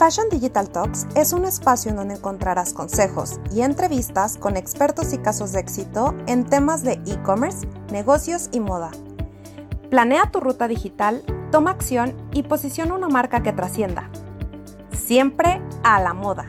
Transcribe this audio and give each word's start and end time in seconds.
Fashion 0.00 0.30
Digital 0.30 0.70
Talks 0.70 1.06
es 1.14 1.34
un 1.34 1.44
espacio 1.44 1.90
en 1.90 1.98
donde 1.98 2.14
encontrarás 2.14 2.72
consejos 2.72 3.38
y 3.52 3.60
entrevistas 3.60 4.38
con 4.38 4.56
expertos 4.56 5.12
y 5.12 5.18
casos 5.18 5.52
de 5.52 5.60
éxito 5.60 6.14
en 6.26 6.46
temas 6.46 6.82
de 6.82 6.92
e-commerce, 7.04 7.68
negocios 7.92 8.48
y 8.50 8.60
moda. 8.60 8.92
Planea 9.90 10.30
tu 10.30 10.40
ruta 10.40 10.68
digital, 10.68 11.22
toma 11.52 11.72
acción 11.72 12.16
y 12.32 12.44
posiciona 12.44 12.94
una 12.94 13.08
marca 13.08 13.42
que 13.42 13.52
trascienda. 13.52 14.08
Siempre 14.90 15.60
a 15.82 16.00
la 16.00 16.14
moda. 16.14 16.46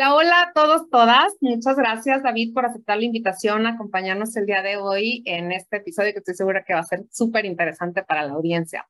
Hola, 0.00 0.14
hola 0.14 0.42
a 0.44 0.52
todos, 0.54 0.88
todas. 0.88 1.36
Muchas 1.42 1.76
gracias, 1.76 2.22
David, 2.22 2.54
por 2.54 2.64
aceptar 2.64 2.96
la 2.96 3.04
invitación 3.04 3.66
a 3.66 3.72
acompañarnos 3.72 4.34
el 4.34 4.46
día 4.46 4.62
de 4.62 4.78
hoy 4.78 5.22
en 5.26 5.52
este 5.52 5.76
episodio 5.76 6.14
que 6.14 6.20
estoy 6.20 6.34
segura 6.34 6.64
que 6.64 6.72
va 6.72 6.80
a 6.80 6.84
ser 6.84 7.04
súper 7.10 7.44
interesante 7.44 8.02
para 8.02 8.24
la 8.24 8.32
audiencia. 8.32 8.88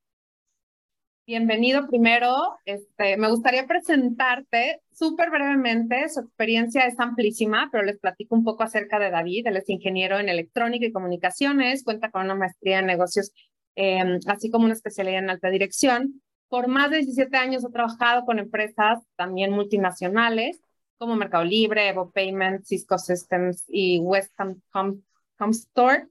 Bienvenido 1.27 1.89
primero. 1.89 2.59
Este, 2.65 3.17
me 3.17 3.29
gustaría 3.29 3.67
presentarte 3.67 4.83
súper 4.93 5.31
brevemente. 5.31 6.09
Su 6.09 6.21
experiencia 6.21 6.87
es 6.87 7.01
amplísima, 7.01 7.69
pero 7.73 7.83
les 7.83 7.99
platico 7.99 8.37
un 8.37 8.45
poco 8.45 8.63
acerca 8.63 9.01
de 9.01 9.11
David. 9.11 9.49
Él 9.49 9.57
es 9.57 9.69
ingeniero 9.69 10.17
en 10.21 10.29
electrónica 10.29 10.87
y 10.87 10.93
comunicaciones, 10.93 11.83
cuenta 11.83 12.13
con 12.13 12.23
una 12.23 12.37
maestría 12.37 12.79
en 12.79 12.87
negocios, 12.87 13.33
em, 13.75 14.21
así 14.29 14.49
como 14.49 14.67
una 14.67 14.75
especialidad 14.75 15.19
en 15.19 15.31
alta 15.31 15.51
dirección. 15.51 16.23
Por 16.47 16.69
más 16.69 16.89
de 16.93 16.99
17 16.99 17.37
años 17.37 17.65
ha 17.65 17.71
trabajado 17.71 18.25
con 18.25 18.39
empresas 18.39 19.01
también 19.17 19.51
multinacionales 19.51 20.61
como 21.01 21.17
Mercado 21.17 21.45
Libre, 21.45 21.89
Evo 21.89 22.11
Payment, 22.11 22.67
Cisco 22.67 22.99
Systems 22.99 23.65
y 23.69 24.01
West 24.01 24.33
Store. 25.39 26.07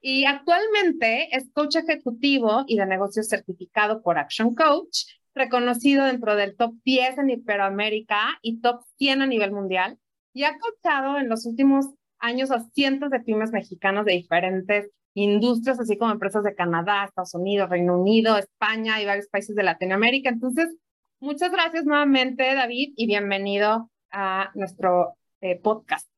Y 0.00 0.24
actualmente 0.24 1.28
es 1.36 1.48
coach 1.52 1.76
ejecutivo 1.76 2.64
y 2.66 2.76
de 2.76 2.86
negocios 2.86 3.28
certificado 3.28 4.02
por 4.02 4.18
Action 4.18 4.56
Coach, 4.56 5.04
reconocido 5.36 6.04
dentro 6.04 6.34
del 6.34 6.56
top 6.56 6.74
10 6.84 7.18
en 7.18 7.30
Iberoamérica 7.30 8.40
y 8.42 8.60
top 8.60 8.82
100 8.96 9.22
a 9.22 9.26
nivel 9.26 9.52
mundial. 9.52 9.98
Y 10.32 10.42
ha 10.42 10.58
coachado 10.58 11.18
en 11.18 11.28
los 11.28 11.46
últimos 11.46 11.86
años 12.18 12.50
a 12.50 12.68
cientos 12.74 13.10
de 13.10 13.20
pymes 13.20 13.52
mexicanos 13.52 14.04
de 14.04 14.14
diferentes 14.14 14.90
industrias, 15.14 15.78
así 15.78 15.96
como 15.96 16.10
empresas 16.10 16.42
de 16.42 16.56
Canadá, 16.56 17.04
Estados 17.04 17.34
Unidos, 17.34 17.70
Reino 17.70 17.96
Unido, 17.96 18.36
España 18.36 19.00
y 19.00 19.06
varios 19.06 19.28
países 19.28 19.54
de 19.54 19.62
Latinoamérica. 19.62 20.28
Entonces, 20.28 20.74
muchas 21.20 21.52
gracias 21.52 21.84
nuevamente, 21.84 22.52
David, 22.52 22.94
y 22.96 23.06
bienvenido 23.06 23.88
a 24.10 24.50
nuestro 24.54 25.16
eh, 25.40 25.60
podcast. 25.60 26.08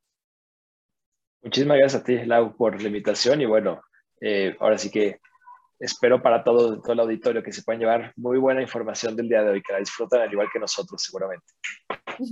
Muchísimas 1.43 1.79
gracias 1.79 2.03
a 2.03 2.05
ti, 2.05 2.17
Lau, 2.25 2.57
por 2.57 2.81
la 2.81 2.89
invitación 2.89 3.41
y 3.41 3.47
bueno, 3.47 3.81
eh, 4.21 4.57
ahora 4.61 4.77
sí 4.77 4.91
que 4.91 5.21
espero 5.79 6.23
para 6.23 6.45
todo, 6.45 6.81
todo 6.81 6.93
el 6.93 7.01
auditorio 7.01 7.43
que 7.43 7.53
se 7.53 7.63
puedan 7.63 7.81
llevar 7.81 8.13
muy 8.17 8.39
buena 8.39 8.61
información 8.61 9.17
del 9.17 9.29
día 9.29 9.43
de 9.43 9.51
hoy, 9.51 9.63
que 9.63 9.73
la 9.73 9.79
disfrutan 9.79 10.21
al 10.21 10.33
igual 10.33 10.49
que 10.53 10.59
nosotros 10.59 11.03
seguramente. 11.03 11.47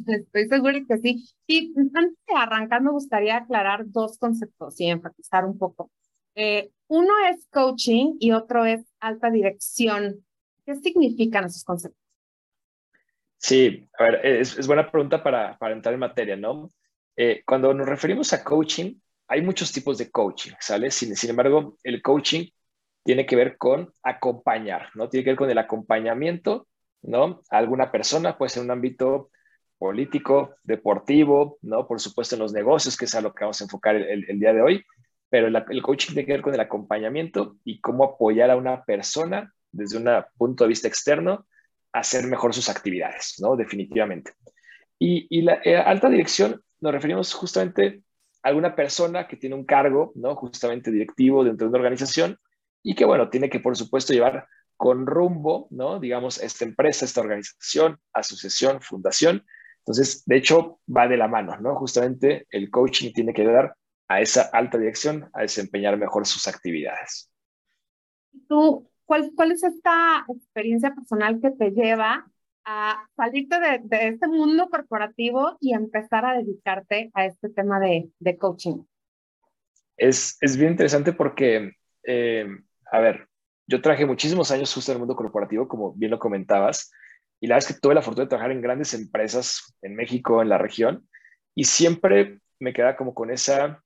Estoy 0.06 0.48
segura 0.48 0.78
que 0.86 0.98
sí. 0.98 1.24
Y 1.46 1.72
antes 1.94 2.18
de 2.26 2.34
arrancar 2.36 2.82
me 2.82 2.90
gustaría 2.90 3.38
aclarar 3.38 3.84
dos 3.86 4.18
conceptos 4.18 4.78
y 4.80 4.86
enfatizar 4.90 5.46
un 5.46 5.56
poco. 5.56 5.90
Eh, 6.34 6.70
uno 6.88 7.12
es 7.30 7.46
coaching 7.50 8.16
y 8.20 8.32
otro 8.32 8.64
es 8.66 8.84
alta 9.00 9.30
dirección. 9.30 10.24
¿Qué 10.66 10.76
significan 10.76 11.46
esos 11.46 11.64
conceptos? 11.64 12.07
Sí, 13.38 13.88
a 13.98 14.04
ver, 14.04 14.26
es, 14.26 14.66
buena 14.66 14.90
pregunta 14.90 15.22
para, 15.22 15.56
entrar 15.72 15.94
en 15.94 16.00
materia, 16.00 16.36
¿no? 16.36 16.68
Eh, 17.16 17.42
cuando 17.46 17.72
nos 17.72 17.88
referimos 17.88 18.32
a 18.32 18.42
coaching, 18.42 18.94
hay 19.28 19.42
muchos 19.42 19.72
tipos 19.72 19.96
de 19.98 20.10
coaching, 20.10 20.52
¿sale? 20.60 20.90
Sin, 20.90 21.14
embargo, 21.30 21.78
el 21.84 22.02
coaching 22.02 22.48
tiene 23.04 23.26
que 23.26 23.36
ver 23.36 23.56
con 23.56 23.92
acompañar, 24.02 24.90
¿no? 24.94 25.08
Tiene 25.08 25.24
que 25.24 25.30
ver 25.30 25.36
con 25.38 25.50
el 25.50 25.58
acompañamiento, 25.58 26.66
¿no? 27.02 27.42
A 27.50 27.58
alguna 27.58 27.92
persona, 27.92 28.36
puede 28.36 28.50
ser 28.50 28.62
en 28.62 28.66
un 28.66 28.72
ámbito 28.72 29.30
político, 29.78 30.56
deportivo, 30.64 31.58
¿no? 31.62 31.86
Por 31.86 32.00
supuesto 32.00 32.34
en 32.34 32.40
los 32.40 32.52
negocios, 32.52 32.96
que 32.96 33.04
es 33.04 33.14
a 33.14 33.20
lo 33.20 33.32
que 33.34 33.44
vamos 33.44 33.60
a 33.60 33.64
enfocar 33.64 33.94
el, 33.96 34.40
día 34.40 34.52
de 34.52 34.62
hoy, 34.62 34.84
pero 35.30 35.46
el 35.46 35.82
coaching 35.82 36.14
tiene 36.14 36.26
que 36.26 36.32
ver 36.32 36.42
con 36.42 36.54
el 36.54 36.60
acompañamiento 36.60 37.56
y 37.64 37.80
cómo 37.80 38.04
apoyar 38.04 38.50
a 38.50 38.56
una 38.56 38.84
persona 38.84 39.54
desde 39.70 39.98
un 39.98 40.08
punto 40.36 40.64
de 40.64 40.68
vista 40.68 40.88
externo 40.88 41.46
hacer 41.92 42.26
mejor 42.26 42.54
sus 42.54 42.68
actividades, 42.68 43.36
¿no? 43.38 43.56
Definitivamente. 43.56 44.32
Y, 44.98 45.42
la 45.42 45.60
eh, 45.64 45.76
alta 45.76 46.08
dirección 46.08 46.60
nos 46.80 46.92
referimos 46.92 47.32
justamente 47.32 48.02
a 48.42 48.48
alguna 48.48 48.74
persona 48.74 49.28
que 49.28 49.36
tiene 49.36 49.54
un 49.54 49.64
cargo, 49.64 50.12
¿no? 50.16 50.34
Justamente 50.34 50.90
directivo 50.90 51.44
dentro 51.44 51.66
de 51.66 51.70
una 51.70 51.78
organización 51.78 52.38
y 52.82 52.94
que, 52.94 53.04
bueno, 53.04 53.28
tiene 53.30 53.48
que, 53.48 53.60
por 53.60 53.76
supuesto, 53.76 54.12
llevar 54.12 54.46
con 54.76 55.06
rumbo, 55.06 55.68
¿no? 55.70 55.98
Digamos, 55.98 56.38
esta 56.38 56.64
empresa, 56.64 57.04
esta 57.04 57.20
organización, 57.20 57.98
asociación, 58.12 58.80
fundación. 58.80 59.44
Entonces, 59.78 60.24
de 60.26 60.36
hecho, 60.36 60.80
va 60.94 61.08
de 61.08 61.16
la 61.16 61.28
mano, 61.28 61.56
¿no? 61.60 61.74
Justamente 61.76 62.46
el 62.50 62.70
coaching 62.70 63.12
tiene 63.12 63.32
que 63.32 63.42
ayudar 63.42 63.74
a 64.08 64.20
esa 64.20 64.42
alta 64.52 64.78
dirección 64.78 65.28
a 65.32 65.42
desempeñar 65.42 65.96
mejor 65.96 66.26
sus 66.26 66.48
actividades. 66.48 67.30
Tú 68.48 68.88
¿Cuál, 69.08 69.32
¿Cuál 69.34 69.52
es 69.52 69.64
esta 69.64 70.26
experiencia 70.28 70.94
personal 70.94 71.40
que 71.40 71.50
te 71.52 71.70
lleva 71.70 72.30
a 72.66 73.08
salirte 73.16 73.58
de, 73.58 73.80
de, 73.84 74.08
este 74.08 74.28
mundo 74.28 74.68
corporativo 74.68 75.56
y 75.62 75.72
empezar 75.72 76.26
a 76.26 76.36
dedicarte 76.36 77.10
a 77.14 77.24
este 77.24 77.48
tema 77.48 77.80
de, 77.80 78.10
de 78.18 78.36
coaching? 78.36 78.84
Es, 79.96 80.36
es, 80.42 80.58
bien 80.58 80.72
interesante 80.72 81.14
porque, 81.14 81.72
eh, 82.02 82.48
a 82.92 82.98
ver, 83.00 83.26
yo 83.66 83.80
traje 83.80 84.04
muchísimos 84.04 84.50
años 84.50 84.74
justo 84.74 84.92
en 84.92 84.96
el 84.96 85.00
mundo 85.00 85.16
corporativo, 85.16 85.68
como 85.68 85.94
bien 85.94 86.10
lo 86.10 86.18
comentabas, 86.18 86.92
y 87.40 87.46
la 87.46 87.54
verdad 87.54 87.70
es 87.70 87.74
que 87.74 87.80
tuve 87.80 87.94
la 87.94 88.02
fortuna 88.02 88.26
de 88.26 88.28
trabajar 88.28 88.52
en 88.52 88.60
grandes 88.60 88.92
empresas 88.92 89.74
en 89.80 89.96
México, 89.96 90.42
en 90.42 90.50
la 90.50 90.58
región, 90.58 91.08
y 91.54 91.64
siempre 91.64 92.40
me 92.58 92.74
queda 92.74 92.94
como 92.94 93.14
con 93.14 93.30
esa 93.30 93.82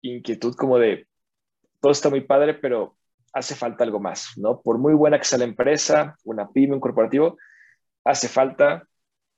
inquietud 0.00 0.54
como 0.54 0.78
de, 0.78 1.08
todo 1.80 1.90
está 1.90 2.08
muy 2.08 2.20
padre, 2.20 2.54
pero 2.54 2.96
hace 3.32 3.54
falta 3.54 3.84
algo 3.84 4.00
más, 4.00 4.32
¿no? 4.36 4.60
Por 4.60 4.78
muy 4.78 4.94
buena 4.94 5.18
que 5.18 5.24
sea 5.24 5.38
la 5.38 5.44
empresa, 5.44 6.16
una 6.24 6.50
pyme, 6.50 6.74
un 6.74 6.80
corporativo, 6.80 7.38
hace 8.04 8.28
falta, 8.28 8.86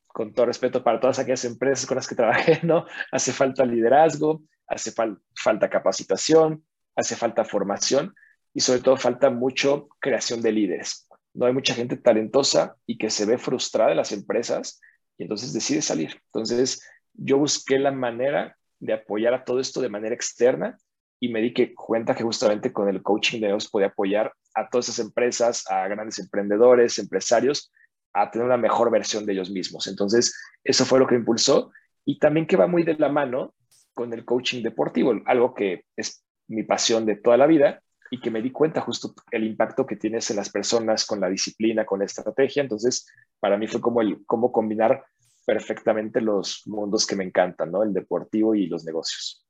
con 0.06 0.32
todo 0.34 0.46
respeto 0.46 0.82
para 0.82 1.00
todas 1.00 1.18
aquellas 1.18 1.44
empresas 1.44 1.86
con 1.86 1.96
las 1.96 2.06
que 2.06 2.14
trabajé, 2.14 2.60
¿no? 2.62 2.86
Hace 3.10 3.32
falta 3.32 3.64
liderazgo, 3.64 4.42
hace 4.66 4.92
falta 5.34 5.70
capacitación, 5.70 6.64
hace 6.96 7.16
falta 7.16 7.44
formación 7.44 8.14
y 8.54 8.60
sobre 8.60 8.80
todo 8.80 8.96
falta 8.96 9.30
mucho 9.30 9.88
creación 9.98 10.42
de 10.42 10.52
líderes. 10.52 11.08
No 11.34 11.46
hay 11.46 11.52
mucha 11.52 11.74
gente 11.74 11.96
talentosa 11.96 12.76
y 12.86 12.98
que 12.98 13.10
se 13.10 13.24
ve 13.24 13.38
frustrada 13.38 13.90
en 13.90 13.96
las 13.96 14.12
empresas 14.12 14.80
y 15.16 15.22
entonces 15.24 15.52
decide 15.52 15.80
salir. 15.82 16.20
Entonces, 16.26 16.86
yo 17.14 17.38
busqué 17.38 17.78
la 17.78 17.92
manera 17.92 18.56
de 18.80 18.92
apoyar 18.92 19.32
a 19.34 19.44
todo 19.44 19.60
esto 19.60 19.80
de 19.80 19.88
manera 19.88 20.14
externa 20.14 20.76
y 21.22 21.28
me 21.28 21.40
di 21.40 21.54
que 21.54 21.72
cuenta 21.72 22.16
que 22.16 22.24
justamente 22.24 22.72
con 22.72 22.88
el 22.88 23.00
coaching 23.00 23.40
de 23.40 23.46
ellos 23.46 23.70
podía 23.70 23.86
apoyar 23.86 24.32
a 24.54 24.68
todas 24.68 24.88
esas 24.88 25.06
empresas, 25.06 25.64
a 25.70 25.86
grandes 25.86 26.18
emprendedores, 26.18 26.98
empresarios, 26.98 27.72
a 28.12 28.28
tener 28.28 28.44
una 28.44 28.56
mejor 28.56 28.90
versión 28.90 29.24
de 29.24 29.32
ellos 29.34 29.48
mismos. 29.48 29.86
Entonces, 29.86 30.36
eso 30.64 30.84
fue 30.84 30.98
lo 30.98 31.06
que 31.06 31.14
impulsó 31.14 31.70
y 32.04 32.18
también 32.18 32.48
que 32.48 32.56
va 32.56 32.66
muy 32.66 32.82
de 32.82 32.94
la 32.94 33.08
mano 33.08 33.54
con 33.94 34.12
el 34.12 34.24
coaching 34.24 34.64
deportivo, 34.64 35.14
algo 35.26 35.54
que 35.54 35.84
es 35.96 36.24
mi 36.48 36.64
pasión 36.64 37.06
de 37.06 37.14
toda 37.14 37.36
la 37.36 37.46
vida 37.46 37.80
y 38.10 38.20
que 38.20 38.32
me 38.32 38.42
di 38.42 38.50
cuenta 38.50 38.80
justo 38.80 39.14
el 39.30 39.44
impacto 39.44 39.86
que 39.86 39.94
tienes 39.94 40.28
en 40.32 40.38
las 40.38 40.50
personas 40.50 41.06
con 41.06 41.20
la 41.20 41.28
disciplina, 41.28 41.86
con 41.86 42.00
la 42.00 42.06
estrategia. 42.06 42.64
Entonces, 42.64 43.06
para 43.38 43.56
mí 43.56 43.68
fue 43.68 43.80
como 43.80 44.00
el 44.00 44.26
cómo 44.26 44.50
combinar 44.50 45.04
perfectamente 45.46 46.20
los 46.20 46.62
mundos 46.66 47.06
que 47.06 47.14
me 47.14 47.22
encantan, 47.22 47.70
¿no? 47.70 47.84
El 47.84 47.92
deportivo 47.92 48.56
y 48.56 48.66
los 48.66 48.84
negocios. 48.84 49.41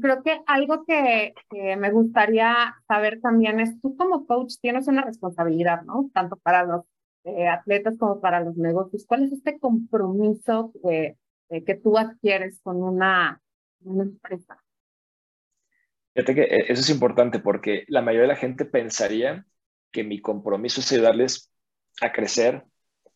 Creo 0.00 0.22
que 0.22 0.40
algo 0.46 0.84
que, 0.84 1.34
me 1.76 1.90
gustaría 1.90 2.74
saber 2.88 3.20
también 3.20 3.60
es, 3.60 3.80
tú 3.80 3.96
como 3.96 4.26
coach 4.26 4.54
tienes 4.60 4.88
una 4.88 5.02
responsabilidad, 5.02 5.82
¿no? 5.82 6.10
Tanto 6.14 6.36
para 6.36 6.64
los 6.64 6.84
eh, 7.24 7.48
atletas 7.48 7.96
como 7.98 8.20
para 8.20 8.40
los 8.40 8.56
negocios. 8.56 9.04
¿Cuál 9.06 9.24
es 9.24 9.32
este 9.32 9.58
compromiso 9.58 10.72
que, 10.82 11.16
que 11.48 11.74
tú 11.74 11.98
adquieres 11.98 12.60
con 12.62 12.82
una, 12.82 13.40
una 13.84 14.04
empresa? 14.04 14.62
Fíjate 16.14 16.34
que 16.34 16.42
eh, 16.42 16.64
eso 16.68 16.80
es 16.80 16.90
importante 16.90 17.38
porque 17.38 17.84
la 17.88 18.02
mayoría 18.02 18.22
de 18.22 18.34
la 18.34 18.36
gente 18.36 18.64
pensaría 18.64 19.46
que 19.90 20.04
mi 20.04 20.20
compromiso 20.20 20.80
es 20.80 20.92
ayudarles 20.92 21.50
a 22.00 22.12
crecer, 22.12 22.64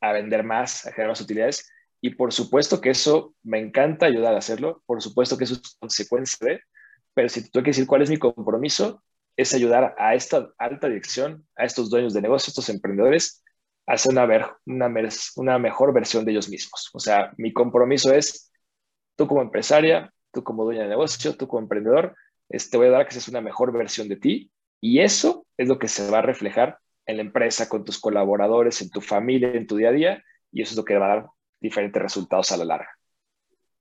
a 0.01 0.13
vender 0.13 0.45
más, 0.45 0.87
a 0.87 0.93
generar 0.93 1.11
más 1.11 1.21
utilidades, 1.21 1.71
y 2.07 2.11
por 2.15 2.33
supuesto 2.33 2.81
que 2.81 2.91
eso 2.91 3.35
me 3.43 3.59
encanta 3.59 4.07
ayudar 4.07 4.35
a 4.35 4.39
hacerlo, 4.39 4.81
por 4.87 5.03
supuesto 5.03 5.37
que 5.37 5.43
eso 5.43 5.55
es 5.55 5.77
consecuencia 5.81 6.39
de, 6.47 6.61
pero 7.15 7.29
si 7.29 7.51
tengo 7.51 7.65
que 7.65 7.71
decir 7.71 7.85
cuál 7.85 8.03
es 8.03 8.11
mi 8.11 8.17
compromiso, 8.17 9.03
es 9.37 9.53
ayudar 9.55 9.97
a 9.99 10.15
esta 10.15 10.51
alta 10.57 10.87
dirección, 10.87 11.45
a 11.57 11.65
estos 11.65 11.91
dueños 11.91 12.15
de 12.15 12.23
negocios, 12.23 12.51
estos 12.51 12.69
emprendedores, 12.69 13.43
a 13.89 13.95
hacer 13.95 14.13
una, 14.13 14.25
ver, 14.25 14.47
una, 14.67 14.89
una 15.35 15.59
mejor 15.59 15.93
versión 15.93 16.25
de 16.25 16.31
ellos 16.31 16.49
mismos. 16.49 16.91
O 16.95 17.01
sea, 17.01 17.33
mi 17.39 17.53
compromiso 17.53 18.15
es, 18.15 18.53
tú 19.17 19.27
como 19.27 19.43
empresaria, 19.43 20.13
tú 20.33 20.45
como 20.45 20.65
dueña 20.65 20.83
de 20.83 20.89
negocio, 20.89 21.37
tú 21.37 21.49
como 21.49 21.63
emprendedor, 21.63 22.15
te 22.49 22.77
voy 22.77 22.87
a 22.87 22.91
dar 22.91 23.07
que 23.07 23.15
seas 23.15 23.27
una 23.27 23.41
mejor 23.41 23.73
versión 23.73 24.09
de 24.09 24.17
ti 24.17 24.53
y 24.81 25.01
eso 25.01 25.45
es 25.57 25.67
lo 25.67 25.81
que 25.81 25.89
se 25.89 26.09
va 26.09 26.19
a 26.19 26.23
reflejar 26.23 26.79
en 27.05 27.17
la 27.17 27.23
empresa, 27.23 27.69
con 27.69 27.85
tus 27.85 27.99
colaboradores, 27.99 28.81
en 28.81 28.91
tu 28.91 29.01
familia, 29.01 29.51
en 29.55 29.67
tu 29.67 29.77
día 29.77 29.89
a 29.89 29.93
día, 29.93 30.25
y 30.53 30.63
eso 30.63 30.71
es 30.71 30.77
lo 30.77 30.85
que 30.85 30.97
va 30.97 31.07
a 31.07 31.17
dar 31.17 31.27
diferentes 31.67 32.03
resultados 32.03 32.51
a 32.53 32.57
la 32.57 32.65
larga. 32.65 32.91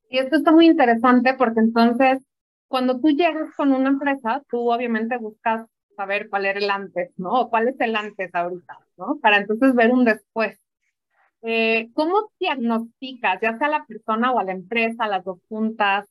Y 0.09 0.19
esto 0.19 0.35
está 0.35 0.51
muy 0.51 0.67
interesante 0.67 1.33
porque 1.33 1.59
entonces, 1.59 2.23
cuando 2.67 2.99
tú 2.99 3.09
llegas 3.09 3.53
con 3.55 3.71
una 3.73 3.89
empresa, 3.89 4.43
tú 4.49 4.71
obviamente 4.71 5.17
buscas 5.17 5.65
saber 5.95 6.29
cuál 6.29 6.45
era 6.45 6.59
el 6.59 6.69
antes, 6.69 7.11
¿no? 7.17 7.31
O 7.31 7.49
cuál 7.49 7.69
es 7.69 7.79
el 7.79 7.95
antes 7.95 8.33
ahorita, 8.33 8.77
¿no? 8.97 9.19
Para 9.21 9.37
entonces 9.37 9.73
ver 9.73 9.91
un 9.91 10.05
después. 10.05 10.59
Eh, 11.41 11.89
¿Cómo 11.93 12.31
diagnosticas, 12.39 13.39
ya 13.41 13.57
sea 13.57 13.67
a 13.67 13.71
la 13.71 13.85
persona 13.85 14.31
o 14.31 14.39
a 14.39 14.43
la 14.43 14.51
empresa, 14.51 15.07
las 15.07 15.23
dos 15.23 15.39
juntas? 15.47 16.07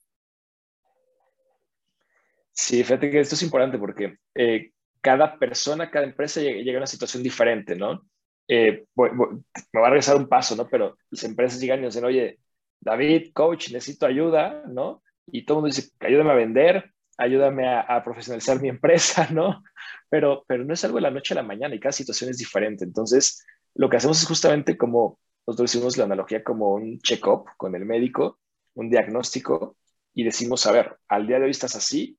Sí, 2.52 2.84
fíjate 2.84 3.10
que 3.10 3.20
esto 3.20 3.34
es 3.34 3.42
importante 3.42 3.78
porque 3.78 4.16
eh, 4.34 4.70
cada 5.00 5.38
persona, 5.38 5.90
cada 5.90 6.06
empresa 6.06 6.40
llega, 6.40 6.74
a 6.74 6.78
una 6.78 6.86
situación 6.86 7.22
diferente, 7.22 7.74
¿no? 7.74 8.02
Eh, 8.48 8.84
me 8.96 9.80
va 9.80 9.86
a 9.86 9.90
regresar 9.90 10.16
un 10.16 10.28
paso, 10.28 10.54
¿no? 10.56 10.68
Pero 10.68 10.98
las 11.10 11.24
empresas 11.24 11.60
llegan 11.60 11.80
y 11.80 11.86
dicen, 11.86 12.04
oye, 12.04 12.38
David, 12.80 13.32
coach, 13.32 13.70
necesito 13.70 14.06
ayuda, 14.06 14.62
¿no? 14.68 15.02
Y 15.26 15.44
todo 15.44 15.58
el 15.58 15.62
mundo 15.62 15.74
dice, 15.74 15.90
ayúdame 16.00 16.30
a 16.30 16.34
vender, 16.34 16.92
ayúdame 17.16 17.68
a, 17.68 18.02
profesionalizar 18.04 18.60
mi 18.60 18.68
empresa, 18.76 19.28
¿no? 19.30 19.62
Pero, 20.10 20.44
pero 20.46 20.64
no 20.64 20.74
es 20.74 20.84
algo 20.84 20.96
de 20.96 21.02
la 21.02 21.10
noche 21.10 21.34
a 21.34 21.36
la 21.36 21.42
mañana 21.42 21.74
y 21.74 21.80
cada 21.80 21.92
situación 21.92 22.30
es 22.30 22.38
diferente. 22.38 22.84
Entonces, 22.84 23.44
lo 23.74 23.88
que 23.88 23.96
hacemos 23.96 24.20
es 24.20 24.28
justamente 24.28 24.76
como 24.76 25.18
nosotros 25.46 25.74
hicimos 25.74 25.96
la 25.96 26.04
analogía 26.04 26.42
como 26.42 26.74
un 26.74 26.98
check-up 27.00 27.46
con 27.56 27.74
el 27.74 27.84
médico, 27.84 28.38
un 28.74 28.90
diagnóstico, 28.90 29.76
y 30.14 30.24
decimos, 30.24 30.66
a 30.66 30.72
ver, 30.72 30.96
al 31.08 31.26
día 31.26 31.38
de 31.38 31.44
hoy 31.44 31.50
estás 31.50 31.74
así, 31.74 32.18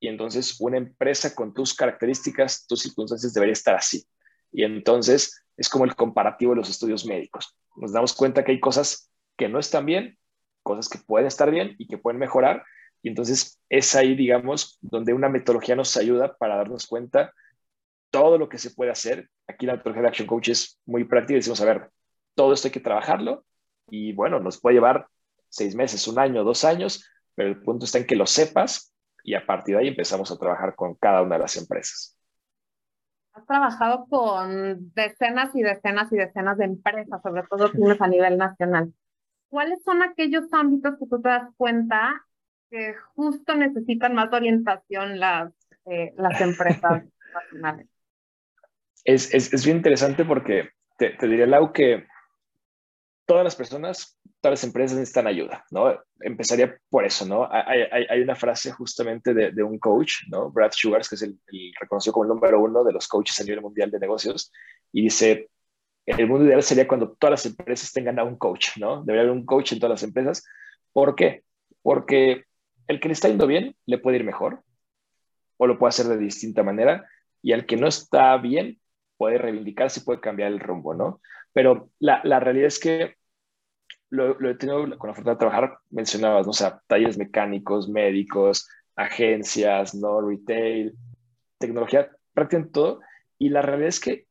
y 0.00 0.08
entonces 0.08 0.60
una 0.60 0.76
empresa 0.76 1.34
con 1.34 1.54
tus 1.54 1.74
características, 1.74 2.66
tus 2.66 2.82
circunstancias 2.82 3.32
debería 3.32 3.54
estar 3.54 3.74
así. 3.74 4.04
Y 4.52 4.64
entonces 4.64 5.42
es 5.56 5.68
como 5.68 5.84
el 5.84 5.94
comparativo 5.94 6.52
de 6.52 6.56
los 6.56 6.68
estudios 6.68 7.06
médicos. 7.06 7.56
Nos 7.76 7.92
damos 7.92 8.14
cuenta 8.14 8.44
que 8.44 8.52
hay 8.52 8.60
cosas 8.60 9.10
que 9.36 9.48
no 9.48 9.58
están 9.58 9.86
bien, 9.86 10.18
cosas 10.62 10.88
que 10.88 10.98
pueden 10.98 11.26
estar 11.26 11.50
bien 11.50 11.74
y 11.78 11.86
que 11.86 11.98
pueden 11.98 12.18
mejorar. 12.18 12.64
Y 13.02 13.08
entonces 13.08 13.60
es 13.68 13.94
ahí, 13.94 14.14
digamos, 14.14 14.78
donde 14.80 15.14
una 15.14 15.28
metodología 15.28 15.76
nos 15.76 15.96
ayuda 15.96 16.36
para 16.36 16.56
darnos 16.56 16.86
cuenta 16.86 17.32
todo 18.10 18.38
lo 18.38 18.48
que 18.48 18.58
se 18.58 18.70
puede 18.70 18.90
hacer. 18.90 19.28
Aquí 19.46 19.66
la 19.66 19.74
metodología 19.74 20.02
de 20.02 20.08
Action 20.08 20.26
Coach 20.26 20.48
es 20.48 20.80
muy 20.86 21.04
práctica. 21.04 21.36
Decimos, 21.36 21.60
a 21.60 21.66
ver, 21.66 21.90
todo 22.34 22.52
esto 22.52 22.68
hay 22.68 22.72
que 22.72 22.80
trabajarlo 22.80 23.44
y 23.88 24.12
bueno, 24.12 24.40
nos 24.40 24.60
puede 24.60 24.74
llevar 24.74 25.06
seis 25.48 25.74
meses, 25.74 26.06
un 26.08 26.18
año, 26.18 26.44
dos 26.44 26.64
años, 26.64 27.08
pero 27.34 27.48
el 27.48 27.62
punto 27.62 27.84
está 27.84 27.98
en 27.98 28.06
que 28.06 28.16
lo 28.16 28.26
sepas 28.26 28.92
y 29.22 29.34
a 29.34 29.44
partir 29.46 29.76
de 29.76 29.82
ahí 29.82 29.88
empezamos 29.88 30.30
a 30.30 30.38
trabajar 30.38 30.74
con 30.74 30.94
cada 30.94 31.22
una 31.22 31.36
de 31.36 31.42
las 31.42 31.56
empresas. 31.56 32.15
Has 33.36 33.46
trabajado 33.46 34.06
con 34.08 34.94
decenas 34.94 35.54
y 35.54 35.62
decenas 35.62 36.10
y 36.10 36.16
decenas 36.16 36.56
de 36.56 36.64
empresas, 36.64 37.20
sobre 37.22 37.42
todo 37.42 37.70
a 38.00 38.08
nivel 38.08 38.38
nacional. 38.38 38.94
¿Cuáles 39.50 39.82
son 39.82 40.02
aquellos 40.02 40.44
ámbitos 40.52 40.94
que 40.98 41.06
tú 41.06 41.20
te 41.20 41.28
das 41.28 41.50
cuenta 41.58 42.24
que 42.70 42.94
justo 43.14 43.54
necesitan 43.54 44.14
más 44.14 44.32
orientación 44.32 45.20
las, 45.20 45.52
eh, 45.84 46.14
las 46.16 46.40
empresas 46.40 47.04
nacionales? 47.34 47.86
Es, 49.04 49.32
es, 49.34 49.52
es, 49.52 49.64
bien 49.66 49.76
interesante 49.76 50.24
porque 50.24 50.70
te, 50.96 51.10
te 51.10 51.28
diré, 51.28 51.46
Lau, 51.46 51.74
que 51.74 52.06
todas 53.26 53.44
las 53.44 53.56
personas, 53.56 54.18
todas 54.40 54.52
las 54.52 54.64
empresas 54.64 54.96
necesitan 54.96 55.26
ayuda, 55.26 55.64
¿no? 55.70 55.94
Empezaría 56.20 56.78
por 56.88 57.04
eso, 57.04 57.26
¿no? 57.26 57.48
Hay, 57.50 57.82
hay, 57.90 58.06
hay 58.08 58.20
una 58.20 58.36
frase 58.36 58.70
justamente 58.72 59.34
de, 59.34 59.50
de, 59.50 59.62
un 59.62 59.78
coach, 59.78 60.22
¿no? 60.28 60.50
Brad 60.50 60.70
Sugars, 60.72 61.08
que 61.08 61.16
es 61.16 61.22
el, 61.22 61.38
el, 61.48 61.72
reconocido 61.78 62.12
como 62.12 62.24
el 62.24 62.28
número 62.28 62.60
uno 62.60 62.84
de 62.84 62.92
los 62.92 63.08
coaches 63.08 63.38
a 63.40 63.44
nivel 63.44 63.60
mundial 63.60 63.90
de 63.90 63.98
negocios, 63.98 64.52
y 64.92 65.02
dice, 65.02 65.50
el 66.06 66.28
mundo 66.28 66.46
ideal 66.46 66.62
sería 66.62 66.86
cuando 66.86 67.12
todas 67.12 67.32
las 67.32 67.46
empresas 67.46 67.92
tengan 67.92 68.18
a 68.18 68.24
un 68.24 68.36
coach, 68.36 68.76
¿no? 68.76 69.02
Debería 69.02 69.22
haber 69.22 69.32
un 69.32 69.44
coach 69.44 69.72
en 69.72 69.80
todas 69.80 70.00
las 70.00 70.02
empresas. 70.04 70.44
¿Por 70.92 71.16
qué? 71.16 71.42
Porque 71.82 72.44
el 72.86 73.00
que 73.00 73.08
le 73.08 73.14
está 73.14 73.28
yendo 73.28 73.48
bien 73.48 73.76
le 73.86 73.98
puede 73.98 74.18
ir 74.18 74.24
mejor 74.24 74.62
o 75.56 75.66
lo 75.66 75.78
puede 75.78 75.88
hacer 75.88 76.06
de 76.06 76.16
distinta 76.16 76.62
manera 76.62 77.08
y 77.42 77.52
al 77.52 77.66
que 77.66 77.76
no 77.76 77.88
está 77.88 78.36
bien 78.36 78.80
puede 79.16 79.38
reivindicarse 79.38 80.02
puede 80.02 80.20
cambiar 80.20 80.52
el 80.52 80.60
rumbo, 80.60 80.94
¿no? 80.94 81.20
Pero 81.56 81.88
la, 82.00 82.20
la 82.22 82.38
realidad 82.38 82.66
es 82.66 82.78
que 82.78 83.14
lo, 84.10 84.38
lo, 84.38 84.50
he 84.50 84.56
tenido 84.56 84.82
con 84.98 85.08
la 85.08 85.14
fortuna 85.14 85.32
de 85.32 85.38
trabajar, 85.38 85.78
mencionabas, 85.88 86.44
¿no? 86.44 86.50
o 86.50 86.52
sea, 86.52 86.82
talleres 86.86 87.16
mecánicos, 87.16 87.88
médicos, 87.88 88.68
agencias, 88.94 89.94
¿no? 89.94 90.20
Retail, 90.20 90.94
tecnología, 91.56 92.10
prácticamente 92.34 92.72
todo. 92.74 93.00
Y 93.38 93.48
la 93.48 93.62
realidad 93.62 93.88
es 93.88 94.00
que 94.00 94.26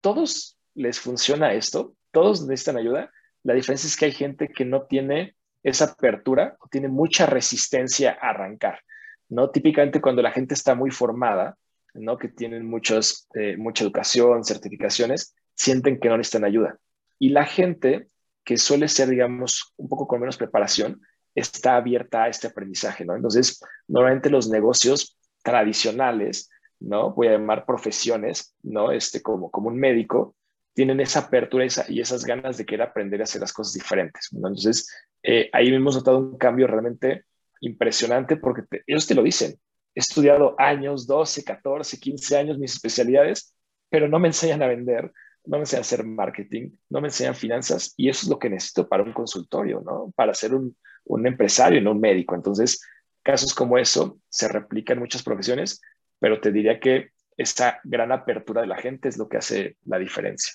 todos 0.00 0.56
les 0.72 0.98
funciona 0.98 1.52
esto, 1.52 1.94
todos 2.12 2.40
necesitan 2.46 2.78
ayuda. 2.78 3.10
La 3.42 3.52
diferencia 3.52 3.86
es 3.86 3.98
que 3.98 4.06
hay 4.06 4.12
gente 4.12 4.48
que 4.48 4.64
no 4.64 4.84
tiene 4.84 5.36
esa 5.62 5.84
apertura 5.84 6.56
o 6.60 6.68
tiene 6.68 6.88
mucha 6.88 7.26
resistencia 7.26 8.16
a 8.22 8.30
arrancar, 8.30 8.80
¿no? 9.28 9.50
Típicamente 9.50 10.00
cuando 10.00 10.22
la 10.22 10.32
gente 10.32 10.54
está 10.54 10.74
muy 10.74 10.92
formada, 10.92 11.58
¿no? 11.92 12.16
Que 12.16 12.28
tienen 12.28 12.64
muchos, 12.64 13.28
eh, 13.34 13.58
mucha 13.58 13.84
educación, 13.84 14.44
certificaciones, 14.44 15.34
sienten 15.58 15.98
que 15.98 16.08
no 16.08 16.16
necesitan 16.16 16.44
ayuda. 16.44 16.78
Y 17.18 17.30
la 17.30 17.44
gente 17.44 18.08
que 18.44 18.56
suele 18.56 18.88
ser, 18.88 19.08
digamos, 19.08 19.74
un 19.76 19.88
poco 19.88 20.06
con 20.06 20.20
menos 20.20 20.38
preparación, 20.38 21.02
está 21.34 21.76
abierta 21.76 22.24
a 22.24 22.28
este 22.28 22.46
aprendizaje, 22.46 23.04
¿no? 23.04 23.14
Entonces, 23.14 23.60
normalmente 23.86 24.30
los 24.30 24.48
negocios 24.48 25.18
tradicionales, 25.42 26.48
¿no? 26.80 27.12
Voy 27.12 27.26
a 27.26 27.32
llamar 27.32 27.66
profesiones, 27.66 28.54
¿no? 28.62 28.92
Este, 28.92 29.20
como, 29.20 29.50
como 29.50 29.68
un 29.68 29.78
médico, 29.78 30.34
tienen 30.74 31.00
esa 31.00 31.20
apertura 31.20 31.66
y 31.88 32.00
esas 32.00 32.24
ganas 32.24 32.56
de 32.56 32.64
querer 32.64 32.86
aprender 32.86 33.20
a 33.20 33.24
hacer 33.24 33.40
las 33.40 33.52
cosas 33.52 33.74
diferentes, 33.74 34.28
¿no? 34.32 34.48
Entonces, 34.48 34.88
eh, 35.22 35.50
ahí 35.52 35.68
hemos 35.68 35.96
notado 35.96 36.18
un 36.18 36.38
cambio 36.38 36.68
realmente 36.68 37.24
impresionante 37.60 38.36
porque 38.36 38.62
ellos 38.86 39.06
te 39.06 39.14
lo 39.14 39.22
dicen. 39.24 39.58
He 39.94 40.00
estudiado 40.00 40.54
años, 40.58 41.06
12, 41.08 41.42
14, 41.42 41.98
15 41.98 42.36
años 42.36 42.58
mis 42.58 42.74
especialidades, 42.74 43.54
pero 43.90 44.08
no 44.08 44.20
me 44.20 44.28
enseñan 44.28 44.62
a 44.62 44.68
vender, 44.68 45.12
no 45.44 45.56
me 45.56 45.62
enseñan 45.62 45.80
a 45.80 45.82
hacer 45.82 46.04
marketing, 46.04 46.70
no 46.90 47.00
me 47.00 47.08
enseñan 47.08 47.34
finanzas 47.34 47.94
y 47.96 48.08
eso 48.08 48.26
es 48.26 48.30
lo 48.30 48.38
que 48.38 48.50
necesito 48.50 48.88
para 48.88 49.02
un 49.02 49.12
consultorio, 49.12 49.80
¿no? 49.80 50.12
Para 50.14 50.34
ser 50.34 50.54
un, 50.54 50.76
un 51.04 51.26
empresario, 51.26 51.80
no 51.80 51.92
un 51.92 52.00
médico. 52.00 52.34
Entonces, 52.34 52.80
casos 53.22 53.54
como 53.54 53.78
eso 53.78 54.20
se 54.28 54.48
replican 54.48 54.96
en 54.96 55.02
muchas 55.02 55.22
profesiones, 55.22 55.80
pero 56.18 56.40
te 56.40 56.52
diría 56.52 56.80
que 56.80 57.10
esa 57.36 57.80
gran 57.84 58.12
apertura 58.12 58.60
de 58.60 58.66
la 58.66 58.76
gente 58.76 59.08
es 59.08 59.16
lo 59.16 59.28
que 59.28 59.38
hace 59.38 59.76
la 59.84 59.98
diferencia. 59.98 60.54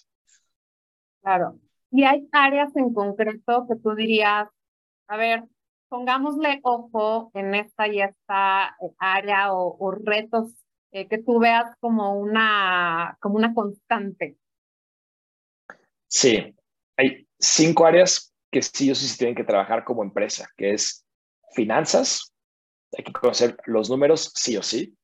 Claro. 1.21 1.59
Y 1.91 2.03
hay 2.03 2.27
áreas 2.31 2.75
en 2.75 2.93
concreto 2.93 3.65
que 3.69 3.75
tú 3.75 3.95
dirías, 3.95 4.47
a 5.07 5.17
ver, 5.17 5.43
pongámosle 5.87 6.59
ojo 6.63 7.31
en 7.35 7.55
esta 7.55 7.87
y 7.87 8.01
esta 8.01 8.75
área 8.97 9.53
o, 9.53 9.91
retos 9.91 10.53
eh, 10.91 11.07
que 11.07 11.19
tú 11.19 11.39
veas 11.39 11.75
como 11.79 12.19
una, 12.19 13.17
como 13.21 13.35
una 13.35 13.53
constante 13.53 14.37
Sí, 16.13 16.55
hay 16.96 17.27
cinco 17.39 17.88
áreas 17.88 18.36
que 18.51 18.62
sí 18.62 18.91
o 18.91 18.93
sí 18.93 19.08
se 19.08 19.17
tienen 19.17 19.36
que 19.36 19.43
trabajar 19.43 19.84
como 19.84 20.03
empresa, 20.03 20.48
que 20.55 20.72
es 20.72 21.03
finanzas, 21.55 22.36
hay 22.96 23.03
que 23.03 23.12
conocer 23.12 23.58
los 23.65 23.89
números 23.89 24.32
sí 24.36 24.55
o 24.55 24.62
sí, 24.62 24.96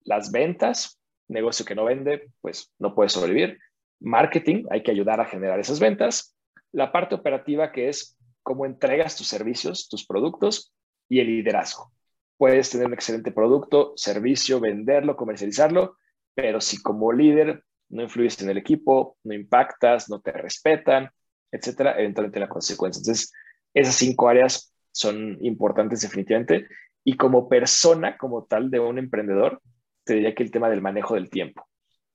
las 0.00 0.32
ventas, 0.32 1.00
negocio 1.28 1.64
que 1.64 1.76
no 1.76 1.84
vende, 1.84 2.32
pues 2.40 2.72
no 2.80 2.96
puede 2.96 3.10
sobrevivir, 3.10 3.60
marketing, 4.00 4.64
hay 4.70 4.82
que 4.82 4.90
ayudar 4.90 5.20
a 5.20 5.26
generar 5.26 5.60
esas 5.60 5.78
ventas, 5.78 6.36
la 6.72 6.90
parte 6.90 7.14
operativa 7.14 7.70
que 7.70 7.88
es 7.88 8.18
cómo 8.42 8.66
entregas 8.66 9.16
tus 9.16 9.28
servicios, 9.28 9.88
tus 9.88 10.04
productos 10.04 10.74
y 11.08 11.20
el 11.20 11.28
liderazgo. 11.28 11.92
Puedes 12.38 12.70
tener 12.70 12.88
un 12.88 12.94
excelente 12.94 13.30
producto, 13.30 13.92
servicio, 13.94 14.58
venderlo, 14.58 15.16
comercializarlo, 15.16 15.96
pero 16.34 16.60
si 16.60 16.82
como 16.82 17.12
líder 17.12 17.62
no 17.94 18.02
influyes 18.02 18.40
en 18.42 18.50
el 18.50 18.58
equipo, 18.58 19.16
no 19.24 19.34
impactas, 19.34 20.10
no 20.10 20.20
te 20.20 20.32
respetan, 20.32 21.10
etcétera, 21.50 21.98
eventualmente 21.98 22.40
la 22.40 22.48
consecuencia. 22.48 23.00
Entonces, 23.00 23.32
esas 23.72 23.94
cinco 23.94 24.28
áreas 24.28 24.74
son 24.92 25.38
importantes 25.40 26.00
definitivamente. 26.00 26.66
Y 27.04 27.16
como 27.16 27.48
persona, 27.48 28.16
como 28.18 28.44
tal 28.44 28.70
de 28.70 28.80
un 28.80 28.98
emprendedor, 28.98 29.60
te 30.04 30.14
diría 30.14 30.34
que 30.34 30.42
el 30.42 30.50
tema 30.50 30.68
del 30.68 30.82
manejo 30.82 31.14
del 31.14 31.30
tiempo. 31.30 31.66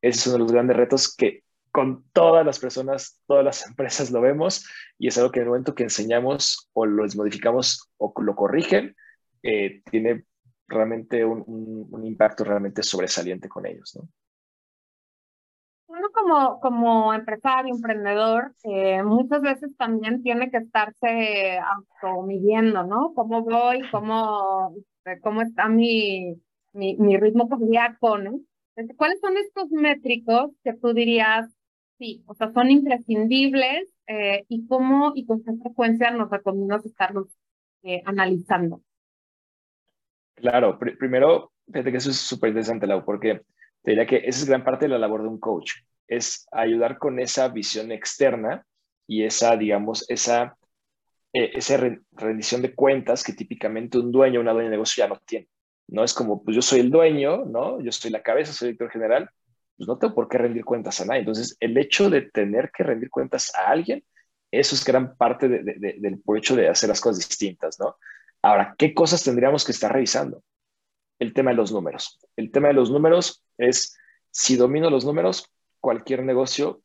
Ese 0.01 0.19
es 0.19 0.27
uno 0.27 0.33
de 0.33 0.39
los 0.39 0.51
grandes 0.51 0.77
retos 0.77 1.15
que 1.15 1.43
con 1.71 2.03
todas 2.11 2.45
las 2.45 2.59
personas, 2.59 3.21
todas 3.25 3.45
las 3.45 3.65
empresas 3.69 4.11
lo 4.11 4.21
vemos 4.21 4.65
y 4.97 5.07
es 5.07 5.17
algo 5.17 5.31
que 5.31 5.39
en 5.39 5.43
el 5.43 5.49
momento 5.49 5.75
que 5.75 5.83
enseñamos 5.83 6.69
o 6.73 6.85
lo 6.85 7.05
modificamos 7.15 7.89
o 7.97 8.13
lo 8.21 8.35
corrigen, 8.35 8.95
eh, 9.43 9.81
tiene 9.89 10.25
realmente 10.67 11.23
un, 11.23 11.43
un, 11.89 12.05
impacto 12.05 12.43
realmente 12.43 12.83
sobresaliente 12.83 13.47
con 13.47 13.65
ellos. 13.65 13.95
¿no? 13.95 14.09
Como, 16.21 16.59
como 16.59 17.13
empresario, 17.13 17.73
emprendedor, 17.73 18.53
eh, 18.63 19.03
muchas 19.03 19.41
veces 19.41 19.75
también 19.77 20.23
tiene 20.23 20.49
que 20.51 20.57
estarse 20.57 21.59
midiendo, 22.25 22.83
¿no? 22.83 23.13
¿Cómo 23.13 23.43
voy? 23.43 23.81
¿Cómo, 23.91 24.73
cómo 25.21 25.41
está 25.41 25.67
mi, 25.67 26.35
mi, 26.73 26.95
mi 26.97 27.17
ritmo 27.17 27.49
cardíaco, 27.49 28.17
¿no? 28.17 28.39
¿Cuáles 28.97 29.19
son 29.19 29.37
estos 29.37 29.69
métricos 29.71 30.51
que 30.63 30.73
tú 30.73 30.93
dirías, 30.93 31.53
sí, 31.97 32.23
o 32.27 32.33
sea, 32.33 32.51
son 32.51 32.71
imprescindibles 32.71 33.89
eh, 34.07 34.45
y 34.47 34.65
cómo 34.67 35.11
y 35.15 35.25
con 35.25 35.43
qué 35.43 35.51
frecuencia 35.61 36.11
nos 36.11 36.29
recomiendas 36.29 36.85
estarlos 36.85 37.27
eh, 37.83 38.01
analizando? 38.05 38.81
Claro, 40.35 40.79
primero, 40.79 41.51
fíjate 41.67 41.91
que 41.91 41.97
eso 41.97 42.11
es 42.11 42.17
súper 42.17 42.49
interesante, 42.49 42.87
Lau, 42.87 43.03
porque 43.03 43.41
te 43.83 43.91
diría 43.91 44.05
que 44.05 44.17
esa 44.17 44.39
es 44.41 44.45
gran 44.45 44.63
parte 44.63 44.85
de 44.85 44.89
la 44.89 44.97
labor 44.97 45.23
de 45.23 45.27
un 45.27 45.39
coach, 45.39 45.73
es 46.09 46.47
ayudar 46.51 46.97
con 46.97 47.19
esa 47.19 47.47
visión 47.47 47.91
externa 47.91 48.65
y 49.07 49.23
esa, 49.23 49.55
digamos, 49.55 50.09
esa, 50.09 50.57
eh, 51.33 51.51
esa 51.53 51.77
rendición 52.11 52.61
de 52.61 52.75
cuentas 52.75 53.23
que 53.23 53.33
típicamente 53.33 53.99
un 53.99 54.11
dueño 54.11 54.41
una 54.41 54.51
dueña 54.51 54.69
de 54.69 54.75
negocio 54.75 55.03
ya 55.03 55.07
no 55.07 55.19
tiene. 55.25 55.47
No 55.87 56.03
es 56.03 56.13
como, 56.13 56.43
pues 56.43 56.55
yo 56.55 56.61
soy 56.61 56.81
el 56.81 56.91
dueño, 56.91 57.45
¿no? 57.45 57.79
Yo 57.81 57.91
soy 57.91 58.11
la 58.11 58.21
cabeza, 58.21 58.53
soy 58.53 58.69
el 58.69 58.73
director 58.73 58.91
general, 58.91 59.29
pues 59.77 59.87
no 59.87 59.97
tengo 59.97 60.13
por 60.13 60.27
qué 60.27 60.37
rendir 60.37 60.65
cuentas 60.65 60.99
a 60.99 61.05
nadie. 61.05 61.21
Entonces, 61.21 61.55
el 61.59 61.77
hecho 61.77 62.09
de 62.09 62.23
tener 62.23 62.71
que 62.71 62.83
rendir 62.83 63.09
cuentas 63.09 63.53
a 63.55 63.69
alguien, 63.69 64.03
eso 64.51 64.75
es 64.75 64.83
gran 64.83 65.15
parte 65.15 65.47
del 65.47 66.21
hecho 66.37 66.55
de 66.55 66.69
hacer 66.69 66.89
las 66.89 67.01
cosas 67.01 67.27
distintas, 67.27 67.79
¿no? 67.79 67.97
Ahora, 68.41 68.75
¿qué 68.77 68.93
cosas 68.93 69.23
tendríamos 69.23 69.63
que 69.63 69.71
estar 69.71 69.91
revisando? 69.91 70.43
El 71.19 71.33
tema 71.33 71.51
de 71.51 71.57
los 71.57 71.71
números. 71.71 72.19
El 72.35 72.51
tema 72.51 72.69
de 72.69 72.73
los 72.73 72.91
números 72.91 73.43
es, 73.57 73.97
si 74.31 74.55
domino 74.55 74.89
los 74.89 75.05
números, 75.05 75.51
cualquier 75.79 76.23
negocio 76.23 76.81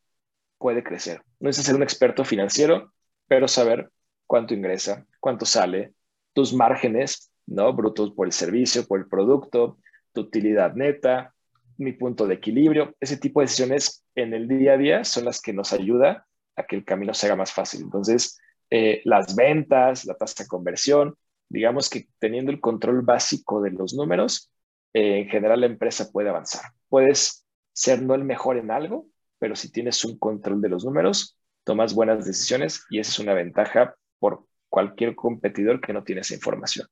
puede 0.57 0.83
crecer. 0.83 1.21
No 1.39 1.49
es 1.49 1.57
ser 1.57 1.75
un 1.75 1.83
experto 1.83 2.23
financiero, 2.25 2.93
pero 3.27 3.47
saber 3.47 3.91
cuánto 4.27 4.53
ingresa, 4.53 5.05
cuánto 5.19 5.45
sale, 5.45 5.93
tus 6.33 6.53
márgenes, 6.53 7.31
¿no? 7.45 7.73
Brutos 7.73 8.11
por 8.11 8.27
el 8.27 8.33
servicio, 8.33 8.85
por 8.87 8.99
el 8.99 9.07
producto, 9.07 9.77
tu 10.13 10.21
utilidad 10.21 10.73
neta, 10.73 11.33
mi 11.77 11.93
punto 11.93 12.27
de 12.27 12.35
equilibrio. 12.35 12.95
Ese 12.99 13.17
tipo 13.17 13.39
de 13.39 13.45
decisiones 13.45 14.03
en 14.15 14.33
el 14.33 14.47
día 14.47 14.73
a 14.73 14.77
día 14.77 15.03
son 15.03 15.25
las 15.25 15.41
que 15.41 15.53
nos 15.53 15.73
ayuda 15.73 16.25
a 16.55 16.65
que 16.65 16.75
el 16.75 16.85
camino 16.85 17.13
se 17.13 17.27
haga 17.27 17.35
más 17.35 17.51
fácil. 17.51 17.81
Entonces, 17.81 18.39
eh, 18.69 19.01
las 19.05 19.35
ventas, 19.35 20.05
la 20.05 20.15
tasa 20.15 20.43
de 20.43 20.47
conversión, 20.47 21.15
digamos 21.49 21.89
que 21.89 22.07
teniendo 22.19 22.51
el 22.51 22.59
control 22.59 23.01
básico 23.01 23.61
de 23.61 23.71
los 23.71 23.93
números, 23.93 24.51
eh, 24.93 25.19
en 25.19 25.29
general 25.29 25.61
la 25.61 25.67
empresa 25.67 26.09
puede 26.11 26.29
avanzar. 26.29 26.71
Puedes 26.89 27.44
ser 27.75 28.01
no 28.01 28.15
el 28.15 28.23
mejor 28.23 28.57
en 28.57 28.71
algo, 28.71 29.07
pero 29.37 29.55
si 29.55 29.71
tienes 29.71 30.03
un 30.05 30.17
control 30.17 30.61
de 30.61 30.69
los 30.69 30.85
números, 30.85 31.37
tomas 31.63 31.93
buenas 31.93 32.25
decisiones 32.25 32.85
y 32.89 32.99
esa 32.99 33.11
es 33.11 33.19
una 33.19 33.33
ventaja 33.33 33.95
por 34.17 34.45
cualquier 34.69 35.13
competidor 35.15 35.81
que 35.81 35.93
no 35.93 36.03
tiene 36.03 36.21
esa 36.21 36.35
información. 36.35 36.87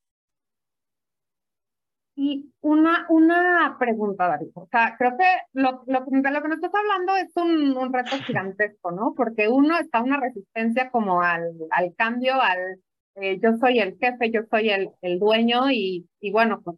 Y 2.16 2.52
una, 2.60 3.06
una 3.08 3.76
pregunta, 3.78 4.28
David. 4.28 4.50
O 4.54 4.68
sea, 4.70 4.94
creo 4.96 5.16
que 5.18 5.24
lo, 5.54 5.82
lo, 5.86 6.04
de 6.06 6.30
lo 6.30 6.42
que 6.42 6.48
nos 6.48 6.58
estás 6.58 6.72
hablando 6.74 7.16
es 7.16 7.32
un, 7.36 7.76
un 7.76 7.92
reto 7.92 8.16
gigantesco, 8.24 8.92
¿no? 8.92 9.14
Porque 9.16 9.48
uno 9.48 9.78
está 9.78 10.00
una 10.00 10.20
resistencia 10.20 10.90
como 10.90 11.22
al, 11.22 11.50
al 11.70 11.94
cambio, 11.96 12.40
al 12.40 12.80
eh, 13.16 13.40
yo 13.40 13.56
soy 13.56 13.80
el 13.80 13.96
jefe, 13.98 14.30
yo 14.30 14.42
soy 14.50 14.70
el, 14.70 14.90
el 15.02 15.18
dueño 15.18 15.70
y, 15.70 16.08
y 16.20 16.30
bueno, 16.30 16.60
pues 16.62 16.76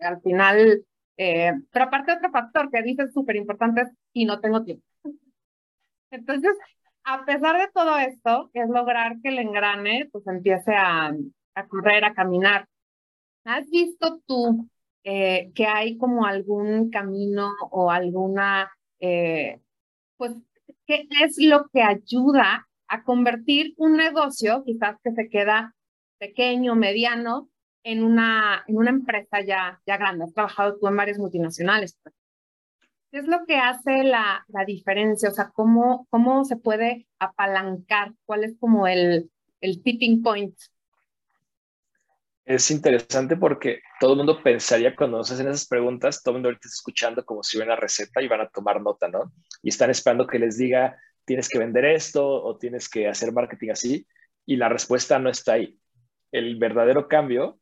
al 0.00 0.20
final, 0.22 0.84
eh, 1.22 1.52
pero 1.70 1.84
aparte 1.84 2.12
otro 2.12 2.30
factor 2.30 2.70
que 2.70 2.80
dices 2.80 3.12
súper 3.12 3.36
importante 3.36 3.82
es 3.82 3.90
y 4.14 4.24
no 4.24 4.40
tengo 4.40 4.64
tiempo. 4.64 4.82
Entonces, 6.10 6.56
a 7.04 7.26
pesar 7.26 7.58
de 7.58 7.68
todo 7.74 7.98
esto, 7.98 8.50
es 8.54 8.70
lograr 8.70 9.20
que 9.22 9.28
el 9.28 9.38
engrane 9.38 10.08
pues 10.10 10.26
empiece 10.26 10.74
a, 10.74 11.12
a 11.54 11.66
correr, 11.66 12.06
a 12.06 12.14
caminar. 12.14 12.66
¿Has 13.44 13.68
visto 13.68 14.22
tú 14.26 14.66
eh, 15.04 15.52
que 15.54 15.66
hay 15.66 15.98
como 15.98 16.24
algún 16.24 16.88
camino 16.88 17.52
o 17.70 17.90
alguna, 17.90 18.72
eh, 18.98 19.60
pues, 20.16 20.32
qué 20.86 21.06
es 21.22 21.36
lo 21.38 21.68
que 21.68 21.82
ayuda 21.82 22.66
a 22.88 23.02
convertir 23.02 23.74
un 23.76 23.98
negocio, 23.98 24.64
quizás 24.64 24.96
que 25.04 25.12
se 25.12 25.28
queda 25.28 25.74
pequeño, 26.18 26.76
mediano, 26.76 27.50
en 27.82 28.02
una, 28.02 28.64
en 28.66 28.76
una 28.76 28.90
empresa 28.90 29.40
ya, 29.40 29.80
ya 29.86 29.96
grande? 29.96 30.24
Has 30.24 30.34
trabajado 30.34 30.78
tú 30.78 30.88
en 30.88 30.96
varias 30.96 31.18
multinacionales. 31.18 31.98
¿Qué 33.10 33.18
es 33.18 33.26
lo 33.26 33.44
que 33.46 33.56
hace 33.56 34.04
la, 34.04 34.44
la 34.48 34.64
diferencia? 34.64 35.28
O 35.28 35.32
sea, 35.32 35.50
¿cómo, 35.52 36.06
¿cómo 36.10 36.44
se 36.44 36.56
puede 36.56 37.06
apalancar? 37.18 38.12
¿Cuál 38.24 38.44
es 38.44 38.56
como 38.58 38.86
el, 38.86 39.30
el 39.60 39.82
tipping 39.82 40.22
point 40.22 40.54
es 42.50 42.68
interesante 42.72 43.36
porque 43.36 43.80
todo 44.00 44.12
el 44.12 44.16
mundo 44.16 44.42
pensaría 44.42 44.96
cuando 44.96 45.18
nos 45.18 45.30
hacen 45.30 45.46
esas 45.46 45.68
preguntas, 45.68 46.20
todo 46.20 46.32
el 46.32 46.38
mundo 46.38 46.48
ahorita 46.48 46.66
está 46.66 46.74
escuchando 46.74 47.24
como 47.24 47.44
si 47.44 47.56
hubiera 47.56 47.74
una 47.74 47.80
receta 47.80 48.20
y 48.20 48.26
van 48.26 48.40
a 48.40 48.48
tomar 48.48 48.82
nota, 48.82 49.06
¿no? 49.06 49.32
Y 49.62 49.68
están 49.68 49.88
esperando 49.90 50.26
que 50.26 50.40
les 50.40 50.58
diga, 50.58 50.96
tienes 51.24 51.48
que 51.48 51.60
vender 51.60 51.84
esto 51.84 52.26
o 52.26 52.58
tienes 52.58 52.88
que 52.88 53.06
hacer 53.06 53.32
marketing 53.32 53.70
así, 53.70 54.04
y 54.46 54.56
la 54.56 54.68
respuesta 54.68 55.20
no 55.20 55.30
está 55.30 55.52
ahí. 55.52 55.78
El 56.32 56.56
verdadero 56.56 57.06
cambio 57.06 57.59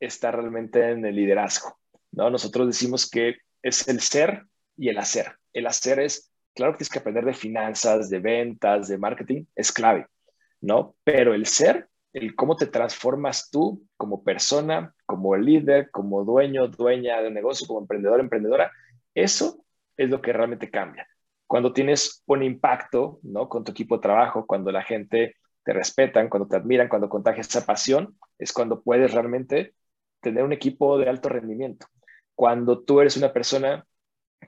está 0.00 0.30
realmente 0.30 0.90
en 0.90 1.04
el 1.04 1.14
liderazgo, 1.14 1.78
¿no? 2.12 2.30
Nosotros 2.30 2.66
decimos 2.66 3.08
que 3.08 3.36
es 3.62 3.86
el 3.88 4.00
ser 4.00 4.44
y 4.76 4.88
el 4.88 4.98
hacer. 4.98 5.36
El 5.52 5.66
hacer 5.66 6.00
es, 6.00 6.32
claro 6.54 6.72
que 6.72 6.78
tienes 6.78 6.90
que 6.90 6.98
aprender 6.98 7.24
de 7.24 7.34
finanzas, 7.34 8.10
de 8.10 8.18
ventas, 8.18 8.88
de 8.88 8.98
marketing, 8.98 9.44
es 9.54 9.70
clave, 9.70 10.06
¿no? 10.60 10.96
Pero 11.04 11.34
el 11.34 11.46
ser 11.46 11.90
el 12.12 12.34
cómo 12.34 12.56
te 12.56 12.66
transformas 12.66 13.50
tú 13.50 13.86
como 13.96 14.24
persona, 14.24 14.94
como 15.06 15.36
líder, 15.36 15.90
como 15.90 16.24
dueño, 16.24 16.68
dueña 16.68 17.20
de 17.20 17.28
un 17.28 17.34
negocio, 17.34 17.66
como 17.66 17.80
emprendedor, 17.80 18.20
emprendedora, 18.20 18.72
eso 19.14 19.64
es 19.96 20.10
lo 20.10 20.20
que 20.20 20.32
realmente 20.32 20.70
cambia. 20.70 21.06
Cuando 21.46 21.72
tienes 21.72 22.22
un 22.26 22.42
impacto, 22.42 23.20
¿no? 23.22 23.48
Con 23.48 23.64
tu 23.64 23.72
equipo 23.72 23.96
de 23.96 24.02
trabajo, 24.02 24.46
cuando 24.46 24.72
la 24.72 24.82
gente 24.82 25.36
te 25.64 25.72
respetan, 25.72 26.28
cuando 26.28 26.48
te 26.48 26.56
admiran, 26.56 26.88
cuando 26.88 27.08
contagias 27.08 27.48
esa 27.48 27.66
pasión, 27.66 28.16
es 28.38 28.52
cuando 28.52 28.82
puedes 28.82 29.12
realmente 29.12 29.74
tener 30.20 30.44
un 30.44 30.52
equipo 30.52 30.98
de 30.98 31.08
alto 31.08 31.28
rendimiento. 31.28 31.86
Cuando 32.34 32.82
tú 32.82 33.00
eres 33.00 33.16
una 33.16 33.32
persona 33.32 33.84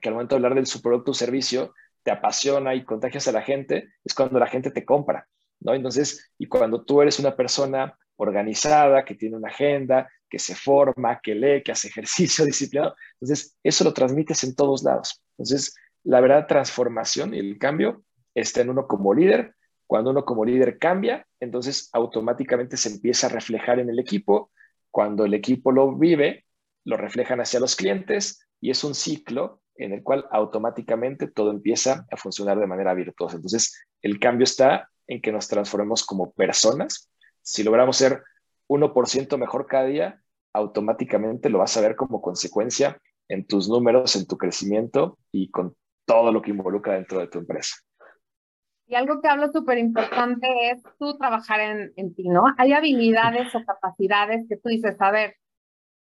que 0.01 0.09
al 0.09 0.15
momento 0.15 0.35
de 0.35 0.37
hablar 0.37 0.55
de 0.55 0.65
su 0.65 0.81
producto 0.81 1.11
o 1.11 1.13
servicio 1.13 1.73
te 2.03 2.11
apasiona 2.11 2.75
y 2.75 2.83
contagias 2.83 3.27
a 3.27 3.31
la 3.31 3.41
gente, 3.41 3.89
es 4.03 4.13
cuando 4.13 4.39
la 4.39 4.47
gente 4.47 4.71
te 4.71 4.85
compra. 4.85 5.27
¿no? 5.59 5.73
Entonces, 5.73 6.31
y 6.37 6.47
cuando 6.47 6.83
tú 6.83 7.01
eres 7.01 7.19
una 7.19 7.35
persona 7.35 7.97
organizada, 8.17 9.05
que 9.05 9.15
tiene 9.15 9.37
una 9.37 9.49
agenda, 9.49 10.09
que 10.29 10.39
se 10.39 10.55
forma, 10.55 11.19
que 11.21 11.35
lee, 11.35 11.63
que 11.63 11.71
hace 11.71 11.87
ejercicio 11.87 12.45
disciplinado, 12.45 12.95
entonces 13.21 13.55
eso 13.63 13.83
lo 13.83 13.93
transmites 13.93 14.43
en 14.43 14.55
todos 14.55 14.83
lados. 14.83 15.23
Entonces, 15.37 15.75
la 16.03 16.19
verdad 16.19 16.47
transformación 16.47 17.33
y 17.33 17.39
el 17.39 17.57
cambio 17.57 18.03
está 18.35 18.61
en 18.61 18.69
uno 18.69 18.87
como 18.87 19.13
líder. 19.13 19.55
Cuando 19.87 20.11
uno 20.11 20.25
como 20.25 20.43
líder 20.43 20.79
cambia, 20.79 21.25
entonces 21.39 21.89
automáticamente 21.93 22.77
se 22.77 22.89
empieza 22.89 23.27
a 23.27 23.29
reflejar 23.29 23.79
en 23.79 23.89
el 23.89 23.99
equipo. 23.99 24.51
Cuando 24.93 25.25
el 25.25 25.33
equipo 25.33 25.71
lo 25.71 25.95
vive, 25.95 26.45
lo 26.85 26.97
reflejan 26.97 27.41
hacia 27.41 27.59
los 27.59 27.75
clientes 27.75 28.47
y 28.61 28.69
es 28.69 28.83
un 28.83 28.93
ciclo 28.93 29.63
en 29.75 29.91
el 29.91 30.03
cual 30.03 30.27
automáticamente 30.29 31.25
todo 31.25 31.49
empieza 31.49 32.05
a 32.11 32.15
funcionar 32.15 32.59
de 32.59 32.67
manera 32.67 32.93
virtuosa. 32.93 33.37
Entonces, 33.37 33.87
el 34.03 34.19
cambio 34.19 34.43
está 34.43 34.91
en 35.07 35.19
que 35.19 35.31
nos 35.31 35.47
transformemos 35.47 36.05
como 36.05 36.31
personas. 36.33 37.09
Si 37.41 37.63
logramos 37.63 37.97
ser 37.97 38.21
1% 38.67 39.35
mejor 39.39 39.65
cada 39.65 39.85
día, 39.85 40.21
automáticamente 40.53 41.49
lo 41.49 41.57
vas 41.57 41.75
a 41.75 41.81
ver 41.81 41.95
como 41.95 42.21
consecuencia 42.21 43.01
en 43.29 43.47
tus 43.47 43.67
números, 43.67 44.15
en 44.15 44.27
tu 44.27 44.37
crecimiento 44.37 45.17
y 45.31 45.49
con 45.49 45.75
todo 46.05 46.31
lo 46.31 46.43
que 46.43 46.51
involucra 46.51 46.93
dentro 46.93 47.19
de 47.19 47.29
tu 47.29 47.39
empresa. 47.39 47.77
Y 48.87 48.95
algo 48.95 49.21
que 49.21 49.27
hablo 49.27 49.51
súper 49.51 49.77
importante 49.77 50.47
es 50.71 50.83
tú 50.99 51.17
trabajar 51.17 51.59
en, 51.61 51.93
en 51.95 52.13
ti, 52.13 52.27
¿no? 52.29 52.45
Hay 52.57 52.73
habilidades 52.73 53.53
o 53.55 53.63
capacidades 53.65 54.45
que 54.47 54.57
tú 54.57 54.69
dices, 54.69 54.95
a 54.99 55.11
ver, 55.11 55.37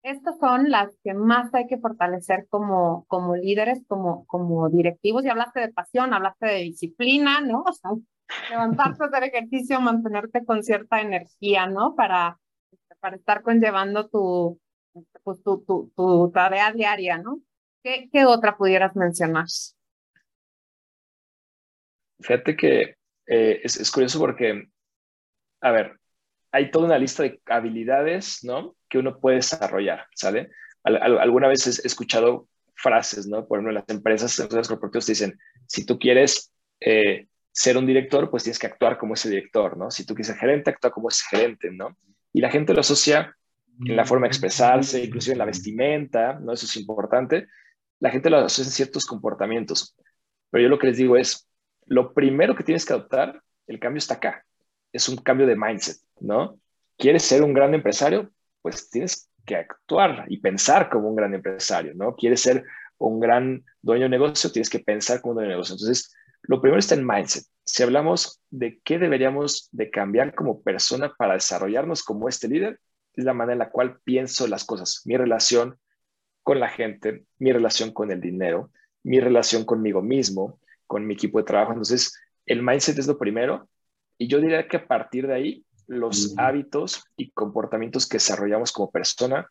estas 0.03 0.37
son 0.37 0.69
las 0.69 0.89
que 1.01 1.13
más 1.13 1.53
hay 1.53 1.65
que 1.65 1.77
fortalecer 1.77 2.45
como, 2.49 3.05
como 3.07 3.35
líderes, 3.37 3.81
como, 3.87 4.25
como 4.25 4.69
directivos. 4.69 5.23
Y 5.23 5.29
hablaste 5.29 5.61
de 5.61 5.71
pasión, 5.71 6.13
hablaste 6.13 6.45
de 6.45 6.57
disciplina, 6.57 7.39
¿no? 7.39 7.63
O 7.65 7.71
sea, 7.71 7.91
levantarte, 8.49 9.03
hacer 9.05 9.23
ejercicio, 9.23 9.79
mantenerte 9.79 10.45
con 10.45 10.61
cierta 10.61 10.99
energía, 10.99 11.67
¿no? 11.67 11.95
Para, 11.95 12.37
para 12.99 13.15
estar 13.15 13.43
conllevando 13.43 14.09
tu, 14.09 14.59
pues, 15.23 15.41
tu, 15.41 15.63
tu, 15.63 15.91
tu 15.95 16.31
tarea 16.31 16.71
diaria, 16.73 17.17
¿no? 17.17 17.39
¿Qué, 17.81 18.09
¿Qué 18.11 18.25
otra 18.25 18.57
pudieras 18.57 18.95
mencionar? 18.95 19.45
Fíjate 22.23 22.55
que 22.55 22.95
eh, 23.27 23.61
es, 23.63 23.77
es 23.77 23.91
curioso 23.91 24.19
porque, 24.19 24.67
a 25.61 25.71
ver, 25.71 25.99
hay 26.51 26.71
toda 26.71 26.85
una 26.85 26.99
lista 26.99 27.23
de 27.23 27.41
habilidades, 27.47 28.43
¿no? 28.43 28.75
Que 28.87 28.99
uno 28.99 29.19
puede 29.19 29.37
desarrollar, 29.37 30.07
¿sale? 30.15 30.49
alguna 30.85 31.47
vez 31.47 31.65
he 31.65 31.87
escuchado 31.87 32.49
frases, 32.75 33.25
¿no? 33.25 33.47
Por 33.47 33.57
ejemplo, 33.57 33.71
las 33.71 33.87
empresas, 33.87 34.37
en 34.37 34.49
los 34.51 34.67
corporativos 34.67 35.05
te 35.05 35.13
dicen, 35.13 35.39
si 35.65 35.85
tú 35.85 35.97
quieres 35.97 36.51
eh, 36.81 37.27
ser 37.51 37.77
un 37.77 37.85
director, 37.85 38.29
pues 38.29 38.43
tienes 38.43 38.59
que 38.59 38.67
actuar 38.67 38.97
como 38.97 39.13
ese 39.13 39.29
director, 39.29 39.77
¿no? 39.77 39.89
Si 39.89 40.05
tú 40.05 40.13
quieres 40.13 40.27
ser 40.27 40.37
gerente, 40.37 40.71
actúa 40.71 40.91
como 40.91 41.07
ese 41.07 41.23
gerente, 41.29 41.71
¿no? 41.71 41.97
Y 42.33 42.41
la 42.41 42.51
gente 42.51 42.73
lo 42.73 42.81
asocia 42.81 43.35
en 43.85 43.95
la 43.95 44.05
forma 44.05 44.25
de 44.25 44.29
expresarse, 44.29 45.03
inclusive 45.03 45.33
en 45.33 45.39
la 45.39 45.45
vestimenta, 45.45 46.33
¿no? 46.39 46.53
Eso 46.53 46.65
es 46.65 46.75
importante, 46.75 47.47
la 47.99 48.09
gente 48.09 48.29
lo 48.29 48.37
asocia 48.37 48.65
en 48.65 48.71
ciertos 48.71 49.05
comportamientos. 49.05 49.95
Pero 50.49 50.63
yo 50.63 50.69
lo 50.69 50.77
que 50.77 50.87
les 50.87 50.97
digo 50.97 51.15
es, 51.15 51.47
lo 51.85 52.13
primero 52.13 52.55
que 52.55 52.63
tienes 52.63 52.85
que 52.85 52.93
adoptar, 52.93 53.41
el 53.67 53.79
cambio 53.79 53.99
está 53.99 54.15
acá. 54.15 54.45
Es 54.91 55.09
un 55.09 55.17
cambio 55.17 55.47
de 55.47 55.55
mindset, 55.55 55.97
¿no? 56.19 56.59
¿Quieres 56.97 57.23
ser 57.23 57.43
un 57.43 57.53
gran 57.53 57.73
empresario? 57.73 58.31
Pues 58.61 58.89
tienes 58.89 59.29
que 59.45 59.55
actuar 59.55 60.25
y 60.27 60.37
pensar 60.37 60.89
como 60.89 61.09
un 61.09 61.15
gran 61.15 61.33
empresario, 61.33 61.93
¿no? 61.95 62.15
¿Quieres 62.15 62.41
ser 62.41 62.63
un 62.97 63.19
gran 63.19 63.63
dueño 63.81 64.03
de 64.03 64.09
negocio? 64.09 64.51
Tienes 64.51 64.69
que 64.69 64.79
pensar 64.79 65.21
como 65.21 65.31
un 65.31 65.35
dueño 65.35 65.49
de 65.49 65.55
negocio. 65.55 65.73
Entonces, 65.73 66.13
lo 66.43 66.61
primero 66.61 66.79
está 66.79 66.95
en 66.95 67.07
mindset. 67.07 67.45
Si 67.65 67.83
hablamos 67.83 68.41
de 68.49 68.79
qué 68.83 68.99
deberíamos 68.99 69.69
de 69.71 69.89
cambiar 69.89 70.35
como 70.35 70.61
persona 70.61 71.13
para 71.17 71.33
desarrollarnos 71.33 72.03
como 72.03 72.27
este 72.27 72.47
líder, 72.47 72.79
es 73.13 73.23
la 73.23 73.33
manera 73.33 73.53
en 73.53 73.59
la 73.59 73.69
cual 73.69 73.99
pienso 74.03 74.47
las 74.47 74.65
cosas, 74.65 75.01
mi 75.05 75.15
relación 75.17 75.77
con 76.41 76.59
la 76.59 76.67
gente, 76.67 77.25
mi 77.37 77.51
relación 77.51 77.91
con 77.91 78.11
el 78.11 78.19
dinero, 78.19 78.71
mi 79.03 79.19
relación 79.19 79.65
conmigo 79.65 80.01
mismo, 80.01 80.59
con 80.87 81.05
mi 81.05 81.13
equipo 81.13 81.39
de 81.39 81.45
trabajo. 81.45 81.71
Entonces, 81.71 82.13
el 82.45 82.61
mindset 82.61 82.97
es 82.99 83.07
lo 83.07 83.17
primero 83.17 83.69
y 84.17 84.27
yo 84.27 84.39
diría 84.39 84.67
que 84.67 84.77
a 84.77 84.87
partir 84.87 85.27
de 85.27 85.33
ahí, 85.33 85.65
los 85.87 86.33
hábitos 86.37 87.03
y 87.17 87.31
comportamientos 87.31 88.07
que 88.07 88.15
desarrollamos 88.15 88.71
como 88.71 88.89
persona, 88.89 89.47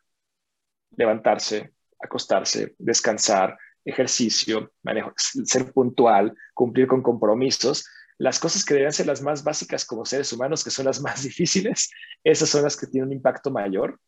levantarse, 0.96 1.74
acostarse, 2.00 2.74
descansar, 2.78 3.58
ejercicio, 3.84 4.72
manejo, 4.82 5.12
ser 5.16 5.72
puntual, 5.72 6.34
cumplir 6.54 6.86
con 6.86 7.02
compromisos, 7.02 7.84
las 8.18 8.38
cosas 8.38 8.64
que 8.64 8.74
deberían 8.74 8.92
ser 8.92 9.06
las 9.06 9.20
más 9.20 9.42
básicas 9.42 9.84
como 9.84 10.04
seres 10.04 10.32
humanos, 10.32 10.62
que 10.62 10.70
son 10.70 10.86
las 10.86 11.00
más 11.00 11.22
difíciles, 11.24 11.90
esas 12.24 12.48
son 12.48 12.62
las 12.62 12.76
que 12.76 12.86
tienen 12.86 13.08
un 13.08 13.16
impacto 13.16 13.50
mayor. 13.50 14.00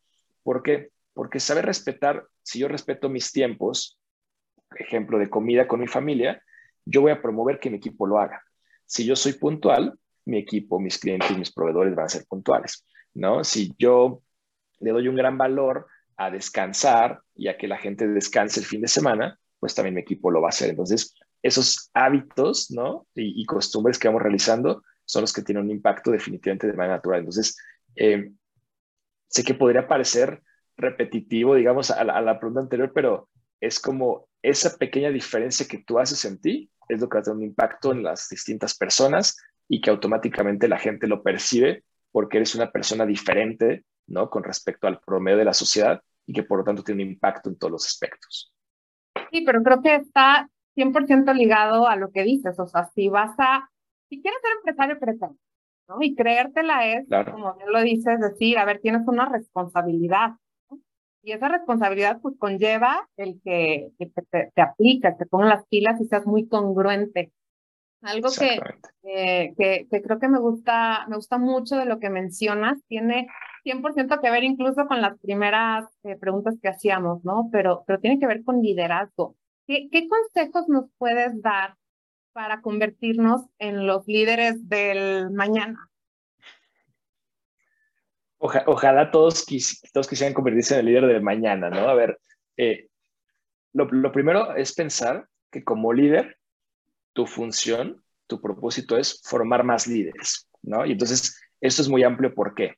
¿Por 0.43 0.63
qué? 0.63 0.89
Porque 1.13 1.39
saber 1.39 1.65
respetar, 1.65 2.25
si 2.43 2.59
yo 2.59 2.67
respeto 2.67 3.09
mis 3.09 3.31
tiempos, 3.31 3.99
ejemplo 4.77 5.17
de 5.19 5.29
comida 5.29 5.67
con 5.67 5.79
mi 5.79 5.87
familia, 5.87 6.41
yo 6.85 7.01
voy 7.01 7.11
a 7.11 7.21
promover 7.21 7.59
que 7.59 7.69
mi 7.69 7.77
equipo 7.77 8.07
lo 8.07 8.19
haga. 8.19 8.43
Si 8.85 9.05
yo 9.05 9.15
soy 9.15 9.33
puntual, 9.33 9.97
mi 10.25 10.37
equipo, 10.37 10.79
mis 10.79 10.97
clientes, 10.97 11.37
mis 11.37 11.51
proveedores 11.51 11.95
van 11.95 12.05
a 12.05 12.09
ser 12.09 12.25
puntuales, 12.25 12.85
¿no? 13.13 13.43
Si 13.43 13.73
yo 13.77 14.21
le 14.79 14.91
doy 14.91 15.07
un 15.07 15.15
gran 15.15 15.37
valor 15.37 15.87
a 16.17 16.31
descansar 16.31 17.21
y 17.35 17.47
a 17.47 17.57
que 17.57 17.67
la 17.67 17.77
gente 17.77 18.07
descanse 18.07 18.59
el 18.59 18.65
fin 18.65 18.81
de 18.81 18.87
semana, 18.87 19.39
pues 19.59 19.75
también 19.75 19.95
mi 19.95 20.01
equipo 20.01 20.31
lo 20.31 20.41
va 20.41 20.47
a 20.47 20.49
hacer. 20.49 20.69
Entonces, 20.69 21.15
esos 21.41 21.89
hábitos, 21.93 22.71
¿no? 22.71 23.07
Y, 23.13 23.45
costumbres 23.45 23.99
que 23.99 24.07
vamos 24.07 24.21
realizando 24.21 24.83
son 25.05 25.21
los 25.21 25.33
que 25.33 25.43
tienen 25.43 25.65
un 25.65 25.71
impacto 25.71 26.11
definitivamente 26.11 26.67
de 26.67 26.73
manera 26.73 26.95
natural. 26.95 27.19
Entonces, 27.19 27.57
eh, 27.95 28.31
sé 29.27 29.43
que 29.43 29.53
podría 29.53 29.87
parecer 29.87 30.41
repetitivo, 30.77 31.55
digamos, 31.55 31.91
a 31.91 32.03
la, 32.03 32.39
pregunta 32.39 32.61
anterior, 32.61 32.91
pero 32.93 33.29
es 33.61 33.79
como 33.79 34.27
esa 34.41 34.77
pequeña 34.77 35.09
diferencia 35.09 35.67
que 35.67 35.79
tú 35.79 35.99
haces 35.99 36.25
en 36.25 36.39
ti 36.39 36.69
es 36.87 37.01
lo 37.01 37.09
que 37.09 37.21
tener 37.21 37.37
un 37.37 37.43
impacto 37.43 37.91
en 37.91 38.03
las 38.03 38.27
distintas 38.29 38.77
personas 38.77 39.37
y 39.67 39.81
que 39.81 39.89
automáticamente 39.89 40.67
la 40.67 40.77
gente 40.77 41.07
lo 41.07 41.23
percibe 41.23 41.83
porque 42.11 42.37
eres 42.37 42.55
una 42.55 42.71
persona 42.71 43.05
diferente, 43.05 43.83
¿no? 44.07 44.29
Con 44.29 44.43
respecto 44.43 44.87
al 44.87 44.99
promedio 44.99 45.37
de 45.37 45.45
la 45.45 45.53
sociedad 45.53 46.01
y 46.25 46.33
que 46.33 46.43
por 46.43 46.59
lo 46.59 46.63
tanto 46.63 46.83
tiene 46.83 47.03
un 47.03 47.09
impacto 47.09 47.49
en 47.49 47.57
todos 47.57 47.71
los 47.71 47.85
aspectos. 47.85 48.53
Sí, 49.31 49.41
pero 49.45 49.61
creo 49.63 49.81
que 49.81 49.95
está 49.95 50.49
100% 50.75 51.33
ligado 51.33 51.87
a 51.87 51.95
lo 51.95 52.11
que 52.11 52.23
dices, 52.23 52.59
o 52.59 52.67
sea, 52.67 52.89
si 52.95 53.09
vas 53.09 53.35
a, 53.37 53.69
si 54.09 54.21
quieres 54.21 54.39
ser 54.41 54.51
empresario, 54.57 54.99
presente, 54.99 55.39
¿no? 55.87 55.97
Y 56.01 56.15
creértela 56.15 56.87
es, 56.87 57.07
como 57.31 57.55
bien 57.55 57.71
lo 57.71 57.81
dices, 57.81 58.19
decir, 58.19 58.57
a 58.57 58.65
ver, 58.65 58.79
tienes 58.79 59.07
una 59.07 59.27
responsabilidad. 59.29 60.31
Y 61.25 61.31
esa 61.31 61.49
responsabilidad 61.49 62.19
pues 62.21 62.35
conlleva 62.37 63.09
el 63.17 63.41
que, 63.43 63.89
te, 63.97 64.51
te, 64.53 64.61
aplica, 64.61 65.17
te 65.17 65.25
pongan 65.25 65.49
las 65.49 65.65
pilas 65.65 65.99
y 65.99 66.05
seas 66.05 66.27
muy 66.27 66.47
congruente. 66.47 67.31
Algo 68.03 68.29
que, 68.29 68.59
que, 69.01 69.87
que, 69.89 70.01
creo 70.03 70.19
que 70.19 70.27
me 70.27 70.37
gusta, 70.39 71.07
me 71.07 71.15
gusta 71.15 71.39
mucho 71.39 71.77
de 71.77 71.85
lo 71.85 71.97
que 71.97 72.11
mencionas, 72.11 72.77
tiene 72.87 73.27
100% 73.63 74.21
que 74.21 74.29
ver 74.29 74.43
incluso 74.43 74.85
con 74.85 75.01
las 75.01 75.19
primeras 75.19 75.85
eh, 76.03 76.15
preguntas 76.15 76.59
que 76.61 76.67
hacíamos, 76.67 77.25
¿no? 77.25 77.49
Pero, 77.51 77.83
pero 77.87 77.99
tiene 77.99 78.19
que 78.19 78.27
ver 78.27 78.43
con 78.43 78.61
liderazgo. 78.61 79.35
¿Qué, 79.65 79.89
¿Qué, 79.91 80.07
consejos 80.07 80.69
nos 80.69 80.85
puedes 80.99 81.41
dar 81.41 81.75
para 82.33 82.61
convertirnos 82.61 83.41
en 83.57 83.87
los 83.87 84.05
líderes 84.05 84.69
del 84.69 85.31
mañana? 85.31 85.89
Ojalá 88.37 89.11
todos, 89.11 89.45
todos 89.93 90.07
quisieran 90.07 90.33
convertirse 90.33 90.73
en 90.73 90.81
el 90.81 90.85
líder 90.87 91.07
del 91.07 91.21
mañana, 91.21 91.69
¿no? 91.69 91.87
A 91.87 91.93
ver, 91.93 92.19
eh, 92.57 92.87
lo, 93.73 93.85
lo 93.85 94.11
primero 94.11 94.55
es 94.55 94.73
pensar 94.73 95.27
que 95.51 95.63
como 95.63 95.93
líder, 95.93 96.37
tu 97.13 97.25
función, 97.25 98.03
tu 98.27 98.41
propósito 98.41 98.97
es 98.97 99.21
formar 99.23 99.63
más 99.63 99.87
líderes, 99.87 100.49
¿no? 100.61 100.85
Y 100.85 100.91
entonces, 100.91 101.41
esto 101.61 101.81
es 101.81 101.89
muy 101.89 102.03
amplio, 102.03 102.33
¿por 102.33 102.53
qué? 102.53 102.75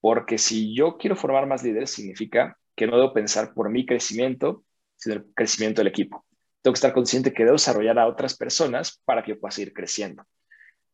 Porque 0.00 0.38
si 0.38 0.74
yo 0.74 0.96
quiero 0.96 1.16
formar 1.16 1.46
más 1.46 1.62
líderes, 1.62 1.90
significa 1.90 2.58
que 2.76 2.86
no 2.86 2.96
debo 2.96 3.12
pensar 3.12 3.52
por 3.54 3.70
mi 3.70 3.84
crecimiento, 3.86 4.64
sino 4.96 5.16
el 5.16 5.26
crecimiento 5.34 5.80
del 5.80 5.88
equipo. 5.88 6.24
Tengo 6.62 6.74
que 6.74 6.78
estar 6.78 6.92
consciente 6.92 7.32
que 7.32 7.44
debo 7.44 7.54
desarrollar 7.54 7.98
a 7.98 8.06
otras 8.06 8.36
personas 8.36 9.00
para 9.04 9.22
que 9.22 9.32
yo 9.32 9.40
pueda 9.40 9.52
seguir 9.52 9.72
creciendo. 9.72 10.24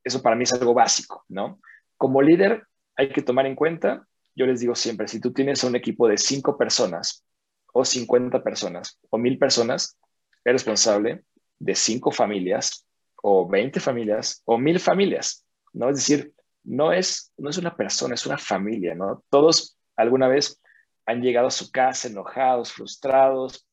Eso 0.02 0.22
para 0.22 0.36
mí 0.36 0.44
es 0.44 0.52
algo 0.52 0.74
básico, 0.74 1.24
¿no? 1.28 1.60
Como 1.96 2.22
líder 2.22 2.66
hay 2.96 3.10
que 3.10 3.22
tomar 3.22 3.46
en 3.46 3.54
cuenta, 3.54 4.06
yo 4.34 4.46
les 4.46 4.60
digo 4.60 4.74
siempre, 4.74 5.08
si 5.08 5.20
tú 5.20 5.32
tienes 5.32 5.62
un 5.64 5.76
equipo 5.76 6.08
de 6.08 6.18
cinco 6.18 6.56
personas 6.56 7.24
o 7.72 7.84
50 7.84 8.42
personas 8.42 8.98
o 9.10 9.18
mil 9.18 9.38
personas, 9.38 9.98
eres 10.44 10.62
responsable 10.64 11.24
de 11.58 11.74
cinco 11.74 12.10
familias 12.10 12.86
o 13.22 13.48
20 13.48 13.80
familias 13.80 14.42
o 14.44 14.58
mil 14.58 14.78
familias, 14.80 15.44
¿no? 15.72 15.90
Es 15.90 15.96
decir, 15.96 16.32
no 16.64 16.92
es, 16.92 17.32
no 17.36 17.50
es 17.50 17.58
una 17.58 17.76
persona, 17.76 18.14
es 18.14 18.26
una 18.26 18.38
familia, 18.38 18.94
¿no? 18.94 19.24
Todos 19.30 19.78
alguna 19.96 20.28
vez 20.28 20.60
han 21.06 21.22
llegado 21.22 21.46
a 21.46 21.52
su 21.52 21.70
casa 21.70 22.08
enojados, 22.08 22.72
frustrados, 22.72 23.66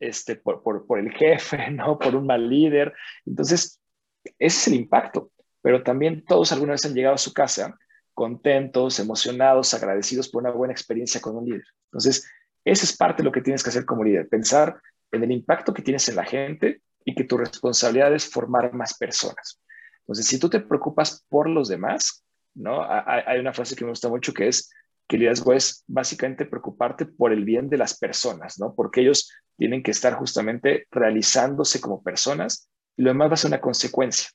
este, 0.00 0.36
por, 0.36 0.62
por, 0.62 0.86
por 0.86 0.98
el 0.98 1.12
jefe, 1.12 1.70
¿no? 1.72 1.98
Por 1.98 2.16
un 2.16 2.26
mal 2.26 2.48
líder. 2.48 2.92
Entonces, 3.24 3.80
ese 4.24 4.34
es 4.38 4.66
el 4.68 4.74
impacto. 4.74 5.30
Pero 5.62 5.82
también 5.82 6.24
todos 6.24 6.52
alguna 6.52 6.72
vez 6.72 6.84
han 6.84 6.94
llegado 6.94 7.14
a 7.14 7.18
su 7.18 7.32
casa 7.32 7.78
contentos, 8.20 9.00
emocionados, 9.00 9.72
agradecidos 9.72 10.28
por 10.28 10.42
una 10.42 10.50
buena 10.50 10.74
experiencia 10.74 11.22
con 11.22 11.38
un 11.38 11.46
líder. 11.46 11.64
Entonces, 11.86 12.30
esa 12.66 12.84
es 12.84 12.94
parte 12.94 13.22
de 13.22 13.24
lo 13.24 13.32
que 13.32 13.40
tienes 13.40 13.62
que 13.62 13.70
hacer 13.70 13.86
como 13.86 14.04
líder, 14.04 14.28
pensar 14.28 14.78
en 15.10 15.24
el 15.24 15.32
impacto 15.32 15.72
que 15.72 15.80
tienes 15.80 16.06
en 16.10 16.16
la 16.16 16.24
gente 16.24 16.82
y 17.02 17.14
que 17.14 17.24
tu 17.24 17.38
responsabilidad 17.38 18.14
es 18.14 18.28
formar 18.28 18.74
más 18.74 18.98
personas. 18.98 19.58
Entonces, 20.00 20.26
si 20.26 20.38
tú 20.38 20.50
te 20.50 20.60
preocupas 20.60 21.24
por 21.30 21.48
los 21.48 21.68
demás, 21.68 22.22
¿no? 22.52 22.84
Hay 22.86 23.40
una 23.40 23.54
frase 23.54 23.74
que 23.74 23.86
me 23.86 23.90
gusta 23.90 24.10
mucho 24.10 24.34
que 24.34 24.48
es 24.48 24.70
que 25.08 25.16
liderazgo 25.16 25.54
es 25.54 25.82
básicamente 25.86 26.44
preocuparte 26.44 27.06
por 27.06 27.32
el 27.32 27.46
bien 27.46 27.70
de 27.70 27.78
las 27.78 27.96
personas, 27.96 28.60
¿no? 28.60 28.74
Porque 28.74 29.00
ellos 29.00 29.32
tienen 29.56 29.82
que 29.82 29.92
estar 29.92 30.12
justamente 30.12 30.86
realizándose 30.90 31.80
como 31.80 32.02
personas 32.02 32.68
y 32.98 33.02
lo 33.02 33.12
demás 33.12 33.30
va 33.30 33.32
a 33.32 33.38
ser 33.38 33.48
una 33.48 33.62
consecuencia. 33.62 34.28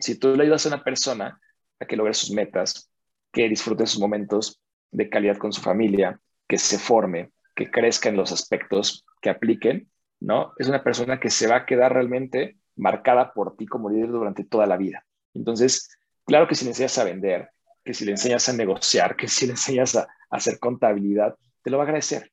Si 0.00 0.18
tú 0.18 0.34
le 0.34 0.42
ayudas 0.42 0.66
a 0.66 0.70
una 0.70 0.82
persona 0.82 1.40
a 1.78 1.86
que 1.86 1.96
logre 1.96 2.12
sus 2.12 2.32
metas, 2.32 2.90
que 3.34 3.48
disfrute 3.48 3.86
sus 3.86 4.00
momentos 4.00 4.62
de 4.90 5.10
calidad 5.10 5.36
con 5.36 5.52
su 5.52 5.60
familia, 5.60 6.18
que 6.48 6.56
se 6.56 6.78
forme, 6.78 7.32
que 7.54 7.70
crezca 7.70 8.08
en 8.08 8.16
los 8.16 8.32
aspectos 8.32 9.04
que 9.20 9.28
apliquen, 9.28 9.90
¿no? 10.20 10.52
Es 10.58 10.68
una 10.68 10.82
persona 10.82 11.20
que 11.20 11.28
se 11.28 11.46
va 11.46 11.56
a 11.56 11.66
quedar 11.66 11.92
realmente 11.92 12.56
marcada 12.76 13.34
por 13.34 13.56
ti 13.56 13.66
como 13.66 13.90
líder 13.90 14.08
durante 14.08 14.44
toda 14.44 14.66
la 14.66 14.78
vida. 14.78 15.04
Entonces, 15.34 15.90
Claro 16.24 16.48
que 16.48 16.54
si 16.54 16.64
le 16.64 16.70
enseñas 16.70 16.98
a 16.98 17.04
vender, 17.04 17.50
que 17.84 17.92
si 17.92 18.04
le 18.04 18.12
enseñas 18.12 18.48
a 18.48 18.54
negociar, 18.54 19.14
que 19.16 19.28
si 19.28 19.46
le 19.46 19.52
enseñas 19.52 19.94
a, 19.96 20.08
hacer 20.30 20.58
contabilidad, 20.58 21.36
te 21.62 21.70
lo 21.70 21.76
va 21.76 21.84
a 21.84 21.86
agradecer. 21.86 22.32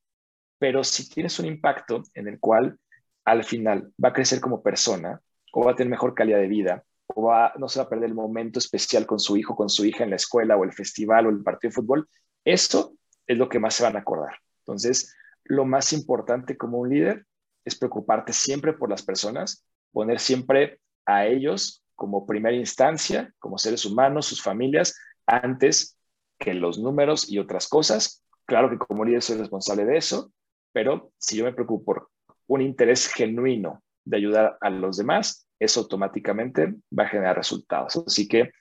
Pero 0.57 0.83
si 0.83 1.07
tienes 1.07 1.37
un 1.39 1.45
impacto 1.45 2.01
en 2.15 2.27
el 2.27 2.39
cual 2.39 2.79
al 3.25 3.43
final 3.43 3.93
va 4.03 4.09
a 4.09 4.13
crecer 4.13 4.39
como 4.39 4.63
persona 4.63 5.21
o 5.51 5.65
va 5.65 5.73
a 5.73 5.75
tener 5.75 5.91
mejor 5.91 6.15
calidad 6.15 6.39
de 6.39 6.47
vida 6.47 6.83
no 7.15 7.67
se 7.67 7.79
va 7.79 7.85
a 7.85 7.89
perder 7.89 8.09
el 8.09 8.15
momento 8.15 8.59
especial 8.59 9.05
con 9.05 9.19
su 9.19 9.37
hijo, 9.37 9.55
con 9.55 9.69
su 9.69 9.85
hija 9.85 10.03
en 10.03 10.11
la 10.11 10.15
escuela 10.15 10.57
o 10.57 10.63
el 10.63 10.73
festival 10.73 11.25
o 11.25 11.29
el 11.29 11.43
partido 11.43 11.69
de 11.69 11.75
fútbol, 11.75 12.09
esto 12.43 12.93
es 13.27 13.37
lo 13.37 13.49
que 13.49 13.59
más 13.59 13.75
se 13.75 13.83
van 13.83 13.95
a 13.95 13.99
acordar. 13.99 14.35
Entonces, 14.59 15.15
lo 15.43 15.65
más 15.65 15.93
importante 15.93 16.57
como 16.57 16.79
un 16.79 16.89
líder 16.89 17.25
es 17.65 17.77
preocuparte 17.77 18.33
siempre 18.33 18.73
por 18.73 18.89
las 18.89 19.03
personas, 19.03 19.65
poner 19.91 20.19
siempre 20.19 20.79
a 21.05 21.25
ellos 21.25 21.83
como 21.95 22.25
primera 22.25 22.55
instancia, 22.55 23.33
como 23.39 23.57
seres 23.57 23.85
humanos, 23.85 24.25
sus 24.25 24.41
familias, 24.41 24.97
antes 25.25 25.97
que 26.39 26.53
los 26.53 26.79
números 26.79 27.29
y 27.29 27.37
otras 27.37 27.67
cosas. 27.67 28.23
Claro 28.45 28.69
que 28.69 28.77
como 28.77 29.05
líder 29.05 29.21
soy 29.21 29.37
responsable 29.37 29.85
de 29.85 29.97
eso, 29.97 30.31
pero 30.71 31.11
si 31.17 31.37
yo 31.37 31.45
me 31.45 31.53
preocupo 31.53 31.85
por 31.85 32.09
un 32.47 32.61
interés 32.61 33.07
genuino 33.07 33.83
de 34.03 34.17
ayudar 34.17 34.57
a 34.61 34.69
los 34.69 34.97
demás, 34.97 35.47
eso 35.61 35.81
automáticamente 35.81 36.75
va 36.97 37.03
a 37.03 37.09
generar 37.09 37.37
resultados. 37.37 38.03
Así 38.05 38.27
que, 38.27 38.51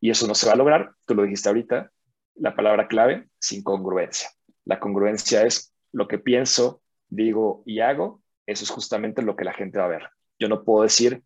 y 0.00 0.10
eso 0.10 0.26
no 0.26 0.34
se 0.34 0.46
va 0.46 0.52
a 0.52 0.56
lograr, 0.56 0.92
tú 1.06 1.14
lo 1.14 1.22
dijiste 1.22 1.48
ahorita, 1.48 1.90
la 2.36 2.54
palabra 2.54 2.88
clave, 2.88 3.28
sin 3.38 3.62
congruencia. 3.62 4.30
La 4.64 4.78
congruencia 4.78 5.44
es 5.44 5.74
lo 5.92 6.06
que 6.06 6.18
pienso, 6.18 6.82
digo 7.08 7.62
y 7.66 7.80
hago 7.80 8.22
eso 8.50 8.64
es 8.64 8.70
justamente 8.70 9.22
lo 9.22 9.36
que 9.36 9.44
la 9.44 9.52
gente 9.52 9.78
va 9.78 9.84
a 9.84 9.88
ver. 9.88 10.10
Yo 10.38 10.48
no 10.48 10.64
puedo 10.64 10.82
decir, 10.82 11.22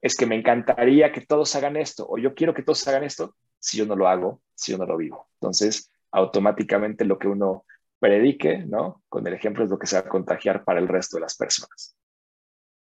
es 0.00 0.16
que 0.16 0.26
me 0.26 0.34
encantaría 0.34 1.12
que 1.12 1.20
todos 1.20 1.54
hagan 1.54 1.76
esto 1.76 2.06
o 2.08 2.18
yo 2.18 2.34
quiero 2.34 2.52
que 2.52 2.62
todos 2.62 2.86
hagan 2.88 3.04
esto 3.04 3.36
si 3.60 3.78
yo 3.78 3.86
no 3.86 3.94
lo 3.94 4.08
hago, 4.08 4.42
si 4.54 4.72
yo 4.72 4.78
no 4.78 4.86
lo 4.86 4.96
vivo. 4.96 5.28
Entonces, 5.34 5.92
automáticamente 6.10 7.04
lo 7.04 7.18
que 7.18 7.28
uno 7.28 7.64
predique, 8.00 8.58
¿no? 8.58 9.02
Con 9.08 9.26
el 9.26 9.34
ejemplo 9.34 9.64
es 9.64 9.70
lo 9.70 9.78
que 9.78 9.86
se 9.86 10.00
va 10.00 10.06
a 10.06 10.08
contagiar 10.08 10.64
para 10.64 10.80
el 10.80 10.88
resto 10.88 11.16
de 11.16 11.22
las 11.22 11.36
personas. 11.36 11.96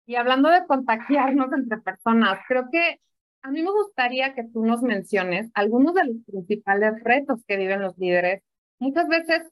Y 0.06 0.16
hablando 0.16 0.50
de 0.50 0.66
contagiarnos 0.66 1.52
entre 1.54 1.78
personas, 1.80 2.40
creo 2.48 2.68
que 2.72 3.00
a 3.42 3.52
mí 3.52 3.62
me 3.62 3.72
gustaría 3.72 4.34
que 4.34 4.44
tú 4.44 4.66
nos 4.66 4.82
menciones 4.82 5.50
algunos 5.54 5.94
de 5.94 6.06
los 6.06 6.16
principales 6.26 7.02
retos 7.04 7.44
que 7.48 7.58
viven 7.58 7.82
los 7.82 7.98
líderes. 7.98 8.42
Muchas 8.80 9.08
veces 9.08 9.44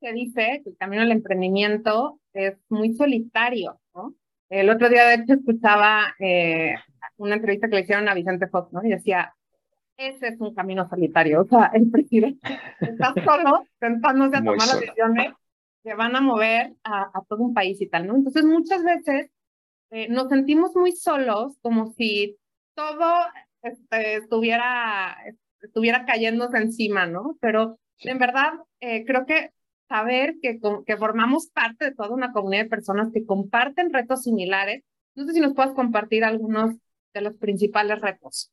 se 0.00 0.12
dice 0.12 0.60
que 0.62 0.70
el 0.70 0.76
camino 0.76 1.02
al 1.02 1.12
emprendimiento 1.12 2.20
es 2.32 2.56
muy 2.68 2.94
solitario, 2.94 3.80
¿no? 3.94 4.14
El 4.48 4.68
otro 4.68 4.88
día, 4.88 5.06
de 5.06 5.14
hecho, 5.14 5.34
escuchaba 5.34 6.14
eh, 6.18 6.74
una 7.16 7.36
entrevista 7.36 7.68
que 7.68 7.76
le 7.76 7.82
hicieron 7.82 8.08
a 8.08 8.14
Vicente 8.14 8.48
Fox, 8.48 8.72
¿no? 8.72 8.84
Y 8.84 8.88
decía, 8.88 9.32
ese 9.96 10.28
es 10.28 10.40
un 10.40 10.54
camino 10.54 10.88
solitario. 10.88 11.42
O 11.42 11.44
sea, 11.44 11.70
el 11.74 11.90
presidente 11.90 12.58
está 12.80 13.14
solo 13.24 13.64
sentándose 13.78 14.36
a 14.36 14.44
tomar 14.44 14.66
las 14.66 14.80
decisiones 14.80 15.32
que 15.82 15.94
van 15.94 16.16
a 16.16 16.20
mover 16.20 16.74
a, 16.84 17.12
todo 17.28 17.42
un 17.42 17.54
país 17.54 17.80
y 17.80 17.86
tal, 17.86 18.06
¿no? 18.06 18.16
Entonces, 18.16 18.44
muchas 18.44 18.82
veces 18.82 19.30
eh, 19.90 20.08
nos 20.08 20.28
sentimos 20.28 20.74
muy 20.74 20.92
solos, 20.92 21.56
como 21.62 21.92
si 21.92 22.38
todo 22.74 23.14
este, 23.62 24.16
estuviera, 24.16 25.16
estuviera 25.60 26.04
cayéndose 26.04 26.58
encima, 26.58 27.06
¿no? 27.06 27.36
Pero 27.40 27.78
en 27.98 28.18
verdad, 28.18 28.52
eh, 28.80 29.04
creo 29.04 29.26
que 29.26 29.50
saber 29.88 30.36
que, 30.40 30.58
que 30.86 30.96
formamos 30.96 31.48
parte 31.48 31.86
de 31.86 31.94
toda 31.94 32.10
una 32.10 32.32
comunidad 32.32 32.64
de 32.64 32.70
personas 32.70 33.10
que 33.12 33.26
comparten 33.26 33.92
retos 33.92 34.22
similares. 34.22 34.84
No 35.16 35.26
sé 35.26 35.32
si 35.32 35.40
nos 35.40 35.54
puedes 35.54 35.72
compartir 35.72 36.24
algunos 36.24 36.76
de 37.12 37.20
los 37.20 37.36
principales 37.36 38.00
retos. 38.00 38.52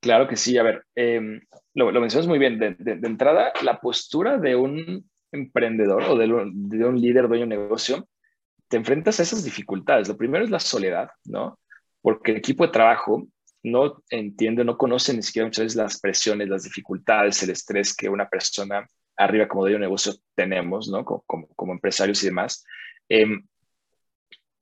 Claro 0.00 0.28
que 0.28 0.36
sí. 0.36 0.56
A 0.58 0.62
ver, 0.62 0.84
em, 0.94 1.40
lo, 1.74 1.90
lo, 1.90 2.00
mencionas 2.00 2.26
muy 2.26 2.38
bien. 2.38 2.58
De, 2.58 2.74
de, 2.74 3.06
entrada, 3.06 3.52
la 3.62 3.80
postura 3.80 4.38
de 4.38 4.56
un 4.56 5.08
emprendedor 5.32 6.02
o 6.04 6.16
de, 6.16 6.26
de, 6.26 6.84
un 6.84 7.00
líder 7.00 7.28
dueño 7.28 7.44
de 7.44 7.56
negocio, 7.56 8.08
te 8.70 8.76
enfrentas 8.76 9.18
a 9.18 9.24
esas 9.24 9.44
dificultades. 9.44 10.08
Lo 10.08 10.16
primero 10.16 10.44
es 10.44 10.50
la 10.50 10.60
soledad, 10.60 11.10
¿no? 11.24 11.58
Porque 12.00 12.30
el 12.30 12.36
equipo 12.38 12.64
de 12.64 12.72
trabajo 12.72 13.26
no 13.64 14.00
entiende, 14.10 14.64
no 14.64 14.78
conoce 14.78 15.12
ni 15.12 15.22
siquiera 15.22 15.46
muchas 15.46 15.64
veces 15.64 15.76
las 15.76 16.00
presiones, 16.00 16.48
las 16.48 16.62
dificultades, 16.62 17.42
el 17.42 17.50
estrés 17.50 17.94
que 17.94 18.08
una 18.08 18.28
persona 18.28 18.86
arriba 19.16 19.48
como 19.48 19.62
dueño 19.62 19.76
de 19.76 19.80
negocio 19.80 20.14
tenemos, 20.36 20.88
¿no? 20.88 21.04
Como, 21.04 21.72
empresarios 21.72 22.22
y 22.22 22.26
demás. 22.26 22.64
Em, 23.08 23.44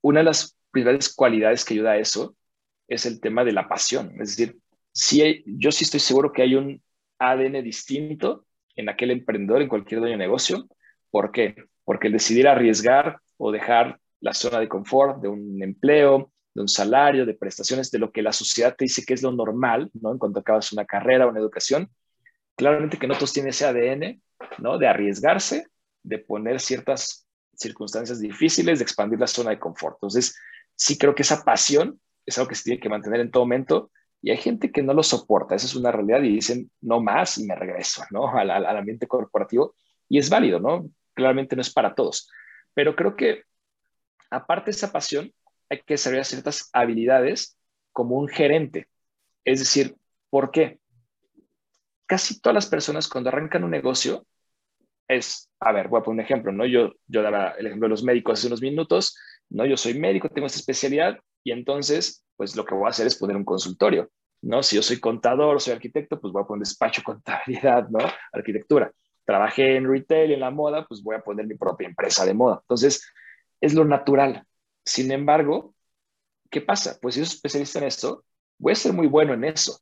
una 0.00 0.20
de 0.20 0.24
las 0.24 0.56
principales 0.70 1.14
cualidades 1.14 1.64
que 1.64 1.74
ayuda 1.74 1.92
a 1.92 1.98
eso 1.98 2.34
es 2.88 3.04
el 3.04 3.20
tema 3.20 3.44
de 3.44 3.52
la 3.52 3.68
pasión. 3.68 4.12
Es 4.22 4.36
decir, 4.36 4.56
sí 4.90 5.44
yo 5.46 5.70
sí 5.70 5.84
estoy 5.84 6.00
seguro 6.00 6.32
que 6.32 6.42
hay 6.42 6.54
un 6.54 6.82
ADN 7.18 7.62
distinto 7.62 8.46
en 8.74 8.88
aquel 8.88 9.10
emprendedor, 9.10 9.60
en 9.60 9.68
cualquier 9.68 10.00
dueño 10.00 10.14
de 10.14 10.24
negocio. 10.24 10.66
¿Por 11.10 11.30
qué? 11.30 11.56
Porque 11.84 12.06
el 12.06 12.14
decidir 12.14 12.48
arriesgar 12.48 13.20
o 13.38 13.50
dejar 13.50 13.98
la 14.20 14.34
zona 14.34 14.60
de 14.60 14.68
confort 14.68 15.22
de 15.22 15.28
un 15.28 15.62
empleo, 15.62 16.32
de 16.54 16.62
un 16.62 16.68
salario, 16.68 17.24
de 17.24 17.34
prestaciones, 17.34 17.90
de 17.90 17.98
lo 17.98 18.10
que 18.10 18.22
la 18.22 18.32
sociedad 18.32 18.74
te 18.76 18.84
dice 18.84 19.04
que 19.04 19.14
es 19.14 19.22
lo 19.22 19.32
normal, 19.32 19.90
¿no? 19.94 20.12
En 20.12 20.18
cuanto 20.18 20.40
acabas 20.40 20.72
una 20.72 20.84
carrera 20.84 21.26
o 21.26 21.30
una 21.30 21.40
educación, 21.40 21.90
claramente 22.56 22.98
que 22.98 23.06
no 23.06 23.14
todos 23.14 23.32
tienen 23.32 23.50
ese 23.50 23.64
ADN, 23.64 24.20
¿no? 24.58 24.78
De 24.78 24.88
arriesgarse, 24.88 25.68
de 26.02 26.18
poner 26.18 26.60
ciertas 26.60 27.26
circunstancias 27.54 28.20
difíciles, 28.20 28.78
de 28.78 28.82
expandir 28.82 29.18
la 29.18 29.26
zona 29.26 29.50
de 29.50 29.58
confort. 29.58 29.96
Entonces, 29.96 30.36
sí 30.74 30.98
creo 30.98 31.14
que 31.14 31.22
esa 31.22 31.44
pasión 31.44 32.00
es 32.24 32.38
algo 32.38 32.48
que 32.48 32.54
se 32.54 32.64
tiene 32.64 32.80
que 32.80 32.88
mantener 32.88 33.20
en 33.20 33.30
todo 33.30 33.44
momento 33.44 33.90
y 34.20 34.30
hay 34.30 34.36
gente 34.36 34.72
que 34.72 34.82
no 34.82 34.94
lo 34.94 35.02
soporta, 35.02 35.54
esa 35.54 35.66
es 35.66 35.76
una 35.76 35.92
realidad 35.92 36.22
y 36.22 36.34
dicen, 36.34 36.70
no 36.80 37.00
más 37.00 37.38
y 37.38 37.46
me 37.46 37.54
regreso, 37.54 38.02
¿no? 38.10 38.28
Al, 38.36 38.50
al, 38.50 38.76
ambiente 38.76 39.06
corporativo 39.06 39.74
y 40.08 40.18
es 40.18 40.28
válido, 40.28 40.60
¿no? 40.60 40.88
Claramente 41.14 41.56
no 41.56 41.62
es 41.62 41.72
para 41.72 41.94
todos, 41.94 42.30
pero 42.78 42.94
creo 42.94 43.16
que 43.16 43.42
aparte 44.30 44.66
de 44.66 44.76
esa 44.76 44.92
pasión, 44.92 45.32
hay 45.68 45.78
que 45.78 45.94
desarrollar 45.94 46.24
ciertas 46.24 46.70
habilidades 46.72 47.58
como 47.90 48.16
un 48.16 48.28
gerente. 48.28 48.86
Es 49.44 49.58
decir, 49.58 49.96
¿por 50.30 50.52
qué? 50.52 50.78
Casi 52.06 52.40
todas 52.40 52.54
las 52.54 52.66
personas 52.66 53.08
cuando 53.08 53.30
arrancan 53.30 53.64
un 53.64 53.72
negocio 53.72 54.24
es, 55.08 55.50
a 55.58 55.72
ver, 55.72 55.88
voy 55.88 55.98
a 55.98 56.04
poner 56.04 56.20
un 56.20 56.24
ejemplo, 56.24 56.52
¿no? 56.52 56.66
Yo, 56.66 56.92
yo 57.08 57.20
daba 57.20 57.48
el 57.58 57.66
ejemplo 57.66 57.86
de 57.86 57.90
los 57.90 58.04
médicos 58.04 58.38
hace 58.38 58.46
unos 58.46 58.62
minutos, 58.62 59.18
¿no? 59.48 59.66
Yo 59.66 59.76
soy 59.76 59.98
médico, 59.98 60.28
tengo 60.28 60.46
esta 60.46 60.60
especialidad 60.60 61.18
y 61.42 61.50
entonces, 61.50 62.24
pues 62.36 62.54
lo 62.54 62.64
que 62.64 62.76
voy 62.76 62.86
a 62.86 62.90
hacer 62.90 63.08
es 63.08 63.16
poner 63.16 63.34
un 63.34 63.44
consultorio, 63.44 64.08
¿no? 64.40 64.62
Si 64.62 64.76
yo 64.76 64.82
soy 64.82 65.00
contador, 65.00 65.60
soy 65.60 65.72
arquitecto, 65.72 66.20
pues 66.20 66.32
voy 66.32 66.44
a 66.44 66.46
poner 66.46 66.60
despacho 66.60 67.02
contabilidad, 67.02 67.88
¿no? 67.88 67.98
Arquitectura. 68.32 68.92
Trabajé 69.28 69.76
en 69.76 69.86
retail, 69.86 70.32
en 70.32 70.40
la 70.40 70.50
moda, 70.50 70.86
pues 70.86 71.02
voy 71.02 71.14
a 71.14 71.20
poner 71.20 71.46
mi 71.46 71.54
propia 71.54 71.86
empresa 71.86 72.24
de 72.24 72.32
moda. 72.32 72.60
Entonces, 72.62 73.12
es 73.60 73.74
lo 73.74 73.84
natural. 73.84 74.46
Sin 74.86 75.12
embargo, 75.12 75.74
¿qué 76.50 76.62
pasa? 76.62 76.96
Pues 77.02 77.14
si 77.14 77.22
soy 77.22 77.34
especialista 77.34 77.78
en 77.78 77.84
esto, 77.84 78.24
voy 78.56 78.72
a 78.72 78.76
ser 78.76 78.94
muy 78.94 79.06
bueno 79.06 79.34
en 79.34 79.44
eso. 79.44 79.80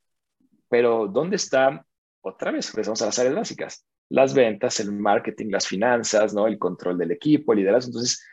Pero 0.68 1.06
¿dónde 1.06 1.36
está? 1.36 1.86
Otra 2.22 2.50
vez, 2.50 2.72
regresamos 2.72 3.02
a 3.02 3.06
las 3.06 3.18
áreas 3.20 3.36
básicas. 3.36 3.86
Las 4.08 4.34
ventas, 4.34 4.80
el 4.80 4.90
marketing, 4.90 5.52
las 5.52 5.68
finanzas, 5.68 6.34
¿no? 6.34 6.48
El 6.48 6.58
control 6.58 6.98
del 6.98 7.12
equipo, 7.12 7.52
el 7.52 7.60
liderazgo. 7.60 7.90
Entonces, 7.90 8.26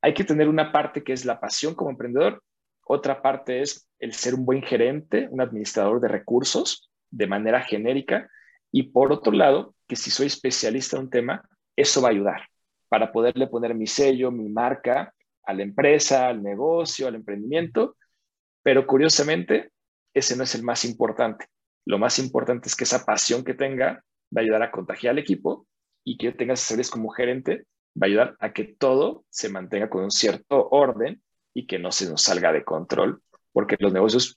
hay 0.00 0.14
que 0.14 0.24
tener 0.24 0.48
una 0.48 0.72
parte 0.72 1.04
que 1.04 1.12
es 1.12 1.26
la 1.26 1.38
pasión 1.40 1.74
como 1.74 1.90
emprendedor, 1.90 2.42
otra 2.86 3.20
parte 3.20 3.60
es 3.60 3.86
el 3.98 4.14
ser 4.14 4.34
un 4.34 4.46
buen 4.46 4.62
gerente, 4.62 5.28
un 5.30 5.42
administrador 5.42 6.00
de 6.00 6.08
recursos 6.08 6.90
de 7.10 7.26
manera 7.26 7.60
genérica, 7.62 8.30
y 8.76 8.82
por 8.82 9.12
otro 9.12 9.30
lado, 9.30 9.76
que 9.86 9.94
si 9.94 10.10
soy 10.10 10.26
especialista 10.26 10.96
en 10.96 11.04
un 11.04 11.10
tema, 11.10 11.48
eso 11.76 12.02
va 12.02 12.08
a 12.08 12.10
ayudar 12.10 12.48
para 12.88 13.12
poderle 13.12 13.46
poner 13.46 13.72
mi 13.72 13.86
sello, 13.86 14.32
mi 14.32 14.48
marca 14.48 15.14
a 15.44 15.54
la 15.54 15.62
empresa, 15.62 16.26
al 16.26 16.42
negocio, 16.42 17.06
al 17.06 17.14
emprendimiento, 17.14 17.96
pero 18.64 18.84
curiosamente, 18.84 19.70
ese 20.12 20.36
no 20.36 20.42
es 20.42 20.56
el 20.56 20.64
más 20.64 20.84
importante. 20.84 21.46
Lo 21.86 22.00
más 22.00 22.18
importante 22.18 22.66
es 22.66 22.74
que 22.74 22.82
esa 22.82 23.04
pasión 23.04 23.44
que 23.44 23.54
tenga 23.54 24.02
va 24.36 24.40
a 24.40 24.40
ayudar 24.40 24.64
a 24.64 24.72
contagiar 24.72 25.12
al 25.12 25.20
equipo 25.20 25.68
y 26.02 26.16
que 26.16 26.26
yo 26.26 26.36
tenga 26.36 26.54
asesores 26.54 26.90
como 26.90 27.10
gerente 27.10 27.66
va 27.96 28.06
a 28.06 28.06
ayudar 28.06 28.36
a 28.40 28.52
que 28.52 28.64
todo 28.64 29.24
se 29.30 29.50
mantenga 29.50 29.88
con 29.88 30.02
un 30.02 30.10
cierto 30.10 30.68
orden 30.70 31.22
y 31.54 31.68
que 31.68 31.78
no 31.78 31.92
se 31.92 32.10
nos 32.10 32.22
salga 32.22 32.52
de 32.52 32.64
control, 32.64 33.22
porque 33.52 33.76
los 33.78 33.92
negocios 33.92 34.36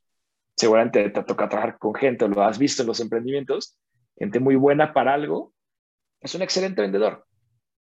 seguramente 0.56 1.10
te 1.10 1.24
toca 1.24 1.50
trabajar 1.50 1.80
con 1.80 1.96
gente, 1.96 2.28
lo 2.28 2.44
has 2.44 2.60
visto 2.60 2.84
en 2.84 2.88
los 2.88 3.00
emprendimientos, 3.00 3.76
gente 4.18 4.40
muy 4.40 4.56
buena 4.56 4.94
para 4.94 5.14
algo, 5.14 5.54
es 6.22 6.34
un 6.36 6.42
excelente 6.42 6.82
vendedor, 6.82 7.26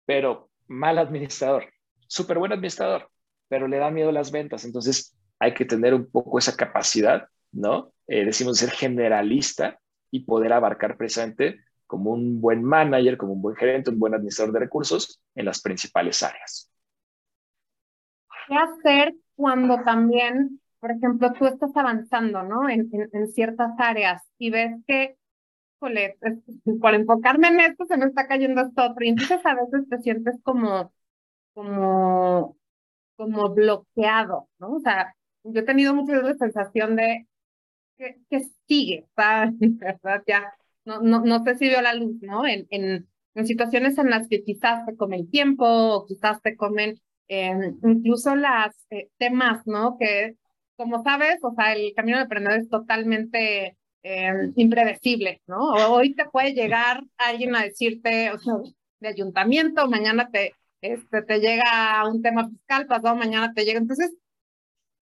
pero 0.05 0.51
mal 0.67 0.99
administrador, 0.99 1.67
súper 2.07 2.39
buen 2.39 2.53
administrador, 2.53 3.11
pero 3.49 3.69
le 3.69 3.79
da 3.79 3.91
miedo 3.91 4.13
las 4.13 4.33
ventas, 4.33 4.65
entonces 4.65 5.17
hay 5.39 5.55
que 5.55 5.65
tener 5.65 5.95
un 5.95 6.11
poco 6.11 6.39
esa 6.39 6.57
capacidad, 6.57 7.29
¿no? 7.53 7.93
Eh, 8.07 8.25
decimos 8.25 8.59
ser 8.59 8.71
generalista 8.71 9.79
y 10.11 10.21
poder 10.21 10.53
abarcar 10.53 10.97
precisamente 10.97 11.61
como 11.87 12.11
un 12.11 12.41
buen 12.41 12.63
manager, 12.63 13.17
como 13.17 13.35
un 13.35 13.43
buen 13.43 13.57
gerente, 13.57 13.91
un 13.91 13.99
buen 13.99 14.15
administrador 14.15 14.53
de 14.53 14.61
recursos 14.61 15.21
en 15.35 15.45
las 15.45 15.61
principales 15.61 16.23
áreas. 16.23 16.71
¿Qué 18.49 18.55
hacer 18.55 19.15
cuando 19.37 19.83
también, 19.83 20.61
por 20.81 20.91
ejemplo, 20.91 21.33
tú 21.33 21.47
estás 21.47 21.77
avanzando, 21.77 22.43
¿no? 22.43 22.69
En, 22.69 22.91
en, 22.93 23.29
ciertas 23.29 23.73
áreas 23.79 24.23
y 24.39 24.51
ves 24.51 24.73
que, 24.87 25.17
jole, 25.85 26.17
por 26.81 26.95
enfocarme 26.95 27.49
en 27.49 27.61
esto 27.61 27.85
se 27.87 27.97
me 27.97 28.07
está 28.07 28.27
cayendo 28.27 28.63
esto. 28.63 28.95
Y 29.01 29.09
entonces 29.09 29.41
a 29.45 29.55
veces 29.55 29.89
te 29.89 29.99
sientes 30.01 30.37
como, 30.43 30.93
como, 31.55 32.57
como 33.17 33.55
bloqueado, 33.55 34.49
¿no? 34.59 34.75
O 34.75 34.81
sea, 34.81 35.15
yo 35.45 35.61
he 35.61 35.65
tenido 35.65 35.95
muchas 35.95 36.23
veces 36.23 36.41
la 36.41 36.47
sensación 36.47 36.97
de 36.97 37.29
que, 37.99 38.17
que 38.31 38.45
sigue, 38.67 39.07
¿verdad? 39.17 40.23
Ya 40.27 40.55
no, 40.85 41.01
no, 41.01 41.21
no 41.25 41.45
sé 41.45 41.57
si 41.57 41.69
veo 41.69 41.83
la 41.83 41.95
luz, 41.95 42.17
¿no? 42.23 42.47
En, 42.47 42.67
en, 42.71 43.09
en 43.35 43.47
situaciones 43.47 43.99
en 43.99 44.11
las 44.11 44.29
que 44.29 44.43
quizás 44.45 44.87
te 44.87 44.97
comen 44.97 45.31
tiempo 45.31 45.67
o 45.67 46.07
quizás 46.07 46.41
te 46.43 46.57
comen 46.57 47.01
eh, 47.29 47.73
incluso 47.85 48.37
las 48.37 48.75
eh, 48.91 49.11
temas, 49.19 49.67
¿no? 49.67 49.97
Que, 49.99 50.37
como 50.77 51.03
sabes, 51.03 51.39
o 51.43 51.55
sea, 51.55 51.73
el 51.75 51.95
camino 51.95 52.19
de 52.19 52.25
emprendedor 52.25 52.61
es 52.61 52.69
totalmente 52.69 53.77
eh, 54.05 54.53
impredecible, 54.57 55.41
¿no? 55.47 55.73
Hoy 55.91 56.15
te 56.15 56.27
puede 56.27 56.53
llegar 56.53 57.03
alguien 57.17 57.57
a 57.57 57.63
decirte, 57.63 58.31
o 58.31 58.39
sea, 58.39 58.55
de 59.01 59.09
ayuntamiento, 59.09 59.89
mañana 59.89 60.31
te, 60.31 60.55
este, 60.83 61.23
te 61.23 61.41
llega 61.41 62.07
un 62.07 62.21
tema 62.23 62.49
fiscal, 62.49 62.87
pasado 62.87 63.17
mañana 63.17 63.53
te 63.55 63.65
llega. 63.65 63.79
Entonces, 63.79 64.13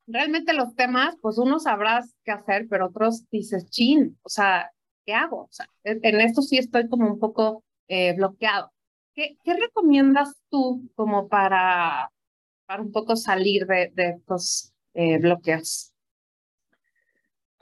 realmente 0.07 0.53
los 0.53 0.75
temas, 0.77 1.17
pues 1.21 1.37
uno 1.39 1.59
sabrás 1.59 2.15
qué 2.25 2.31
hacer, 2.31 2.67
pero 2.71 2.87
otros 2.87 3.29
dices, 3.31 3.69
chin, 3.71 4.17
o 4.23 4.29
sea, 4.29 4.71
¿qué 5.05 5.15
hago? 5.15 5.43
O 5.43 5.49
sea, 5.51 5.67
en 5.85 6.21
esto 6.21 6.41
sí 6.41 6.59
estoy 6.59 6.89
como 6.89 7.07
un 7.09 7.19
poco 7.19 7.65
bloqueado. 8.17 8.73
¿Qué, 9.15 9.37
¿Qué 9.45 9.55
recomiendas 9.55 10.41
tú 10.49 10.89
como 10.95 11.29
para, 11.29 12.11
para 12.67 12.83
un 12.83 12.93
poco 12.93 13.17
salir 13.17 13.67
de, 13.67 13.91
de 13.95 14.11
estos 14.11 14.73
eh, 14.95 15.19
bloqueos? 15.19 15.92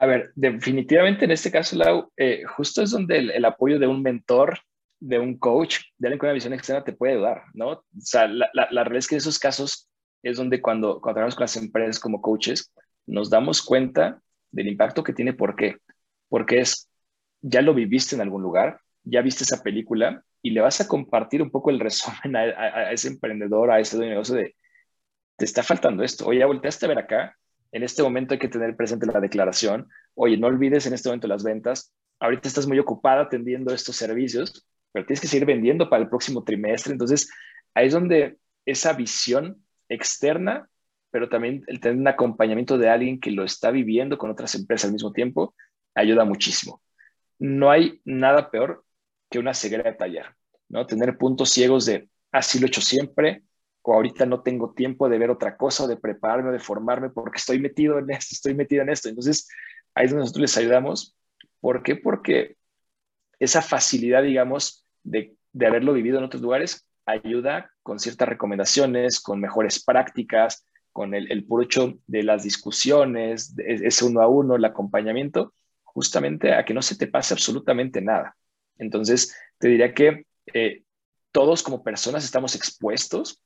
A 0.01 0.07
ver, 0.07 0.33
definitivamente 0.35 1.27
en 1.27 1.31
este 1.31 1.51
caso, 1.51 1.77
Lau, 1.77 2.11
eh, 2.17 2.43
justo 2.45 2.83
es 2.83 2.91
donde 2.91 3.19
el, 3.19 3.45
apoyo 3.45 3.79
de 3.79 3.87
un 3.87 4.03
mentor, 4.03 4.59
de 4.99 5.19
un 5.19 5.39
coach, 5.39 5.79
de 5.99 6.09
alguien 6.09 6.19
con 6.19 6.29
una 6.29 6.35
visión 6.35 6.55
externa 6.55 6.83
te 6.83 6.95
puede 6.95 7.13
ayudar, 7.13 7.43
¿no? 7.53 7.69
O 7.73 7.85
sea, 7.99 8.27
la, 8.27 8.49
la, 8.55 8.69
la 8.71 8.83
realidad 8.83 8.99
es 8.99 9.09
que 9.09 9.15
en 9.17 9.19
esos 9.19 9.39
casos 9.39 9.91
es 10.23 10.39
donde 10.39 10.61
cuando, 10.61 11.01
cuando 11.01 11.15
trabajamos 11.15 11.35
con 11.35 11.45
las 11.45 11.57
empresas 11.57 12.01
como 12.01 12.21
coaches, 12.23 12.73
nos 13.07 13.29
damos 13.29 13.63
cuenta 13.63 14.21
del 14.51 14.69
impacto 14.69 15.05
que 15.05 15.13
tiene. 15.13 15.35
¿Por 15.35 15.55
qué? 15.55 15.77
Porque 16.29 16.61
es, 16.61 16.91
ya 17.43 17.63
lo 17.63 17.75
viviste 17.75 18.15
en 18.15 18.23
algún 18.23 18.43
lugar, 18.43 18.81
ya 19.05 19.23
viste 19.23 19.45
esa 19.45 19.63
película 19.63 20.25
y 20.43 20.51
le 20.51 20.61
vas 20.61 20.81
a 20.81 20.89
compartir 20.89 21.43
un 21.43 21.51
poco 21.51 21.71
el 21.71 21.81
resumen 21.81 22.37
a, 22.37 22.91
ese 22.93 23.09
emprendedor, 23.09 23.71
a 23.71 23.81
ese 23.81 23.97
dueño 23.97 24.11
de 24.11 24.15
negocio 24.15 24.35
de, 24.35 24.57
te 25.37 25.45
está 25.45 25.63
faltando 25.63 26.03
esto, 26.03 26.27
oye, 26.27 26.41
ya 26.41 26.47
volteaste 26.47 26.87
a 26.87 26.89
ver 26.89 26.99
acá, 26.99 27.37
en 27.73 27.83
este 27.83 28.03
momento 28.03 28.35
hay 28.35 28.41
que 28.41 28.49
tener 28.49 28.77
presente 28.77 29.07
la 29.07 29.21
declaración, 29.21 29.89
oye, 30.15 30.37
no 30.37 30.49
olvides 30.49 30.87
en 30.87 30.95
este 30.95 31.09
momento 31.09 31.29
las 31.29 31.45
ventas, 31.45 31.93
ahorita 32.19 32.49
estás 32.49 32.67
muy 32.67 32.79
ocupada 32.79 33.23
atendiendo 33.23 33.73
estos 33.73 33.97
servicios, 33.97 34.67
pero 34.93 35.07
tienes 35.07 35.21
que 35.21 35.29
seguir 35.29 35.47
vendiendo 35.47 35.89
para 35.89 36.03
el 36.03 36.09
próximo 36.09 36.45
trimestre, 36.45 36.93
entonces 36.93 37.31
ahí 37.75 37.87
es 37.87 37.93
donde 37.93 38.39
esa 38.67 38.93
visión 38.93 39.65
externa, 39.89 40.69
pero 41.11 41.29
también 41.29 41.65
el 41.67 41.81
tener 41.81 41.99
un 41.99 42.09
acompañamiento 42.09 42.79
de 42.79 42.89
alguien 42.89 43.21
que 43.21 43.31
lo 43.31 43.45
está 43.45 43.71
viviendo 43.71 44.19
con 44.19 44.31
otras 44.31 44.55
empresas 44.55 44.87
al 44.87 44.93
mismo 44.93 45.13
tiempo, 45.13 45.55
ayuda 45.95 46.25
muchísimo. 46.25 46.83
No 47.39 47.71
hay 47.71 48.01
nada 48.05 48.51
peor 48.51 48.85
que 49.31 49.39
una 49.39 49.55
ceguera 49.55 49.91
de 49.91 49.97
taller, 49.97 50.27
¿no? 50.69 50.87
Tener 50.87 51.17
puntos 51.17 51.51
ciegos 51.51 51.87
de 51.87 52.09
así 52.33 52.59
lo 52.59 52.67
he 52.67 52.69
hecho 52.69 52.81
siempre, 52.81 53.43
o 53.83 53.95
ahorita 53.95 54.27
no 54.27 54.43
tengo 54.43 54.73
tiempo 54.73 55.09
de 55.09 55.19
ver 55.19 55.31
otra 55.31 55.57
cosa, 55.57 55.87
de 55.87 55.97
prepararme, 55.97 56.51
o 56.51 56.53
de 56.53 56.59
formarme, 56.59 57.11
porque 57.11 57.39
estoy 57.39 57.59
metido 57.59 57.99
en 57.99 58.11
esto, 58.11 58.29
estoy 58.33 58.55
metido 58.55 58.83
en 58.83 58.91
esto. 58.91 59.09
Entonces, 59.09 59.49
ahí 59.95 60.05
es 60.05 60.11
donde 60.11 60.23
nosotros 60.23 60.43
les 60.43 60.57
ayudamos. 60.57 61.17
¿Por 61.61 61.83
qué? 61.83 61.97
Porque 61.97 62.57
esa 63.39 63.63
facilidad, 63.63 64.23
digamos, 64.23 64.87
de, 65.03 65.35
de 65.53 65.67
haberlo 65.67 65.93
vivido 65.93 66.19
en 66.19 66.25
otros 66.25 66.43
lugares, 66.43 66.87
ayuda 67.07 67.71
con 67.83 67.99
ciertas 67.99 68.29
recomendaciones, 68.29 69.21
con 69.21 69.41
mejores 69.41 69.83
prácticas, 69.83 70.67
con 70.93 71.15
el, 71.15 71.31
el 71.31 71.47
de 72.07 72.23
las 72.23 72.43
discusiones, 72.43 73.55
ese 73.59 74.05
uno 74.05 74.21
a 74.21 74.29
uno, 74.29 74.57
el 74.57 74.65
acompañamiento, 74.65 75.55
justamente 75.83 76.53
a 76.53 76.65
que 76.65 76.75
no 76.75 76.83
se 76.83 76.97
te 76.97 77.07
pase 77.07 77.35
absolutamente 77.35 78.01
nada. 78.01 78.37
Entonces, 78.77 79.35
te 79.59 79.69
diría 79.69 79.95
que 79.95 80.27
eh, 80.53 80.83
todos 81.33 81.63
como 81.63 81.83
personas 81.83 82.25
estamos 82.25 82.55
expuestos 82.55 83.41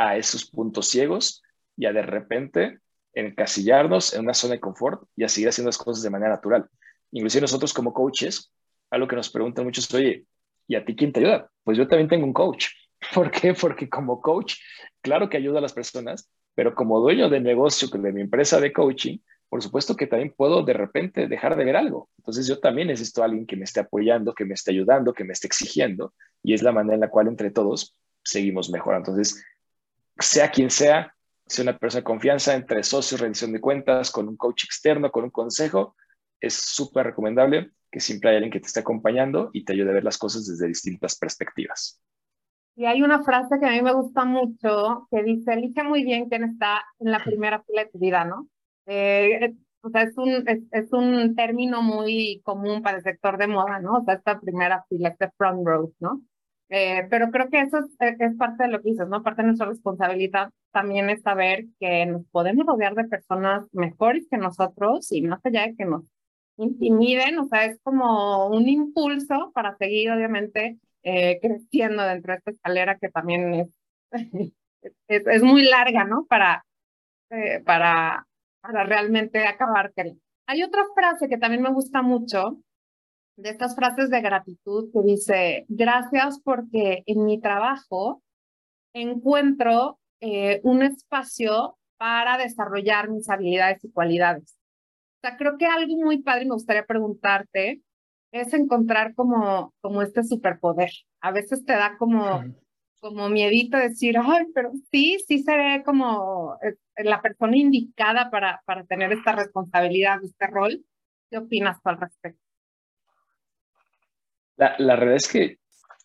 a 0.00 0.16
esos 0.16 0.46
puntos 0.46 0.88
ciegos 0.88 1.42
y 1.76 1.84
a 1.84 1.92
de 1.92 2.00
repente 2.00 2.78
encasillarnos 3.12 4.14
en 4.14 4.22
una 4.22 4.34
zona 4.34 4.54
de 4.54 4.60
confort 4.60 5.02
y 5.14 5.24
a 5.24 5.28
seguir 5.28 5.50
haciendo 5.50 5.68
las 5.68 5.76
cosas 5.76 6.02
de 6.02 6.08
manera 6.08 6.30
natural. 6.30 6.66
Inclusive 7.12 7.42
nosotros 7.42 7.74
como 7.74 7.92
coaches, 7.92 8.50
algo 8.90 9.06
que 9.06 9.16
nos 9.16 9.30
preguntan 9.30 9.66
muchos, 9.66 9.92
oye, 9.92 10.24
¿y 10.66 10.74
a 10.74 10.84
ti 10.84 10.96
quién 10.96 11.12
te 11.12 11.20
ayuda? 11.20 11.50
Pues 11.64 11.76
yo 11.76 11.86
también 11.86 12.08
tengo 12.08 12.24
un 12.24 12.32
coach. 12.32 12.68
¿Por 13.14 13.30
qué? 13.30 13.52
Porque 13.52 13.90
como 13.90 14.22
coach, 14.22 14.54
claro 15.02 15.28
que 15.28 15.36
ayuda 15.36 15.58
a 15.58 15.62
las 15.62 15.74
personas, 15.74 16.30
pero 16.54 16.74
como 16.74 17.00
dueño 17.00 17.28
de 17.28 17.40
negocio 17.40 17.88
de 17.88 18.12
mi 18.12 18.22
empresa 18.22 18.58
de 18.58 18.72
coaching, 18.72 19.18
por 19.50 19.62
supuesto 19.62 19.96
que 19.96 20.06
también 20.06 20.32
puedo 20.34 20.62
de 20.62 20.72
repente 20.72 21.26
dejar 21.26 21.56
de 21.56 21.64
ver 21.64 21.76
algo. 21.76 22.08
Entonces 22.18 22.46
yo 22.46 22.58
también 22.58 22.88
necesito 22.88 23.20
a 23.20 23.26
alguien 23.26 23.46
que 23.46 23.56
me 23.56 23.64
esté 23.64 23.80
apoyando, 23.80 24.34
que 24.34 24.46
me 24.46 24.54
esté 24.54 24.70
ayudando, 24.70 25.12
que 25.12 25.24
me 25.24 25.34
esté 25.34 25.46
exigiendo, 25.46 26.14
y 26.42 26.54
es 26.54 26.62
la 26.62 26.72
manera 26.72 26.94
en 26.94 27.00
la 27.00 27.10
cual 27.10 27.28
entre 27.28 27.50
todos 27.50 27.94
seguimos 28.22 28.70
mejorando. 28.70 29.10
Entonces, 29.10 29.44
sea 30.18 30.50
quien 30.50 30.70
sea, 30.70 31.14
sea 31.46 31.62
una 31.62 31.78
persona 31.78 32.00
de 32.00 32.04
confianza, 32.04 32.54
entre 32.54 32.82
socios, 32.82 33.20
rendición 33.20 33.52
de 33.52 33.60
cuentas, 33.60 34.10
con 34.10 34.28
un 34.28 34.36
coach 34.36 34.64
externo, 34.64 35.10
con 35.10 35.24
un 35.24 35.30
consejo, 35.30 35.96
es 36.40 36.54
súper 36.54 37.06
recomendable 37.06 37.72
que 37.90 38.00
siempre 38.00 38.30
haya 38.30 38.38
alguien 38.38 38.52
que 38.52 38.60
te 38.60 38.66
esté 38.66 38.80
acompañando 38.80 39.50
y 39.52 39.64
te 39.64 39.72
ayude 39.72 39.90
a 39.90 39.94
ver 39.94 40.04
las 40.04 40.18
cosas 40.18 40.46
desde 40.46 40.68
distintas 40.68 41.18
perspectivas. 41.18 42.00
Y 42.76 42.86
hay 42.86 43.02
una 43.02 43.22
frase 43.22 43.58
que 43.60 43.66
a 43.66 43.70
mí 43.72 43.82
me 43.82 43.92
gusta 43.92 44.24
mucho 44.24 45.08
que 45.10 45.22
dice, 45.22 45.52
elige 45.52 45.82
muy 45.82 46.04
bien 46.04 46.28
quién 46.28 46.44
está 46.44 46.82
en 46.98 47.10
la 47.10 47.22
primera 47.22 47.62
fila 47.66 47.84
de 47.84 47.90
tu 47.90 47.98
vida, 47.98 48.24
¿no? 48.24 48.48
Eh, 48.86 49.54
o 49.82 49.90
sea, 49.90 50.02
es 50.02 50.16
un, 50.16 50.44
es, 50.46 50.92
un 50.92 51.34
término 51.34 51.82
muy 51.82 52.40
común 52.44 52.82
para 52.82 52.98
el 52.98 53.02
sector 53.02 53.38
de 53.38 53.46
moda, 53.46 53.80
¿no? 53.80 53.98
O 53.98 54.04
sea, 54.04 54.14
esta 54.14 54.38
primera 54.40 54.84
fila, 54.88 55.10
este 55.10 55.30
front 55.36 55.66
row, 55.66 55.92
¿no? 56.00 56.22
Eh, 56.70 57.06
pero 57.10 57.30
creo 57.30 57.48
que 57.50 57.60
eso 57.60 57.78
es, 57.78 58.14
es, 58.20 58.36
parte 58.36 58.64
de 58.64 58.70
lo 58.70 58.80
que 58.80 58.90
dices, 58.90 59.08
¿no? 59.08 59.22
Parte 59.22 59.42
de 59.42 59.48
nuestra 59.48 59.66
responsabilidad 59.66 60.50
también 60.70 61.10
es 61.10 61.20
saber 61.22 61.64
que 61.80 62.06
nos 62.06 62.24
podemos 62.26 62.64
rodear 62.64 62.94
de 62.94 63.08
personas 63.08 63.64
mejores 63.72 64.26
que 64.30 64.38
nosotros 64.38 65.10
y 65.10 65.22
más 65.22 65.44
allá 65.44 65.66
de 65.66 65.74
que 65.74 65.84
nos 65.84 66.04
intimiden, 66.56 67.38
o 67.40 67.46
sea, 67.46 67.64
es 67.64 67.80
como 67.82 68.48
un 68.48 68.68
impulso 68.68 69.50
para 69.52 69.76
seguir, 69.78 70.12
obviamente, 70.12 70.78
eh, 71.02 71.40
creciendo 71.42 72.04
dentro 72.04 72.32
de 72.32 72.38
esta 72.38 72.50
escalera 72.52 72.98
que 72.98 73.08
también 73.08 73.54
es, 73.54 73.68
es, 75.08 75.26
es 75.26 75.42
muy 75.42 75.64
larga, 75.64 76.04
¿no? 76.04 76.24
Para, 76.26 76.64
para 77.64 78.26
para 78.60 78.84
realmente 78.84 79.46
acabar. 79.46 79.92
Hay 80.46 80.62
otra 80.62 80.84
frase 80.94 81.28
que 81.28 81.38
también 81.38 81.62
me 81.62 81.72
gusta 81.72 82.02
mucho, 82.02 82.58
de 83.40 83.50
estas 83.50 83.74
frases 83.74 84.10
de 84.10 84.20
gratitud, 84.20 84.90
que 84.92 85.02
dice, 85.02 85.64
gracias 85.68 86.40
porque 86.40 87.02
en 87.06 87.24
mi 87.24 87.40
trabajo 87.40 88.22
encuentro 88.92 89.98
eh, 90.20 90.60
un 90.64 90.82
espacio 90.82 91.78
para 91.96 92.38
desarrollar 92.38 93.08
mis 93.08 93.28
habilidades 93.28 93.84
y 93.84 93.92
cualidades. 93.92 94.56
O 95.16 95.20
sea, 95.22 95.36
creo 95.36 95.58
que 95.58 95.66
algo 95.66 95.96
muy 95.96 96.22
padre 96.22 96.46
me 96.46 96.54
gustaría 96.54 96.84
preguntarte 96.84 97.82
es 98.32 98.52
encontrar 98.54 99.14
como, 99.14 99.74
como 99.80 100.02
este 100.02 100.22
superpoder. 100.22 100.90
A 101.20 101.30
veces 101.32 101.64
te 101.64 101.72
da 101.72 101.96
como, 101.98 102.44
como 103.00 103.28
miedito 103.28 103.76
decir, 103.76 104.16
ay, 104.18 104.46
pero 104.54 104.72
sí, 104.90 105.18
sí 105.26 105.42
seré 105.42 105.82
como 105.84 106.56
eh, 106.62 106.76
la 107.04 107.20
persona 107.20 107.56
indicada 107.56 108.30
para, 108.30 108.62
para 108.64 108.84
tener 108.84 109.12
esta 109.12 109.32
responsabilidad, 109.32 110.22
este 110.22 110.46
rol. 110.46 110.84
¿Qué 111.30 111.38
opinas 111.38 111.78
al 111.84 112.00
respecto? 112.00 112.39
La, 114.60 114.74
la 114.78 114.94
realidad 114.94 115.16
es 115.16 115.28
que 115.28 115.58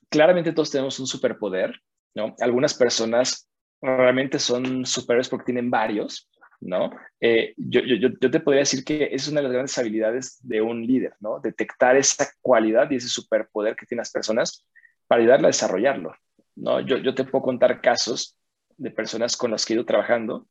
claramente 0.09 0.53
todos 0.53 0.71
tenemos 0.71 0.97
un 0.97 1.07
superpoder, 1.07 1.77
¿no? 2.13 2.33
Algunas 2.39 2.73
personas 2.73 3.49
realmente 3.81 4.39
son 4.39 4.85
superiores 4.85 5.27
porque 5.27 5.47
tienen 5.47 5.69
varios, 5.69 6.29
¿no? 6.61 6.89
Eh, 7.19 7.53
yo, 7.57 7.81
yo, 7.81 8.09
yo, 8.09 8.31
te 8.31 8.39
podría 8.39 8.61
decir 8.61 8.85
que 8.85 9.09
es 9.11 9.27
una 9.27 9.41
de 9.41 9.43
las 9.43 9.51
grandes 9.51 9.77
habilidades 9.77 10.39
de 10.41 10.61
un 10.61 10.87
líder, 10.87 11.15
¿no? 11.19 11.41
Detectar 11.41 11.97
esa 11.97 12.29
cualidad 12.41 12.89
y 12.91 12.95
ese 12.95 13.09
superpoder 13.09 13.75
que 13.75 13.85
tienen 13.85 13.99
las 14.01 14.11
personas 14.11 14.65
para 15.05 15.21
ayudarle 15.21 15.47
a 15.47 15.49
desarrollarlo, 15.49 16.15
¿no? 16.55 16.79
Yo, 16.79 16.97
yo 16.97 17.13
te 17.13 17.25
puedo 17.25 17.43
contar 17.43 17.81
casos 17.81 18.37
de 18.77 18.91
personas 18.91 19.35
con 19.35 19.51
las 19.51 19.65
que 19.65 19.73
he 19.73 19.75
ido 19.75 19.85
trabajando 19.85 20.47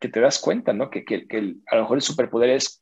que 0.00 0.08
te 0.08 0.20
das 0.20 0.38
cuenta, 0.38 0.72
¿no? 0.72 0.88
Que, 0.88 1.04
que, 1.04 1.28
que 1.28 1.56
a 1.66 1.76
lo 1.76 1.82
mejor 1.82 1.98
el 1.98 2.02
superpoder 2.02 2.48
es 2.48 2.81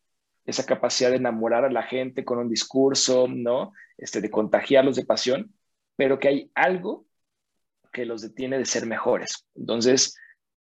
esa 0.50 0.66
capacidad 0.66 1.10
de 1.10 1.16
enamorar 1.16 1.64
a 1.64 1.70
la 1.70 1.82
gente 1.82 2.24
con 2.24 2.38
un 2.38 2.48
discurso, 2.48 3.26
¿no? 3.28 3.72
Este, 3.96 4.20
de 4.20 4.30
contagiarlos 4.30 4.96
de 4.96 5.04
pasión, 5.04 5.54
pero 5.96 6.18
que 6.18 6.28
hay 6.28 6.50
algo 6.54 7.06
que 7.92 8.04
los 8.04 8.22
detiene 8.22 8.58
de 8.58 8.64
ser 8.64 8.86
mejores. 8.86 9.46
Entonces, 9.54 10.16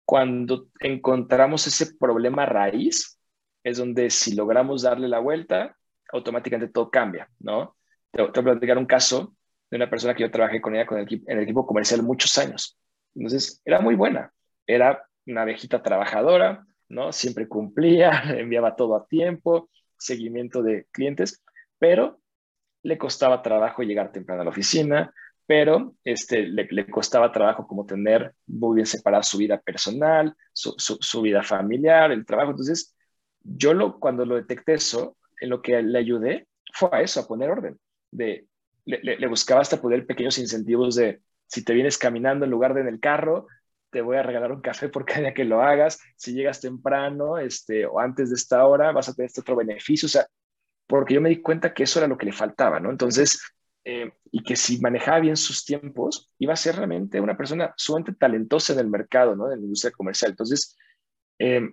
cuando 0.05 0.69
encontramos 0.79 1.67
ese 1.67 1.95
problema 1.95 2.45
raíz, 2.45 3.19
es 3.63 3.77
donde 3.77 4.09
si 4.09 4.35
logramos 4.35 4.83
darle 4.83 5.07
la 5.07 5.19
vuelta, 5.19 5.75
automáticamente 6.13 6.71
todo 6.71 6.89
cambia, 6.89 7.29
¿no? 7.39 7.75
Te, 8.11 8.21
voy 8.21 8.29
a 8.29 8.43
platicar 8.43 8.77
un 8.77 8.85
caso 8.85 9.35
de 9.69 9.77
una 9.77 9.89
persona 9.89 10.15
que 10.15 10.23
yo 10.23 10.31
trabajé 10.31 10.61
con 10.61 10.75
ella 10.75 10.85
con 10.85 10.99
el, 10.99 11.07
en 11.27 11.37
el 11.37 11.43
equipo 11.43 11.67
comercial 11.67 12.01
muchos 12.03 12.37
años. 12.37 12.77
Entonces, 13.13 13.61
era 13.65 13.81
muy 13.81 13.95
buena, 13.95 14.31
era 14.65 15.05
una 15.25 15.41
abejita 15.41 15.83
trabajadora, 15.83 16.65
¿no? 16.89 17.11
Siempre 17.11 17.47
cumplía, 17.47 18.11
enviaba 18.37 18.75
todo 18.75 18.95
a 18.95 19.07
tiempo, 19.07 19.69
seguimiento 19.97 20.61
de 20.61 20.87
clientes, 20.91 21.43
pero 21.79 22.19
le 22.83 22.97
costaba 22.97 23.41
trabajo 23.41 23.83
llegar 23.83 24.11
temprano 24.11 24.41
a 24.41 24.45
la 24.45 24.51
oficina, 24.51 25.13
pero 25.45 25.95
este, 26.03 26.43
le, 26.43 26.87
costaba 26.89 27.31
trabajo 27.31 27.67
como 27.67 27.85
tener 27.85 28.33
muy 28.47 28.75
bien 28.75 28.85
separada 28.85 29.23
su 29.23 29.37
vida 29.37 29.59
personal, 29.59 30.35
su, 30.51 30.75
su, 30.77 31.21
vida 31.21 31.41
familiar, 31.41 32.11
el 32.11 32.25
trabajo. 32.25 32.51
Entonces, 32.51 32.95
yo 33.41 33.73
lo, 33.73 33.99
cuando 33.99 34.25
lo 34.25 34.35
detecté 34.35 34.73
eso, 34.73 35.17
en 35.39 35.49
lo 35.49 35.61
que 35.61 35.81
le 35.81 35.99
ayudé 35.99 36.47
fue 36.73 36.89
a 36.91 37.01
eso, 37.01 37.21
a 37.21 37.27
poner 37.27 37.49
orden. 37.49 37.79
De, 38.11 38.45
le, 38.85 38.99
le 39.01 39.27
buscaba 39.27 39.61
hasta 39.61 39.81
poder 39.81 40.05
pequeños 40.05 40.37
incentivos 40.37 40.95
de, 40.95 41.21
si 41.47 41.63
te 41.63 41.73
vienes 41.73 41.97
caminando 41.97 42.45
en 42.45 42.51
lugar 42.51 42.73
de 42.73 42.81
en 42.81 42.87
el 42.87 42.99
carro, 42.99 43.47
te 43.89 44.01
voy 44.01 44.17
a 44.17 44.23
regalar 44.23 44.51
un 44.51 44.61
café 44.61 44.89
por 44.89 45.05
cada 45.05 45.21
día 45.21 45.33
que 45.33 45.45
lo 45.45 45.61
hagas. 45.61 45.99
Si 46.15 46.33
llegas 46.33 46.61
temprano 46.61 47.37
este, 47.37 47.85
o 47.85 47.99
antes 47.99 48.29
de 48.29 48.35
esta 48.35 48.65
hora, 48.65 48.91
vas 48.91 49.09
a 49.09 49.13
tener 49.13 49.27
este 49.27 49.41
otro 49.41 49.55
beneficio. 49.55 50.07
O 50.07 50.09
sea, 50.09 50.27
porque 50.87 51.15
yo 51.15 51.21
me 51.21 51.29
di 51.29 51.41
cuenta 51.41 51.73
que 51.73 51.83
eso 51.83 51.99
era 51.99 52.07
lo 52.07 52.17
que 52.17 52.25
le 52.25 52.33
faltaba, 52.33 52.79
¿no? 52.79 52.89
Entonces, 52.89 53.41
eh, 53.83 54.11
y 54.31 54.43
que 54.43 54.55
si 54.55 54.79
manejaba 54.79 55.19
bien 55.19 55.37
sus 55.37 55.63
tiempos, 55.65 56.31
iba 56.39 56.53
a 56.53 56.57
ser 56.57 56.75
realmente 56.75 57.21
una 57.21 57.37
persona 57.37 57.73
sumamente 57.77 58.13
talentosa 58.13 58.73
en 58.73 58.79
el 58.79 58.87
mercado, 58.87 59.35
¿no? 59.35 59.51
En 59.51 59.59
la 59.59 59.65
industria 59.65 59.91
comercial. 59.91 60.31
Entonces, 60.31 60.75
eh, 61.39 61.69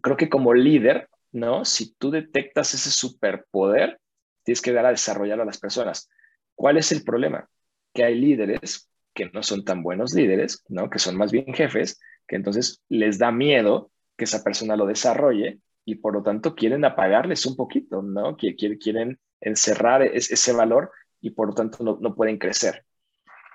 creo 0.00 0.16
que 0.16 0.28
como 0.28 0.54
líder, 0.54 1.08
¿no? 1.32 1.64
Si 1.64 1.94
tú 1.94 2.10
detectas 2.10 2.74
ese 2.74 2.90
superpoder, 2.90 4.00
tienes 4.44 4.62
que 4.62 4.72
dar 4.72 4.86
a 4.86 4.90
desarrollarlo 4.90 5.42
a 5.42 5.46
las 5.46 5.58
personas. 5.58 6.08
¿Cuál 6.54 6.76
es 6.76 6.92
el 6.92 7.02
problema? 7.02 7.48
Que 7.92 8.04
hay 8.04 8.14
líderes 8.14 8.91
que 9.14 9.30
no 9.32 9.42
son 9.42 9.64
tan 9.64 9.82
buenos 9.82 10.14
líderes, 10.14 10.64
¿no? 10.68 10.90
Que 10.90 10.98
son 10.98 11.16
más 11.16 11.32
bien 11.32 11.52
jefes, 11.52 12.00
que 12.26 12.36
entonces 12.36 12.82
les 12.88 13.18
da 13.18 13.30
miedo 13.30 13.90
que 14.16 14.24
esa 14.24 14.42
persona 14.42 14.76
lo 14.76 14.86
desarrolle 14.86 15.60
y 15.84 15.96
por 15.96 16.14
lo 16.14 16.22
tanto 16.22 16.54
quieren 16.54 16.84
apagarles 16.84 17.44
un 17.46 17.56
poquito, 17.56 18.02
¿no? 18.02 18.36
Quieren 18.36 19.18
encerrar 19.40 20.02
ese 20.02 20.52
valor 20.52 20.90
y 21.20 21.30
por 21.30 21.48
lo 21.48 21.54
tanto 21.54 21.82
no, 21.84 22.14
pueden 22.14 22.38
crecer. 22.38 22.84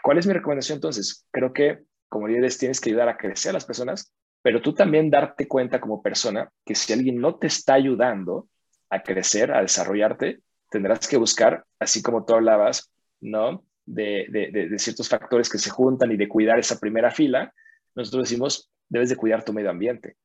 ¿Cuál 0.03 0.17
es 0.17 0.27
mi 0.27 0.33
recomendación 0.33 0.77
entonces? 0.77 1.25
Creo 1.31 1.53
que 1.53 1.83
como 2.09 2.27
líderes 2.27 2.57
tienes 2.57 2.79
que 2.79 2.89
ayudar 2.89 3.09
a 3.09 3.17
crecer 3.17 3.51
a 3.51 3.53
las 3.53 3.65
personas, 3.65 4.13
pero 4.41 4.61
tú 4.61 4.73
también 4.73 5.09
darte 5.09 5.47
cuenta 5.47 5.81
como 5.81 6.01
persona 6.01 6.49
que 6.65 6.75
si 6.75 6.93
alguien 6.93 7.19
no 7.19 7.35
te 7.35 7.47
está 7.47 7.73
ayudando 7.73 8.47
a 8.89 9.03
crecer, 9.03 9.51
a 9.51 9.61
desarrollarte, 9.61 10.39
tendrás 10.69 11.07
que 11.07 11.17
buscar, 11.17 11.65
así 11.79 12.01
como 12.01 12.25
tú 12.25 12.35
hablabas, 12.35 12.91
¿no? 13.19 13.65
De, 13.89 14.27
de, 14.29 14.79
ciertos 14.79 15.07
factores 15.07 15.49
que 15.49 15.57
se 15.57 15.69
juntan 15.69 16.11
y 16.11 16.17
de 16.17 16.27
cuidar 16.27 16.59
esa 16.59 16.77
primera 16.77 17.09
fila, 17.09 17.53
nosotros 17.95 18.25
decimos, 18.25 18.69
debes 18.89 19.09
de 19.09 19.15
cuidar 19.15 19.45
tu 19.45 19.53
medio 19.53 19.69
ambiente. 19.69 20.17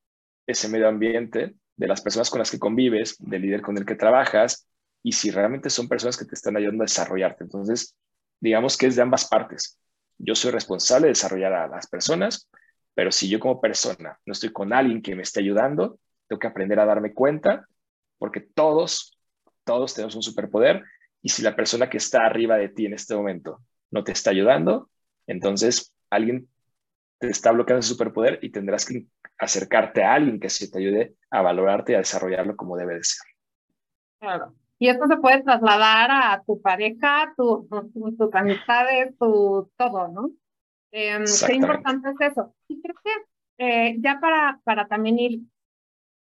Ese 0.45 0.67
medio 0.67 0.89
ambiente 0.89 1.55
de 1.77 1.87
las 1.87 2.01
personas 2.01 2.29
con 2.29 2.39
las 2.39 2.51
que 2.51 2.59
convives, 2.59 3.15
del 3.19 3.41
líder 3.41 3.61
con 3.61 3.77
el 3.77 3.85
que 3.85 3.95
trabajas, 3.95 4.67
y 5.01 5.13
si 5.13 5.31
realmente 5.31 5.69
son 5.69 5.87
personas 5.87 6.17
que 6.17 6.25
te 6.25 6.35
están 6.35 6.57
ayudando 6.57 6.83
a 6.83 6.85
desarrollarte. 6.85 7.45
Entonces, 7.45 7.95
digamos 8.39 8.77
que 8.77 8.87
es 8.87 8.95
de 8.95 9.01
ambas 9.01 9.27
partes. 9.27 9.79
Yo 10.17 10.35
soy 10.35 10.51
responsable 10.51 11.07
de 11.07 11.11
desarrollar 11.11 11.53
a 11.53 11.67
las 11.67 11.87
personas, 11.87 12.49
pero 12.93 13.11
si 13.11 13.27
yo 13.27 13.39
como 13.39 13.59
persona 13.59 14.19
no 14.25 14.33
estoy 14.33 14.51
con 14.51 14.73
alguien 14.73 15.01
que 15.01 15.15
me 15.15 15.23
esté 15.23 15.39
ayudando, 15.39 15.99
tengo 16.27 16.39
que 16.39 16.47
aprender 16.47 16.79
a 16.79 16.85
darme 16.85 17.13
cuenta, 17.13 17.67
porque 18.17 18.39
todos, 18.39 19.17
todos 19.63 19.93
tenemos 19.93 20.15
un 20.15 20.23
superpoder, 20.23 20.83
y 21.23 21.29
si 21.29 21.41
la 21.41 21.55
persona 21.55 21.89
que 21.89 21.97
está 21.97 22.25
arriba 22.25 22.57
de 22.57 22.69
ti 22.69 22.85
en 22.85 22.93
este 22.93 23.15
momento 23.15 23.61
no 23.89 24.03
te 24.03 24.11
está 24.11 24.29
ayudando, 24.29 24.89
entonces 25.25 25.95
alguien 26.09 26.49
te 27.17 27.29
está 27.29 27.51
bloqueando 27.51 27.79
ese 27.79 27.89
superpoder 27.89 28.39
y 28.41 28.51
tendrás 28.51 28.85
que 28.85 29.07
acercarte 29.39 30.03
a 30.03 30.13
alguien 30.13 30.39
que 30.39 30.49
sí 30.49 30.69
te 30.69 30.79
ayude 30.79 31.15
a 31.31 31.41
valorarte 31.41 31.93
y 31.93 31.95
a 31.95 31.99
desarrollarlo 31.99 32.57
como 32.57 32.75
debe 32.75 32.95
de 32.95 33.03
ser. 33.03 33.25
Claro. 34.19 34.53
Y 34.77 34.89
esto 34.89 35.07
se 35.07 35.17
puede 35.17 35.41
trasladar 35.43 36.11
a 36.11 36.43
tu 36.45 36.61
pareja, 36.61 37.33
tu, 37.37 37.69
tus 38.17 38.35
amistades, 38.35 39.17
tu 39.17 39.71
todo, 39.77 40.09
¿no? 40.09 40.31
Eh, 40.91 41.23
qué 41.47 41.53
importante 41.53 42.09
es 42.09 42.31
eso. 42.31 42.53
Y 42.67 42.81
creo 42.81 42.95
que 43.01 43.11
eh, 43.65 43.95
ya 43.99 44.19
para, 44.19 44.59
para 44.65 44.87
también 44.87 45.19
ir, 45.19 45.39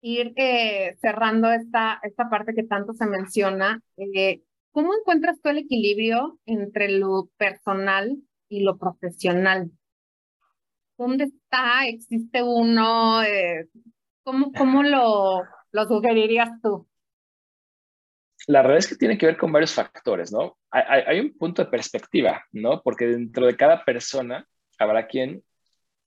ir 0.02 0.32
eh, 0.36 0.96
cerrando 1.00 1.50
esta, 1.50 1.98
esta 2.04 2.30
parte 2.30 2.54
que 2.54 2.62
tanto 2.62 2.92
se 2.92 3.06
menciona, 3.06 3.80
eh, 3.96 4.42
¿cómo 4.74 4.92
encuentras 4.92 5.40
tú 5.40 5.48
el 5.48 5.58
equilibrio 5.58 6.38
entre 6.46 6.90
lo 6.90 7.30
personal 7.36 8.18
y 8.48 8.60
lo 8.64 8.76
profesional? 8.76 9.70
¿Dónde 10.98 11.24
está? 11.24 11.86
¿Existe 11.86 12.42
uno? 12.42 13.22
Eh, 13.22 13.68
¿Cómo, 14.24 14.52
cómo 14.52 14.82
lo, 14.82 15.42
lo 15.70 15.86
sugerirías 15.86 16.50
tú? 16.60 16.88
La 18.48 18.62
realidad 18.62 18.80
es 18.80 18.88
que 18.88 18.96
tiene 18.96 19.16
que 19.16 19.26
ver 19.26 19.36
con 19.36 19.52
varios 19.52 19.72
factores, 19.72 20.32
¿no? 20.32 20.58
Hay, 20.70 21.02
hay, 21.06 21.20
un 21.20 21.38
punto 21.38 21.64
de 21.64 21.70
perspectiva, 21.70 22.44
¿no? 22.52 22.82
Porque 22.82 23.06
dentro 23.06 23.46
de 23.46 23.56
cada 23.56 23.84
persona 23.84 24.46
habrá 24.78 25.06
quien, 25.06 25.42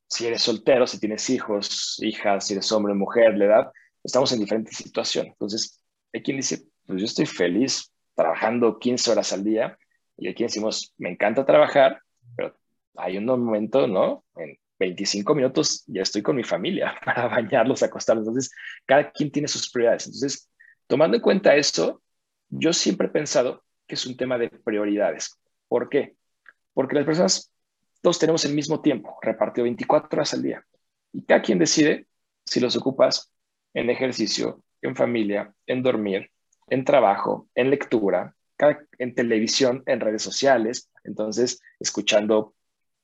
si 0.08 0.28
eres 0.28 0.42
soltero, 0.42 0.86
si 0.86 1.00
tienes 1.00 1.30
hijos, 1.30 1.98
hijas, 2.04 2.46
si 2.46 2.54
eres 2.54 2.72
hombre 2.72 2.94
mujer, 2.94 3.38
la 3.38 3.46
edad, 3.46 3.72
estamos 4.04 4.32
en 4.34 4.42
diferentes 4.42 4.76
situaciones. 4.76 5.32
Entonces, 5.34 5.82
hay 6.14 6.22
quien 6.22 6.38
dice, 6.38 6.68
pues 6.86 7.00
yo 7.00 7.06
estoy 7.06 7.26
feliz 7.26 7.92
trabajando 8.18 8.80
15 8.80 9.12
horas 9.12 9.32
al 9.32 9.44
día, 9.44 9.78
y 10.18 10.34
quien 10.34 10.48
decimos, 10.48 10.94
me 10.98 11.12
encanta 11.12 11.46
trabajar, 11.46 12.02
pero 12.36 12.58
hay 12.96 13.18
un 13.18 13.26
momento, 13.26 13.88
¿no? 13.88 14.26
En 14.36 14.58
25 14.80 15.36
minutos 15.36 15.84
ya 15.86 16.02
estoy 16.02 16.24
con 16.24 16.36
mi 16.36 16.44
familia 16.44 17.00
para 17.06 17.28
bañarlos, 17.28 17.84
acostarlos. 17.84 18.28
Entonces, 18.28 18.52
cada 18.86 19.12
quien 19.12 19.32
tiene 19.32 19.48
sus 19.48 19.70
prioridades. 19.70 20.08
Entonces, 20.08 20.50
tomando 20.88 21.18
en 21.18 21.22
cuenta 21.22 21.56
eso, 21.56 22.02
yo 22.50 22.74
siempre 22.74 23.08
he 23.08 23.12
pensado 23.12 23.64
que 23.86 23.94
es 23.94 24.06
un 24.08 24.18
tema 24.18 24.40
de 24.40 24.50
prioridades. 24.50 25.40
¿Por 25.68 25.88
qué? 25.88 26.16
Porque 26.74 26.96
las 26.96 27.06
personas, 27.06 27.54
todos 28.02 28.18
tenemos 28.18 28.44
el 28.46 28.54
mismo 28.54 28.82
tiempo, 28.82 29.18
repartido 29.22 29.64
24 29.64 30.18
horas 30.18 30.34
al 30.34 30.42
día. 30.42 30.66
Y 31.14 31.24
cada 31.24 31.44
quien 31.44 31.60
decide 31.60 32.08
si 32.46 32.60
los 32.60 32.76
ocupas 32.76 33.32
en 33.74 33.92
ejercicio, 33.92 34.64
en 34.82 34.96
familia, 34.96 35.54
en 35.68 35.84
dormir, 35.84 36.32
en 36.68 36.86
trabajo, 36.86 37.48
en 37.56 37.70
lectura, 37.70 38.36
en 38.98 39.16
televisión, 39.16 39.84
en 39.86 40.00
redes 40.00 40.22
sociales, 40.22 40.90
entonces 41.04 41.62
escuchando 41.80 42.54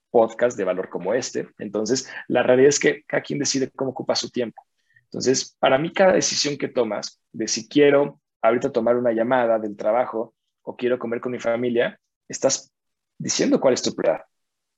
podcast 0.10 0.58
de 0.58 0.64
valor 0.64 0.90
como 0.90 1.14
este. 1.14 1.48
Entonces, 1.58 2.08
la 2.28 2.44
realidad 2.44 2.70
es 2.70 2.80
que 2.80 3.04
cada 3.04 3.24
quien 3.24 3.40
decide 3.40 3.72
cómo 3.72 3.92
ocupa 3.92 4.16
su 4.16 4.30
tiempo. 4.30 4.64
Entonces, 5.06 5.56
para 5.60 5.78
mí, 5.78 5.92
cada 5.92 6.14
decisión 6.14 6.58
que 6.58 6.68
tomas 6.68 7.20
de 7.32 7.48
si 7.48 7.68
quiero 7.68 8.20
ahorita 8.42 8.72
tomar 8.72 8.96
una 8.96 9.12
llamada 9.12 9.58
del 9.58 9.76
trabajo 9.76 10.36
o 10.62 10.76
quiero 10.76 11.00
comer 11.00 11.20
con 11.20 11.32
mi 11.32 11.40
familia, 11.40 12.00
estás 12.28 12.72
diciendo 13.18 13.60
cuál 13.60 13.74
es 13.74 13.82
tu 13.82 13.96
prioridad, 13.96 14.26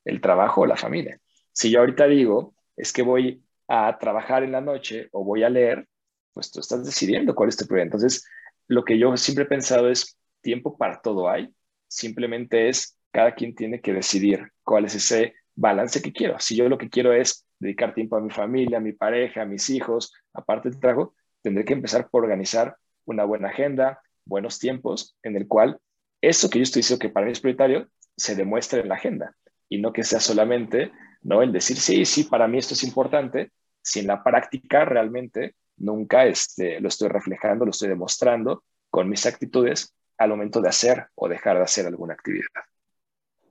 el 0.06 0.22
trabajo 0.22 0.62
o 0.62 0.66
la 0.66 0.78
familia. 0.78 1.20
Si 1.52 1.70
yo 1.70 1.80
ahorita 1.80 2.06
digo, 2.08 2.54
es 2.78 2.94
que 2.94 3.02
voy 3.02 3.44
a 3.68 3.98
trabajar 3.98 4.44
en 4.44 4.52
la 4.52 4.62
noche 4.62 5.10
o 5.12 5.24
voy 5.24 5.44
a 5.44 5.50
leer, 5.50 5.88
pues 6.34 6.52
tú 6.52 6.60
estás 6.60 6.86
decidiendo 6.86 7.34
cuál 7.34 7.50
es 7.50 7.58
tu 7.58 7.66
prioridad. 7.66 7.88
Entonces, 7.88 8.26
lo 8.68 8.84
que 8.84 8.98
yo 8.98 9.16
siempre 9.18 9.46
he 9.46 9.48
pensado 9.48 9.90
es, 9.90 10.18
tiempo 10.42 10.78
para 10.78 11.02
todo 11.02 11.30
hay, 11.30 11.50
simplemente 11.88 12.70
es 12.70 12.98
cada 13.12 13.34
quien 13.34 13.56
tiene 13.56 13.82
que 13.82 13.94
decidir 13.94 14.52
cuál 14.64 14.86
es 14.86 14.96
ese 14.96 15.34
balance 15.56 16.02
que 16.02 16.12
quiero. 16.12 16.40
Si 16.40 16.56
yo 16.56 16.68
lo 16.70 16.78
que 16.78 16.90
quiero 16.90 17.14
es 17.14 17.46
dedicar 17.60 17.94
tiempo 17.94 18.18
a 18.18 18.22
mi 18.22 18.30
familia, 18.30 18.78
a 18.78 18.82
mi 18.82 18.94
pareja, 18.94 19.42
a 19.42 19.46
mis 19.46 19.70
hijos, 19.70 20.14
aparte 20.34 20.70
del 20.70 20.80
trabajo, 20.80 21.16
tendré 21.42 21.66
que 21.66 21.74
empezar 21.74 22.10
por 22.10 22.24
organizar 22.24 22.76
una 23.06 23.24
buena 23.24 23.50
agenda, 23.50 24.02
buenos 24.26 24.60
tiempos, 24.60 25.16
en 25.24 25.36
el 25.36 25.48
cual 25.48 25.80
eso 26.22 26.50
que 26.50 26.60
yo 26.60 26.64
estoy 26.64 26.82
diciendo 26.82 27.02
que 27.02 27.10
para 27.10 27.26
mí 27.26 27.32
es 27.32 27.40
prioritario 27.40 27.88
se 28.18 28.36
demuestre 28.36 28.82
en 28.82 28.90
la 28.90 28.96
agenda 28.96 29.36
y 29.70 29.80
no 29.80 29.94
que 29.94 30.04
sea 30.04 30.20
solamente 30.20 30.92
no 31.22 31.42
el 31.42 31.52
decir 31.52 31.78
sí, 31.78 32.06
sí, 32.06 32.24
para 32.24 32.48
mí 32.48 32.58
esto 32.58 32.74
es 32.74 32.84
importante, 32.84 33.52
si 33.82 34.00
en 34.00 34.08
la 34.08 34.24
práctica 34.24 34.86
realmente 34.86 35.56
nunca 35.78 36.26
este, 36.26 36.80
lo 36.80 36.88
estoy 36.88 37.10
reflejando, 37.10 37.66
lo 37.66 37.72
estoy 37.72 37.90
demostrando 37.90 38.64
con 38.90 39.10
mis 39.10 39.26
actitudes 39.26 39.94
al 40.18 40.30
momento 40.30 40.62
de 40.62 40.70
hacer 40.70 41.08
o 41.16 41.28
dejar 41.28 41.58
de 41.58 41.64
hacer 41.64 41.86
alguna 41.86 42.14
actividad. 42.14 42.46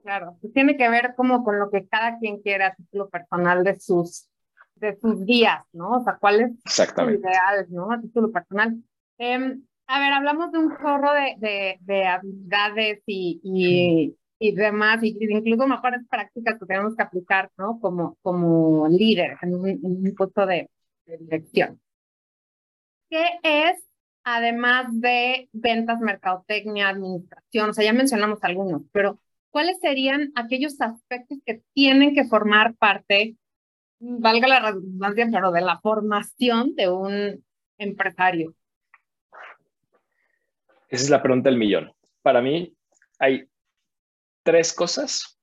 Claro, 0.02 0.36
pues 0.40 0.52
tiene 0.52 0.76
que 0.76 0.88
ver 0.88 1.14
como 1.16 1.44
con 1.44 1.58
lo 1.58 1.70
que 1.70 1.86
cada 1.86 2.18
quien 2.18 2.40
quiera 2.42 2.68
a 2.68 2.74
título 2.74 3.08
personal 3.08 3.64
de 3.64 3.78
sus, 3.80 4.28
de 4.74 4.98
sus 5.00 5.24
días, 5.24 5.62
¿no? 5.72 5.92
O 5.92 6.04
sea, 6.04 6.18
cuál 6.18 6.40
es 6.40 6.50
su 6.66 7.10
ideal, 7.10 7.66
¿no? 7.70 7.90
A 7.90 8.00
título 8.00 8.30
personal. 8.30 8.76
Em, 9.16 9.62
a 9.86 10.00
ver, 10.00 10.12
hablamos 10.12 10.52
de 10.52 10.58
un 10.58 10.76
chorro 10.76 11.12
de, 11.12 11.34
de, 11.38 11.78
de 11.80 12.04
habilidades 12.04 13.02
y, 13.06 13.40
y, 13.42 14.16
y, 14.38 14.54
demás, 14.54 15.02
y 15.02 15.16
incluso 15.18 15.66
mejores 15.66 16.00
prácticas 16.08 16.58
que 16.58 16.66
tenemos 16.66 16.94
que 16.96 17.02
aplicar, 17.02 17.50
¿no? 17.56 17.80
Como, 17.80 18.18
como 18.20 18.88
líder 18.88 19.38
en 19.40 19.54
un, 19.54 19.68
en 19.68 19.80
un 19.84 20.14
puesto 20.14 20.44
de, 20.46 20.70
de 21.06 21.18
dirección. 21.18 21.80
¿Qué 23.08 23.24
es 23.42 23.84
además 24.24 24.86
de 24.90 25.48
ventas, 25.52 26.00
mercadotecnia, 26.00 26.88
administración, 26.88 27.70
o 27.70 27.74
sea, 27.74 27.84
ya 27.84 27.92
mencionamos 27.92 28.42
algunos, 28.42 28.82
pero 28.90 29.20
¿cuáles 29.50 29.78
serían 29.80 30.32
aquellos 30.34 30.80
aspectos 30.80 31.38
que 31.44 31.62
tienen 31.74 32.14
que 32.14 32.24
formar 32.24 32.74
parte, 32.74 33.36
valga 34.00 34.48
la 34.48 34.60
redundancia, 34.60 35.28
pero 35.30 35.52
de 35.52 35.60
la 35.60 35.78
formación 35.80 36.74
de 36.74 36.88
un 36.88 37.44
empresario? 37.78 38.54
Esa 40.88 41.04
es 41.04 41.10
la 41.10 41.22
pregunta 41.22 41.50
del 41.50 41.58
millón. 41.58 41.92
Para 42.22 42.40
mí 42.40 42.74
hay 43.18 43.46
tres 44.42 44.72
cosas 44.72 45.38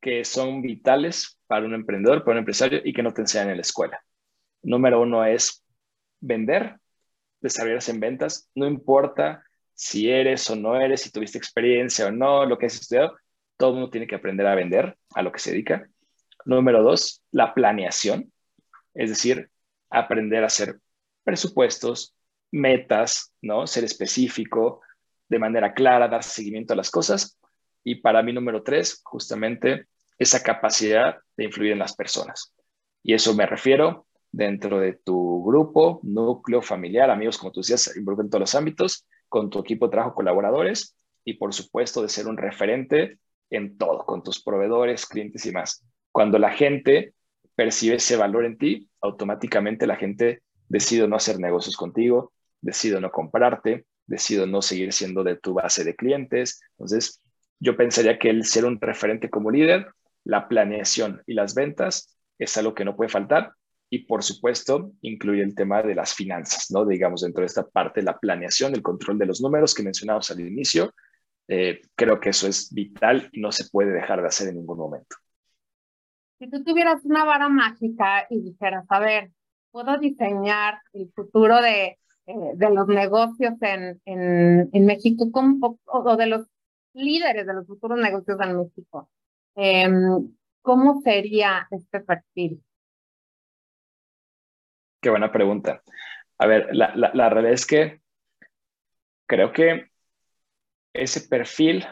que 0.00 0.24
son 0.24 0.62
vitales 0.62 1.38
para 1.46 1.66
un 1.66 1.74
emprendedor, 1.74 2.24
para 2.24 2.32
un 2.32 2.38
empresario 2.38 2.80
y 2.82 2.92
que 2.92 3.02
no 3.02 3.12
te 3.12 3.20
enseñan 3.20 3.50
en 3.50 3.56
la 3.56 3.62
escuela. 3.62 4.02
Número 4.62 5.00
uno 5.00 5.24
es 5.24 5.64
vender, 6.20 6.76
desarrollarse 7.42 7.90
en 7.90 8.00
ventas, 8.00 8.48
no 8.54 8.66
importa 8.66 9.44
si 9.74 10.10
eres 10.10 10.48
o 10.48 10.56
no 10.56 10.80
eres, 10.80 11.02
si 11.02 11.10
tuviste 11.10 11.38
experiencia 11.38 12.06
o 12.06 12.12
no, 12.12 12.46
lo 12.46 12.56
que 12.56 12.66
has 12.66 12.74
estudiado, 12.74 13.16
todo 13.56 13.70
el 13.70 13.76
mundo 13.76 13.90
tiene 13.90 14.06
que 14.06 14.14
aprender 14.14 14.46
a 14.46 14.54
vender 14.54 14.96
a 15.14 15.22
lo 15.22 15.32
que 15.32 15.38
se 15.38 15.50
dedica. 15.50 15.88
Número 16.44 16.82
dos, 16.82 17.22
la 17.30 17.54
planeación, 17.54 18.32
es 18.94 19.10
decir, 19.10 19.50
aprender 19.90 20.42
a 20.42 20.46
hacer 20.46 20.78
presupuestos, 21.24 22.14
metas, 22.50 23.32
¿no? 23.40 23.66
Ser 23.66 23.84
específico, 23.84 24.80
de 25.28 25.38
manera 25.38 25.72
clara, 25.74 26.08
dar 26.08 26.22
seguimiento 26.22 26.74
a 26.74 26.76
las 26.76 26.90
cosas. 26.90 27.38
Y 27.84 27.96
para 27.96 28.22
mí, 28.22 28.32
número 28.32 28.62
tres, 28.62 29.00
justamente 29.04 29.86
esa 30.18 30.42
capacidad 30.42 31.18
de 31.36 31.44
influir 31.44 31.72
en 31.72 31.78
las 31.78 31.96
personas. 31.96 32.54
Y 33.02 33.14
eso 33.14 33.34
me 33.34 33.46
refiero 33.46 34.06
dentro 34.32 34.80
de 34.80 34.94
tu 34.94 35.44
grupo, 35.44 36.00
núcleo 36.02 36.62
familiar, 36.62 37.10
amigos, 37.10 37.38
como 37.38 37.52
tú 37.52 37.60
decías, 37.60 37.94
en 37.94 38.04
todos 38.04 38.40
los 38.40 38.54
ámbitos, 38.54 39.06
con 39.28 39.50
tu 39.50 39.60
equipo 39.60 39.86
de 39.86 39.92
trabajo, 39.92 40.14
colaboradores 40.14 40.96
y 41.24 41.34
por 41.34 41.52
supuesto 41.52 42.02
de 42.02 42.08
ser 42.08 42.26
un 42.26 42.36
referente 42.36 43.18
en 43.50 43.76
todo, 43.76 44.04
con 44.06 44.22
tus 44.22 44.42
proveedores, 44.42 45.06
clientes 45.06 45.44
y 45.46 45.52
más. 45.52 45.84
Cuando 46.10 46.38
la 46.38 46.50
gente 46.50 47.14
percibe 47.54 47.96
ese 47.96 48.16
valor 48.16 48.46
en 48.46 48.56
ti, 48.56 48.88
automáticamente 49.02 49.86
la 49.86 49.96
gente 49.96 50.42
decide 50.68 51.06
no 51.06 51.16
hacer 51.16 51.38
negocios 51.38 51.76
contigo, 51.76 52.32
decide 52.62 53.00
no 53.00 53.10
comprarte, 53.10 53.84
decide 54.06 54.46
no 54.46 54.62
seguir 54.62 54.92
siendo 54.94 55.22
de 55.22 55.36
tu 55.36 55.54
base 55.54 55.84
de 55.84 55.94
clientes. 55.94 56.62
Entonces, 56.72 57.20
yo 57.60 57.76
pensaría 57.76 58.18
que 58.18 58.30
el 58.30 58.44
ser 58.44 58.64
un 58.64 58.80
referente 58.80 59.28
como 59.28 59.50
líder, 59.50 59.92
la 60.24 60.48
planeación 60.48 61.22
y 61.26 61.34
las 61.34 61.54
ventas 61.54 62.16
es 62.38 62.56
algo 62.56 62.74
que 62.74 62.84
no 62.84 62.96
puede 62.96 63.10
faltar 63.10 63.52
y 63.92 64.06
por 64.06 64.22
supuesto 64.22 64.92
incluye 65.02 65.42
el 65.42 65.54
tema 65.54 65.82
de 65.82 65.94
las 65.94 66.14
finanzas, 66.14 66.70
¿no? 66.70 66.86
Digamos, 66.86 67.20
dentro 67.20 67.42
de 67.42 67.46
esta 67.48 67.68
parte, 67.68 68.00
la 68.00 68.18
planeación, 68.18 68.72
el 68.74 68.80
control 68.80 69.18
de 69.18 69.26
los 69.26 69.42
números 69.42 69.74
que 69.74 69.82
mencionamos 69.82 70.30
al 70.30 70.40
inicio, 70.40 70.94
eh, 71.46 71.82
creo 71.94 72.18
que 72.18 72.30
eso 72.30 72.48
es 72.48 72.72
vital 72.72 73.28
y 73.32 73.42
no 73.42 73.52
se 73.52 73.68
puede 73.68 73.92
dejar 73.92 74.22
de 74.22 74.28
hacer 74.28 74.48
en 74.48 74.56
ningún 74.56 74.78
momento. 74.78 75.16
Si 76.38 76.48
tú 76.48 76.64
tuvieras 76.64 77.04
una 77.04 77.26
vara 77.26 77.50
mágica 77.50 78.26
y 78.30 78.40
dijeras, 78.40 78.86
a 78.88 78.98
ver, 78.98 79.30
puedo 79.70 79.98
diseñar 79.98 80.78
el 80.94 81.12
futuro 81.14 81.60
de, 81.60 81.98
eh, 82.24 82.52
de 82.54 82.70
los 82.70 82.88
negocios 82.88 83.60
en, 83.60 84.00
en, 84.06 84.70
en 84.72 84.86
México 84.86 85.30
como, 85.30 85.78
o 85.84 86.16
de 86.16 86.26
los 86.28 86.46
líderes 86.94 87.46
de 87.46 87.52
los 87.52 87.66
futuros 87.66 87.98
negocios 87.98 88.38
en 88.40 88.56
México, 88.56 89.10
em, 89.54 90.32
¿cómo 90.62 91.02
sería 91.02 91.68
este 91.70 92.00
perfil? 92.00 92.62
Qué 95.02 95.10
buena 95.10 95.32
pregunta. 95.32 95.82
A 96.38 96.46
ver, 96.46 96.68
la, 96.72 96.94
la, 96.94 97.28
realidad 97.28 97.54
es 97.54 97.66
que 97.66 98.00
creo 99.26 99.52
que 99.52 99.88
ese 100.92 101.22
perfil 101.22 101.84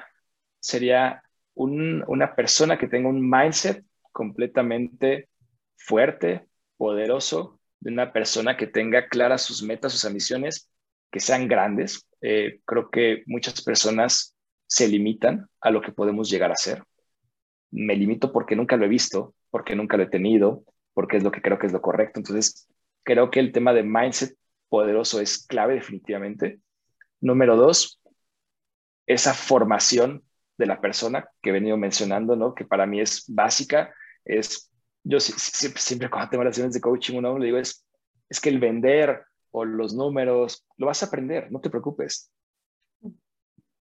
sería 0.61 1.20
una 1.54 2.36
persona 2.36 2.78
que 2.78 2.86
tenga 2.86 3.08
un 3.08 3.28
mindset 3.28 3.84
completamente 4.12 5.28
fuerte, 5.76 6.46
poderoso, 6.76 7.58
de 7.80 7.90
una 7.90 8.12
persona 8.12 8.56
que 8.56 8.68
tenga 8.68 9.08
claras 9.08 9.42
sus 9.42 9.61
metas, 9.61 9.90
sus 9.90 10.04
ambiciones, 10.04 10.70
que 11.11 11.18
sean 11.18 11.48
grandes. 11.48 12.06
Eh, 12.20 12.61
creo 12.64 12.90
que 12.90 13.24
muchas 13.26 13.61
personas 13.61 14.36
se 14.68 14.86
limitan 14.86 15.48
a 15.61 15.70
lo 15.70 15.82
que 15.82 15.90
podemos 15.90 16.30
llegar 16.30 16.52
a 16.52 16.56
ser. 16.56 16.84
Me 17.72 17.96
limito 17.96 18.32
porque 18.32 18.54
nunca 18.54 18.76
lo 18.76 18.84
he 18.84 18.88
visto, 18.88 19.34
porque 19.50 19.74
nunca 19.74 19.96
lo 19.96 20.04
he 20.04 20.11
tenido, 20.11 20.62
porque 20.94 21.16
es 21.16 21.24
lo 21.24 21.32
que 21.32 21.42
creo 21.42 21.58
que 21.58 21.66
es 21.66 21.72
lo 21.72 21.82
correcto. 21.82 22.20
Entonces, 22.20 22.68
creo 23.03 23.30
que 23.30 23.40
el 23.40 23.53
tema 23.53 23.72
de 23.72 23.82
mindset 23.82 24.36
poderoso 24.68 25.20
es 25.20 25.46
clave 25.46 25.74
definitivamente. 25.74 26.61
Número 27.20 27.57
dos, 27.57 28.01
esa 29.07 29.34
formación 29.34 30.24
de 30.57 30.66
la 30.66 30.80
persona 30.80 31.28
que 31.42 31.51
he 31.51 31.53
venido 31.53 31.76
mencionando, 31.76 32.36
¿no? 32.36 32.55
Que 32.55 32.64
para 32.64 32.86
mí 32.86 33.01
es 33.01 33.24
básica, 33.28 33.92
es, 34.24 34.70
yo 35.03 35.18
siempre, 35.20 35.80
siempre 35.80 36.11
cuando 36.11 36.30
tengo 36.30 36.44
relaciones 36.44 36.74
de 36.74 36.80
coaching, 36.80 37.16
uno 37.16 37.38
le 37.38 37.46
digo, 37.46 37.59
es, 37.59 37.84
es 38.28 38.40
que 38.40 38.51
el 38.51 38.61
vender 38.61 39.24
o 39.51 39.64
los 39.64 39.94
números, 39.94 40.64
lo 40.76 40.86
vas 40.86 41.03
a 41.03 41.07
aprender, 41.07 41.51
no 41.51 41.61
te 41.61 41.70
preocupes. 41.70 42.30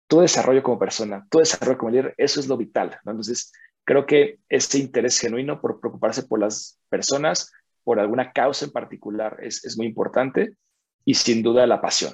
Tu 0.08 0.22
desarrollo 0.22 0.64
como 0.64 0.80
persona, 0.80 1.28
tu 1.30 1.40
desarrollo 1.40 1.78
como 1.78 1.92
líder, 1.92 2.14
eso 2.18 2.40
es 2.40 2.48
lo 2.48 2.56
vital. 2.56 2.98
Entonces, 3.06 3.52
creo 3.84 4.06
que 4.06 4.40
ese 4.48 4.80
interés 4.80 5.20
genuino 5.20 5.60
por 5.60 5.80
preocuparse 5.82 6.24
por 6.24 6.40
las 6.40 6.80
personas, 6.90 7.52
por 7.88 8.02
alguna 8.02 8.34
causa 8.34 8.66
en 8.66 8.72
particular 8.72 9.38
es, 9.42 9.64
es 9.64 9.78
muy 9.78 9.88
importante 9.88 10.58
y 11.06 11.14
sin 11.14 11.42
duda 11.42 11.66
la 11.66 11.80
pasión, 11.80 12.12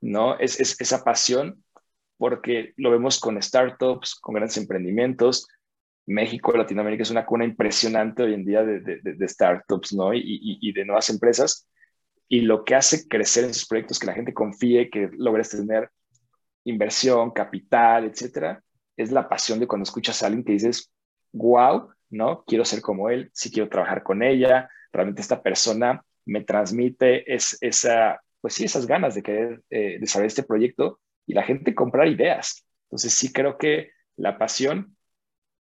¿no? 0.00 0.36
Es, 0.36 0.58
es, 0.58 0.80
esa 0.80 1.04
pasión 1.04 1.62
porque 2.16 2.72
lo 2.76 2.90
vemos 2.90 3.20
con 3.20 3.40
startups, 3.40 4.16
con 4.16 4.34
grandes 4.34 4.56
emprendimientos. 4.56 5.46
México, 6.06 6.50
Latinoamérica 6.50 7.04
es 7.04 7.12
una 7.12 7.24
cuna 7.24 7.44
impresionante 7.44 8.24
hoy 8.24 8.34
en 8.34 8.44
día 8.44 8.64
de, 8.64 8.80
de, 8.80 9.00
de 9.00 9.28
startups, 9.28 9.92
¿no? 9.92 10.12
Y, 10.12 10.18
y, 10.18 10.58
y, 10.60 10.72
de 10.72 10.84
nuevas 10.84 11.08
empresas. 11.08 11.68
Y 12.26 12.40
lo 12.40 12.64
que 12.64 12.74
hace 12.74 13.06
crecer 13.06 13.44
en 13.44 13.50
esos 13.50 13.68
proyectos, 13.68 14.00
que 14.00 14.06
la 14.06 14.14
gente 14.14 14.34
confíe, 14.34 14.90
que 14.90 15.08
logres 15.16 15.50
tener 15.50 15.88
inversión, 16.64 17.30
capital, 17.30 18.06
etcétera, 18.06 18.60
es 18.96 19.12
la 19.12 19.28
pasión 19.28 19.60
de 19.60 19.68
cuando 19.68 19.84
escuchas 19.84 20.20
a 20.20 20.26
alguien 20.26 20.42
que 20.42 20.54
dices, 20.54 20.90
wow, 21.30 21.90
¿no? 22.12 22.44
Quiero 22.46 22.64
ser 22.64 22.80
como 22.82 23.10
él, 23.10 23.30
sí 23.32 23.50
quiero 23.50 23.68
trabajar 23.68 24.02
con 24.02 24.22
ella, 24.22 24.70
realmente 24.92 25.22
esta 25.22 25.42
persona 25.42 26.04
me 26.24 26.44
transmite 26.44 27.34
es, 27.34 27.58
esa, 27.60 28.20
pues 28.40 28.54
sí, 28.54 28.64
esas 28.64 28.86
ganas 28.86 29.14
de 29.14 29.22
querer 29.22 29.62
eh, 29.70 29.98
desarrollar 29.98 30.28
este 30.28 30.42
proyecto 30.44 31.00
y 31.26 31.34
la 31.34 31.42
gente 31.42 31.74
comprar 31.74 32.06
ideas. 32.08 32.64
Entonces 32.84 33.14
sí 33.14 33.32
creo 33.32 33.58
que 33.58 33.90
la 34.16 34.38
pasión, 34.38 34.96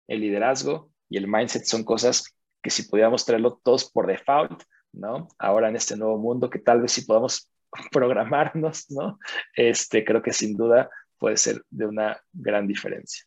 el 0.07 0.21
liderazgo 0.21 0.91
y 1.09 1.19
el 1.19 1.29
mindset 1.29 1.65
son 1.65 1.85
cosas 1.85 2.37
que 2.63 2.71
si 2.71 2.85
pudiéramos 2.85 3.27
traerlo 3.27 3.61
todos 3.63 3.91
por 3.91 4.07
default, 4.07 4.63
¿no? 4.93 5.29
Ahora 5.39 5.69
en 5.69 5.77
este 5.77 5.97
nuevo 5.97 6.19
mundo 6.19 6.49
que 6.49 6.61
tal 6.61 6.81
vez 6.81 6.93
si 6.93 7.03
podamos 7.03 7.51
programarnos, 7.91 8.91
¿no? 8.91 9.19
Este, 9.55 10.05
creo 10.05 10.23
que 10.23 10.33
sin 10.33 10.57
duda 10.57 10.89
puede 11.19 11.37
ser 11.37 11.63
de 11.71 11.87
una 11.87 12.21
gran 12.33 12.67
diferencia. 12.67 13.25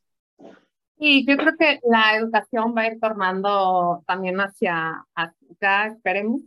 Y 1.02 1.26
yo 1.26 1.38
creo 1.38 1.56
que 1.58 1.80
la 1.90 2.18
educación 2.18 2.76
va 2.76 2.82
a 2.82 2.88
ir 2.88 3.00
tornando 3.00 4.04
también 4.06 4.38
hacia 4.42 5.06
acá, 5.16 5.88
esperemos. 5.88 6.42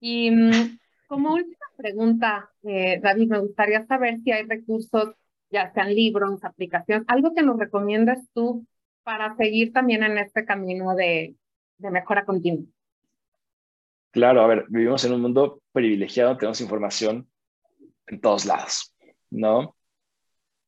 Y 0.00 0.30
mm, 0.30 0.78
como 1.06 1.34
última 1.34 1.66
pregunta, 1.76 2.50
eh, 2.62 2.98
David, 3.02 3.28
me 3.28 3.40
gustaría 3.40 3.84
saber 3.84 4.18
si 4.20 4.32
hay 4.32 4.46
recursos, 4.46 5.14
ya 5.50 5.70
sean 5.74 5.94
libros, 5.94 6.42
aplicaciones, 6.42 7.04
algo 7.08 7.34
que 7.34 7.42
nos 7.42 7.58
recomiendas 7.58 8.20
tú 8.32 8.66
para 9.02 9.36
seguir 9.36 9.74
también 9.74 10.02
en 10.02 10.16
este 10.16 10.46
camino 10.46 10.94
de, 10.94 11.36
de 11.76 11.90
mejora 11.90 12.24
continua. 12.24 12.64
Claro, 14.12 14.40
a 14.40 14.46
ver, 14.46 14.64
vivimos 14.70 15.04
en 15.04 15.12
un 15.12 15.20
mundo 15.20 15.60
privilegiado, 15.72 16.38
tenemos 16.38 16.62
información 16.62 17.28
en 18.06 18.18
todos 18.18 18.46
lados, 18.46 18.96
¿no? 19.28 19.76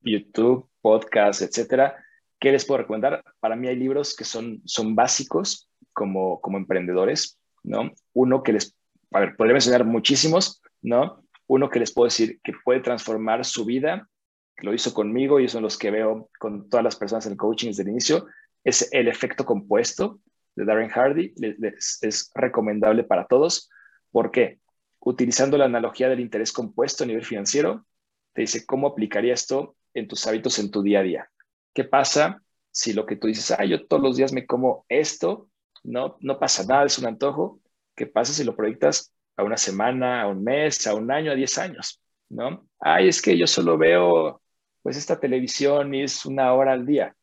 YouTube, 0.03 0.68
podcast, 0.83 1.41
etcétera 1.41 1.97
¿Qué 2.43 2.51
les 2.51 2.64
puedo 2.64 2.78
recomendar? 2.78 3.22
Para 3.38 3.55
mí 3.55 3.68
hay 3.68 3.76
libros 3.76 4.16
que 4.16 4.24
son, 4.24 4.62
son 4.64 4.97
básicos 4.97 5.70
como, 5.93 6.40
como 6.40 6.59
emprendedores, 6.59 7.38
¿no? 7.62 7.93
Uno 8.14 8.43
que 8.43 8.55
les, 8.55 8.76
a 9.12 9.32
podría 9.36 9.53
mencionar 9.53 9.84
muchísimos, 9.84 10.61
¿no? 10.80 11.22
Uno 11.47 11.70
que 11.70 11.78
les 11.78 11.93
puedo 11.93 12.07
decir 12.07 12.40
que 12.43 12.53
puede 12.64 12.80
transformar 12.80 13.45
su 13.45 13.64
vida, 13.64 14.09
lo 14.57 14.74
hizo 14.74 14.93
conmigo 14.93 15.38
y 15.38 15.47
son 15.47 15.62
los 15.62 15.78
que 15.78 15.93
veo 15.93 16.30
con 16.40 16.68
todas 16.68 16.82
las 16.82 16.97
personas 16.97 17.26
en 17.26 17.32
el 17.32 17.38
coaching 17.38 17.68
desde 17.68 17.84
el 17.84 17.90
inicio, 17.90 18.26
es 18.64 18.88
el 18.90 19.07
efecto 19.07 19.45
compuesto 19.45 20.18
de 20.57 20.64
Darren 20.64 20.88
Hardy. 20.88 21.34
es 21.36 22.32
recomendable 22.34 23.05
para 23.05 23.28
todos. 23.28 23.70
¿Por 24.11 24.32
qué? 24.32 24.59
Utilizando 24.99 25.57
la 25.57 25.66
analogía 25.66 26.09
del 26.09 26.18
interés 26.18 26.51
compuesto 26.51 27.05
a 27.05 27.07
nivel 27.07 27.24
financiero, 27.24 27.86
te 28.32 28.40
dice 28.40 28.66
cómo 28.66 28.88
aplicaría 28.88 29.32
esto 29.32 29.76
en 29.95 30.09
tus 30.09 30.26
hábitos 30.26 30.59
en 30.59 30.72
tu 30.72 30.82
día 30.82 30.99
a 30.99 31.03
día. 31.05 31.28
¿Qué 31.72 31.84
pasa 31.84 32.42
si 32.70 32.92
lo 32.92 33.06
que 33.06 33.16
tú 33.16 33.26
dices, 33.26 33.50
ah, 33.58 33.64
yo 33.64 33.86
todos 33.86 34.02
los 34.02 34.16
días 34.16 34.32
me 34.32 34.46
como 34.46 34.84
esto, 34.88 35.48
no, 35.82 36.16
no 36.20 36.38
pasa 36.38 36.64
nada, 36.64 36.86
es 36.86 36.98
un 36.98 37.06
antojo? 37.06 37.60
¿Qué 37.94 38.06
pasa 38.06 38.32
si 38.32 38.44
lo 38.44 38.56
proyectas 38.56 39.12
a 39.36 39.42
una 39.42 39.56
semana, 39.56 40.22
a 40.22 40.28
un 40.28 40.42
mes, 40.42 40.86
a 40.86 40.94
un 40.94 41.10
año, 41.10 41.32
a 41.32 41.34
diez 41.34 41.58
años? 41.58 42.00
¿No? 42.28 42.66
Ay, 42.80 43.08
es 43.08 43.20
que 43.20 43.36
yo 43.36 43.46
solo 43.46 43.76
veo 43.76 44.42
pues 44.82 44.96
esta 44.96 45.20
televisión 45.20 45.94
y 45.94 46.02
es 46.02 46.26
una 46.26 46.52
hora 46.54 46.72
al 46.72 46.86
día. 46.86 47.14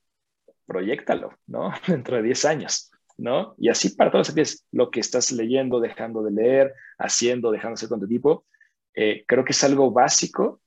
Proyectalo, 0.65 1.31
¿no? 1.47 1.71
Dentro 1.87 2.17
de 2.17 2.23
diez 2.23 2.45
años, 2.45 2.91
¿no? 3.17 3.55
Y 3.57 3.69
así 3.69 3.89
para 3.95 4.11
todos 4.11 4.29
aquellos, 4.29 4.65
lo 4.71 4.91
que 4.91 4.99
estás 4.99 5.31
leyendo, 5.31 5.79
dejando 5.79 6.23
de 6.23 6.31
leer, 6.31 6.73
haciendo, 6.97 7.51
dejando 7.51 7.71
de 7.71 7.73
hacer 7.75 7.89
con 7.89 7.99
tu 7.99 8.07
tipo, 8.07 8.45
eh, 8.93 9.23
creo 9.27 9.43
que 9.43 9.51
es 9.51 9.63
algo 9.63 9.91
básico 9.91 10.61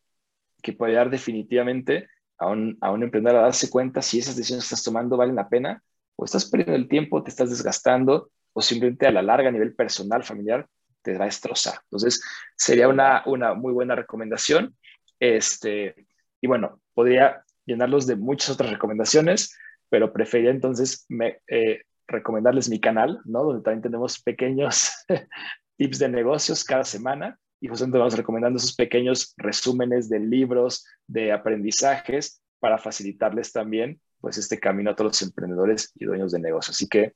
que 0.62 0.72
puede 0.72 0.94
dar 0.94 1.10
definitivamente 1.10 2.08
a 2.42 2.90
un, 2.90 3.02
emprendedor 3.02 3.38
a 3.38 3.42
darse 3.42 3.70
cuenta 3.70 4.02
si 4.02 4.18
esas 4.18 4.36
decisiones 4.36 4.64
que 4.64 4.74
estás 4.74 4.84
tomando 4.84 5.16
valen 5.16 5.36
la 5.36 5.48
pena 5.48 5.82
o 6.16 6.24
estás 6.24 6.44
perdiendo 6.44 6.74
el 6.74 6.88
tiempo, 6.88 7.22
te 7.22 7.30
estás 7.30 7.50
desgastando 7.50 8.30
o 8.52 8.60
simplemente 8.60 9.06
a 9.06 9.12
la 9.12 9.22
larga 9.22 9.48
a 9.48 9.52
nivel 9.52 9.74
personal, 9.74 10.24
familiar, 10.24 10.66
te 11.02 11.16
va 11.16 11.24
a 11.24 11.26
destrozar. 11.26 11.78
Entonces, 11.84 12.22
sería 12.56 12.88
una, 12.88 13.22
una 13.26 13.54
muy 13.54 13.72
buena 13.72 13.94
recomendación. 13.94 14.76
Este, 15.18 16.06
y 16.40 16.46
bueno, 16.46 16.80
podría 16.94 17.44
llenarlos 17.64 18.06
de 18.06 18.16
muchas 18.16 18.50
otras 18.50 18.70
recomendaciones, 18.70 19.56
pero 19.88 20.12
prefería 20.12 20.50
entonces 20.50 21.06
me, 21.08 21.40
eh, 21.48 21.82
recomendarles 22.06 22.68
mi 22.68 22.80
canal, 22.80 23.20
¿no? 23.24 23.44
Donde 23.44 23.62
también 23.62 23.82
tenemos 23.82 24.20
pequeños 24.20 24.92
tips 25.76 25.98
de 25.98 26.08
negocios 26.08 26.64
cada 26.64 26.84
semana 26.84 27.38
y 27.62 27.68
justamente 27.68 27.96
vamos 27.96 28.16
recomendando 28.16 28.56
esos 28.58 28.74
pequeños 28.74 29.34
resúmenes 29.36 30.08
de 30.08 30.18
libros, 30.18 30.84
de 31.06 31.30
aprendizajes, 31.30 32.42
para 32.58 32.76
facilitarles 32.76 33.52
también 33.52 34.00
pues 34.20 34.36
este 34.36 34.58
camino 34.58 34.90
a 34.90 34.96
todos 34.96 35.12
los 35.12 35.22
emprendedores 35.22 35.92
y 35.94 36.04
dueños 36.04 36.32
de 36.32 36.40
negocios. 36.40 36.76
Así 36.76 36.88
que 36.88 37.14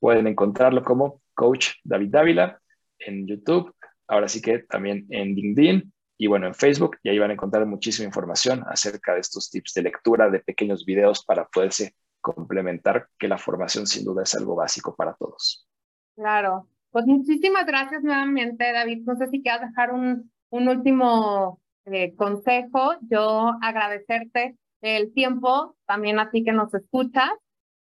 pueden 0.00 0.26
encontrarlo 0.26 0.82
como 0.82 1.22
Coach 1.32 1.74
David 1.84 2.10
Dávila 2.10 2.60
en 2.98 3.26
YouTube, 3.26 3.72
ahora 4.08 4.26
sí 4.26 4.42
que 4.42 4.60
también 4.60 5.06
en 5.10 5.34
LinkedIn 5.36 5.92
y 6.18 6.26
bueno, 6.26 6.48
en 6.48 6.54
Facebook, 6.54 6.96
y 7.04 7.10
ahí 7.10 7.18
van 7.20 7.30
a 7.30 7.34
encontrar 7.34 7.64
muchísima 7.64 8.06
información 8.06 8.64
acerca 8.68 9.14
de 9.14 9.20
estos 9.20 9.48
tips 9.48 9.74
de 9.74 9.82
lectura, 9.82 10.28
de 10.28 10.40
pequeños 10.40 10.84
videos 10.84 11.24
para 11.24 11.46
poderse 11.46 11.94
complementar, 12.20 13.08
que 13.16 13.28
la 13.28 13.38
formación 13.38 13.86
sin 13.86 14.04
duda 14.04 14.24
es 14.24 14.34
algo 14.34 14.56
básico 14.56 14.94
para 14.96 15.14
todos. 15.14 15.68
Claro, 16.16 16.68
pues 16.94 17.06
muchísimas 17.06 17.66
gracias 17.66 18.04
nuevamente, 18.04 18.72
David. 18.72 19.02
No 19.04 19.16
sé 19.16 19.26
si 19.26 19.42
quieres 19.42 19.62
dejar 19.62 19.92
un, 19.92 20.30
un 20.50 20.68
último 20.68 21.60
eh, 21.86 22.14
consejo. 22.14 22.92
Yo 23.10 23.50
agradecerte 23.60 24.56
el 24.80 25.12
tiempo, 25.12 25.74
también 25.86 26.20
a 26.20 26.30
ti 26.30 26.44
que 26.44 26.52
nos 26.52 26.72
escuchas. 26.72 27.32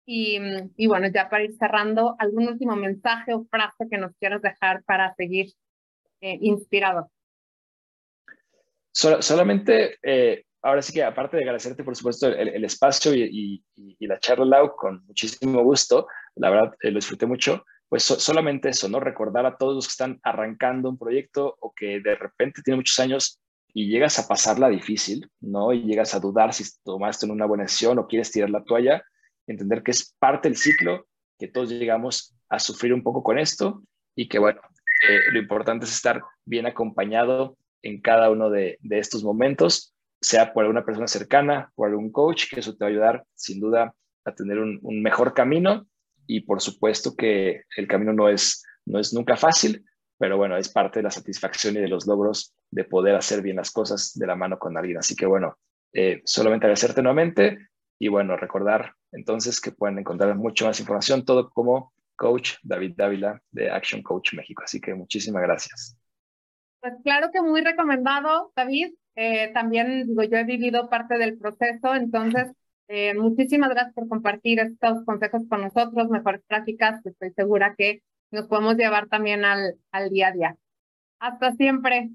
Y, 0.05 0.37
y, 0.77 0.85
bueno, 0.85 1.07
ya 1.11 1.29
para 1.31 1.45
ir 1.45 1.57
cerrando, 1.57 2.15
¿algún 2.19 2.47
último 2.47 2.75
mensaje 2.75 3.33
o 3.33 3.43
frase 3.45 3.87
que 3.89 3.97
nos 3.97 4.15
quieras 4.17 4.43
dejar 4.43 4.83
para 4.83 5.15
seguir 5.15 5.47
eh, 6.21 6.37
inspirado? 6.39 7.09
solamente, 8.91 9.97
eh, 10.03 10.43
ahora 10.61 10.83
sí 10.83 10.93
que 10.93 11.03
aparte 11.03 11.37
de 11.37 11.43
agradecerte, 11.43 11.83
por 11.83 11.95
supuesto, 11.95 12.27
el, 12.27 12.63
espacio 12.63 13.15
y, 13.15 13.63
y, 13.75 14.05
la 14.05 14.19
charla, 14.19 14.45
Lau, 14.45 14.75
con 14.75 15.03
muchísimo 15.07 15.63
gusto, 15.63 16.07
la 16.35 16.51
verdad 16.51 16.75
lo 16.81 16.95
disfruté 16.95 17.25
mucho, 17.25 17.65
pues 17.91 18.03
solamente 18.05 18.69
eso, 18.69 18.87
¿no? 18.87 19.01
Recordar 19.01 19.45
a 19.45 19.57
todos 19.57 19.75
los 19.75 19.85
que 19.85 19.91
están 19.91 20.21
arrancando 20.23 20.87
un 20.87 20.97
proyecto 20.97 21.57
o 21.59 21.73
que 21.73 21.99
de 21.99 22.15
repente 22.15 22.61
tienen 22.61 22.79
muchos 22.79 22.97
años 23.01 23.41
y 23.73 23.89
llegas 23.89 24.17
a 24.17 24.29
pasarla 24.29 24.69
difícil, 24.69 25.29
¿no? 25.41 25.73
Y 25.73 25.83
llegas 25.83 26.15
a 26.15 26.21
dudar 26.21 26.53
si 26.53 26.63
tomaste 26.85 27.25
una 27.25 27.45
buena 27.45 27.65
decisión 27.65 27.99
o 27.99 28.07
quieres 28.07 28.31
tirar 28.31 28.49
la 28.49 28.63
toalla, 28.63 29.03
entender 29.45 29.83
que 29.83 29.91
es 29.91 30.15
parte 30.19 30.47
del 30.47 30.57
ciclo, 30.57 31.05
que 31.37 31.49
todos 31.49 31.69
llegamos 31.69 32.33
a 32.47 32.59
sufrir 32.59 32.93
un 32.93 33.03
poco 33.03 33.23
con 33.23 33.37
esto 33.37 33.83
y 34.15 34.29
que, 34.29 34.39
bueno, 34.39 34.61
eh, 35.09 35.19
lo 35.33 35.39
importante 35.39 35.83
es 35.83 35.91
estar 35.91 36.23
bien 36.45 36.67
acompañado 36.67 37.57
en 37.81 37.99
cada 37.99 38.31
uno 38.31 38.49
de, 38.49 38.77
estos 38.89 39.21
momentos, 39.21 39.93
sea 40.21 40.53
por 40.53 40.63
alguna 40.63 40.85
persona 40.85 41.09
cercana, 41.09 41.69
por 41.75 41.89
algún 41.89 42.09
coach, 42.09 42.45
que 42.49 42.61
eso 42.61 42.73
te 42.73 42.85
va 42.85 42.87
a 42.87 42.91
ayudar 42.91 43.25
sin 43.35 43.59
duda 43.59 43.93
a 44.23 44.33
tener 44.33 44.59
un 44.59 45.01
mejor 45.01 45.33
camino 45.33 45.87
y 46.31 46.39
por 46.39 46.61
supuesto 46.61 47.13
que 47.13 47.63
el 47.75 47.87
camino 47.89 48.13
no 48.13 48.29
es, 48.29 48.63
no 48.85 48.99
es 48.99 49.13
nunca 49.13 49.35
fácil, 49.35 49.83
pero 50.17 50.37
bueno, 50.37 50.55
es 50.55 50.69
parte 50.69 50.99
de 50.99 51.03
la 51.03 51.11
satisfacción 51.11 51.75
y 51.75 51.81
de 51.81 51.89
los 51.89 52.07
logros 52.07 52.55
de 52.69 52.85
poder 52.85 53.15
hacer 53.15 53.41
bien 53.41 53.57
las 53.57 53.69
cosas 53.69 54.13
de 54.15 54.27
la 54.27 54.37
mano 54.37 54.57
con 54.57 54.77
alguien. 54.77 54.97
Así 54.97 55.13
que 55.13 55.25
bueno, 55.25 55.57
eh, 55.91 56.21
solamente 56.23 56.67
agradecerte 56.67 57.01
nuevamente 57.01 57.67
y 57.99 58.07
bueno, 58.07 58.37
recordar 58.37 58.93
entonces 59.11 59.59
que 59.59 59.73
pueden 59.73 59.99
encontrar 59.99 60.33
mucho 60.37 60.65
más 60.65 60.79
información, 60.79 61.25
todo 61.25 61.49
como 61.49 61.91
coach 62.15 62.53
David 62.63 62.93
Dávila 62.95 63.41
de 63.51 63.69
Action 63.69 64.01
Coach 64.01 64.33
México. 64.33 64.63
Así 64.63 64.79
que 64.79 64.93
muchísimas 64.93 65.41
gracias. 65.41 65.97
Pues 66.79 66.93
claro 67.03 67.29
que 67.33 67.41
muy 67.41 67.59
recomendado, 67.59 68.53
David. 68.55 68.93
Eh, 69.15 69.51
también 69.53 70.07
digo, 70.07 70.23
yo 70.23 70.37
he 70.37 70.45
vivido 70.45 70.89
parte 70.89 71.17
del 71.17 71.37
proceso, 71.37 71.93
entonces 71.93 72.53
eh, 72.87 73.13
muchísimas 73.15 73.69
gracias 73.69 73.93
por 73.93 74.07
compartir 74.07 74.59
estos 74.59 75.03
consejos 75.05 75.43
con 75.49 75.61
nosotros, 75.61 76.09
mejores 76.09 76.41
prácticas, 76.47 77.05
estoy 77.05 77.31
segura 77.31 77.75
que 77.77 78.01
nos 78.31 78.47
podemos 78.47 78.75
llevar 78.75 79.07
también 79.07 79.45
al, 79.45 79.75
al 79.91 80.09
día 80.09 80.27
a 80.27 80.31
día. 80.31 80.57
Hasta 81.19 81.51
siempre. 81.53 82.09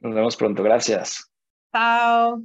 Nos 0.00 0.14
vemos 0.14 0.36
pronto, 0.36 0.62
gracias. 0.62 1.30
Chao. 1.72 2.42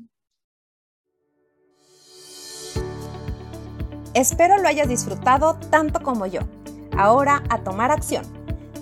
Espero 4.14 4.58
lo 4.58 4.68
hayas 4.68 4.90
disfrutado 4.90 5.60
tanto 5.72 6.02
como 6.02 6.28
yo. 6.28 6.42
Ahora 6.96 7.42
a 7.50 7.64
tomar 7.64 7.92
acción. 7.92 8.24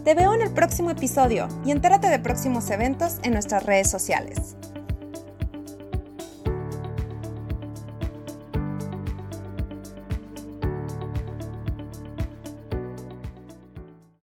Te 0.03 0.15
veo 0.15 0.33
en 0.33 0.41
el 0.41 0.51
próximo 0.51 0.89
episodio 0.89 1.47
y 1.63 1.71
entérate 1.71 2.07
de 2.07 2.19
próximos 2.19 2.69
eventos 2.69 3.19
en 3.23 3.33
nuestras 3.33 3.65
redes 3.65 3.89
sociales. 3.89 4.57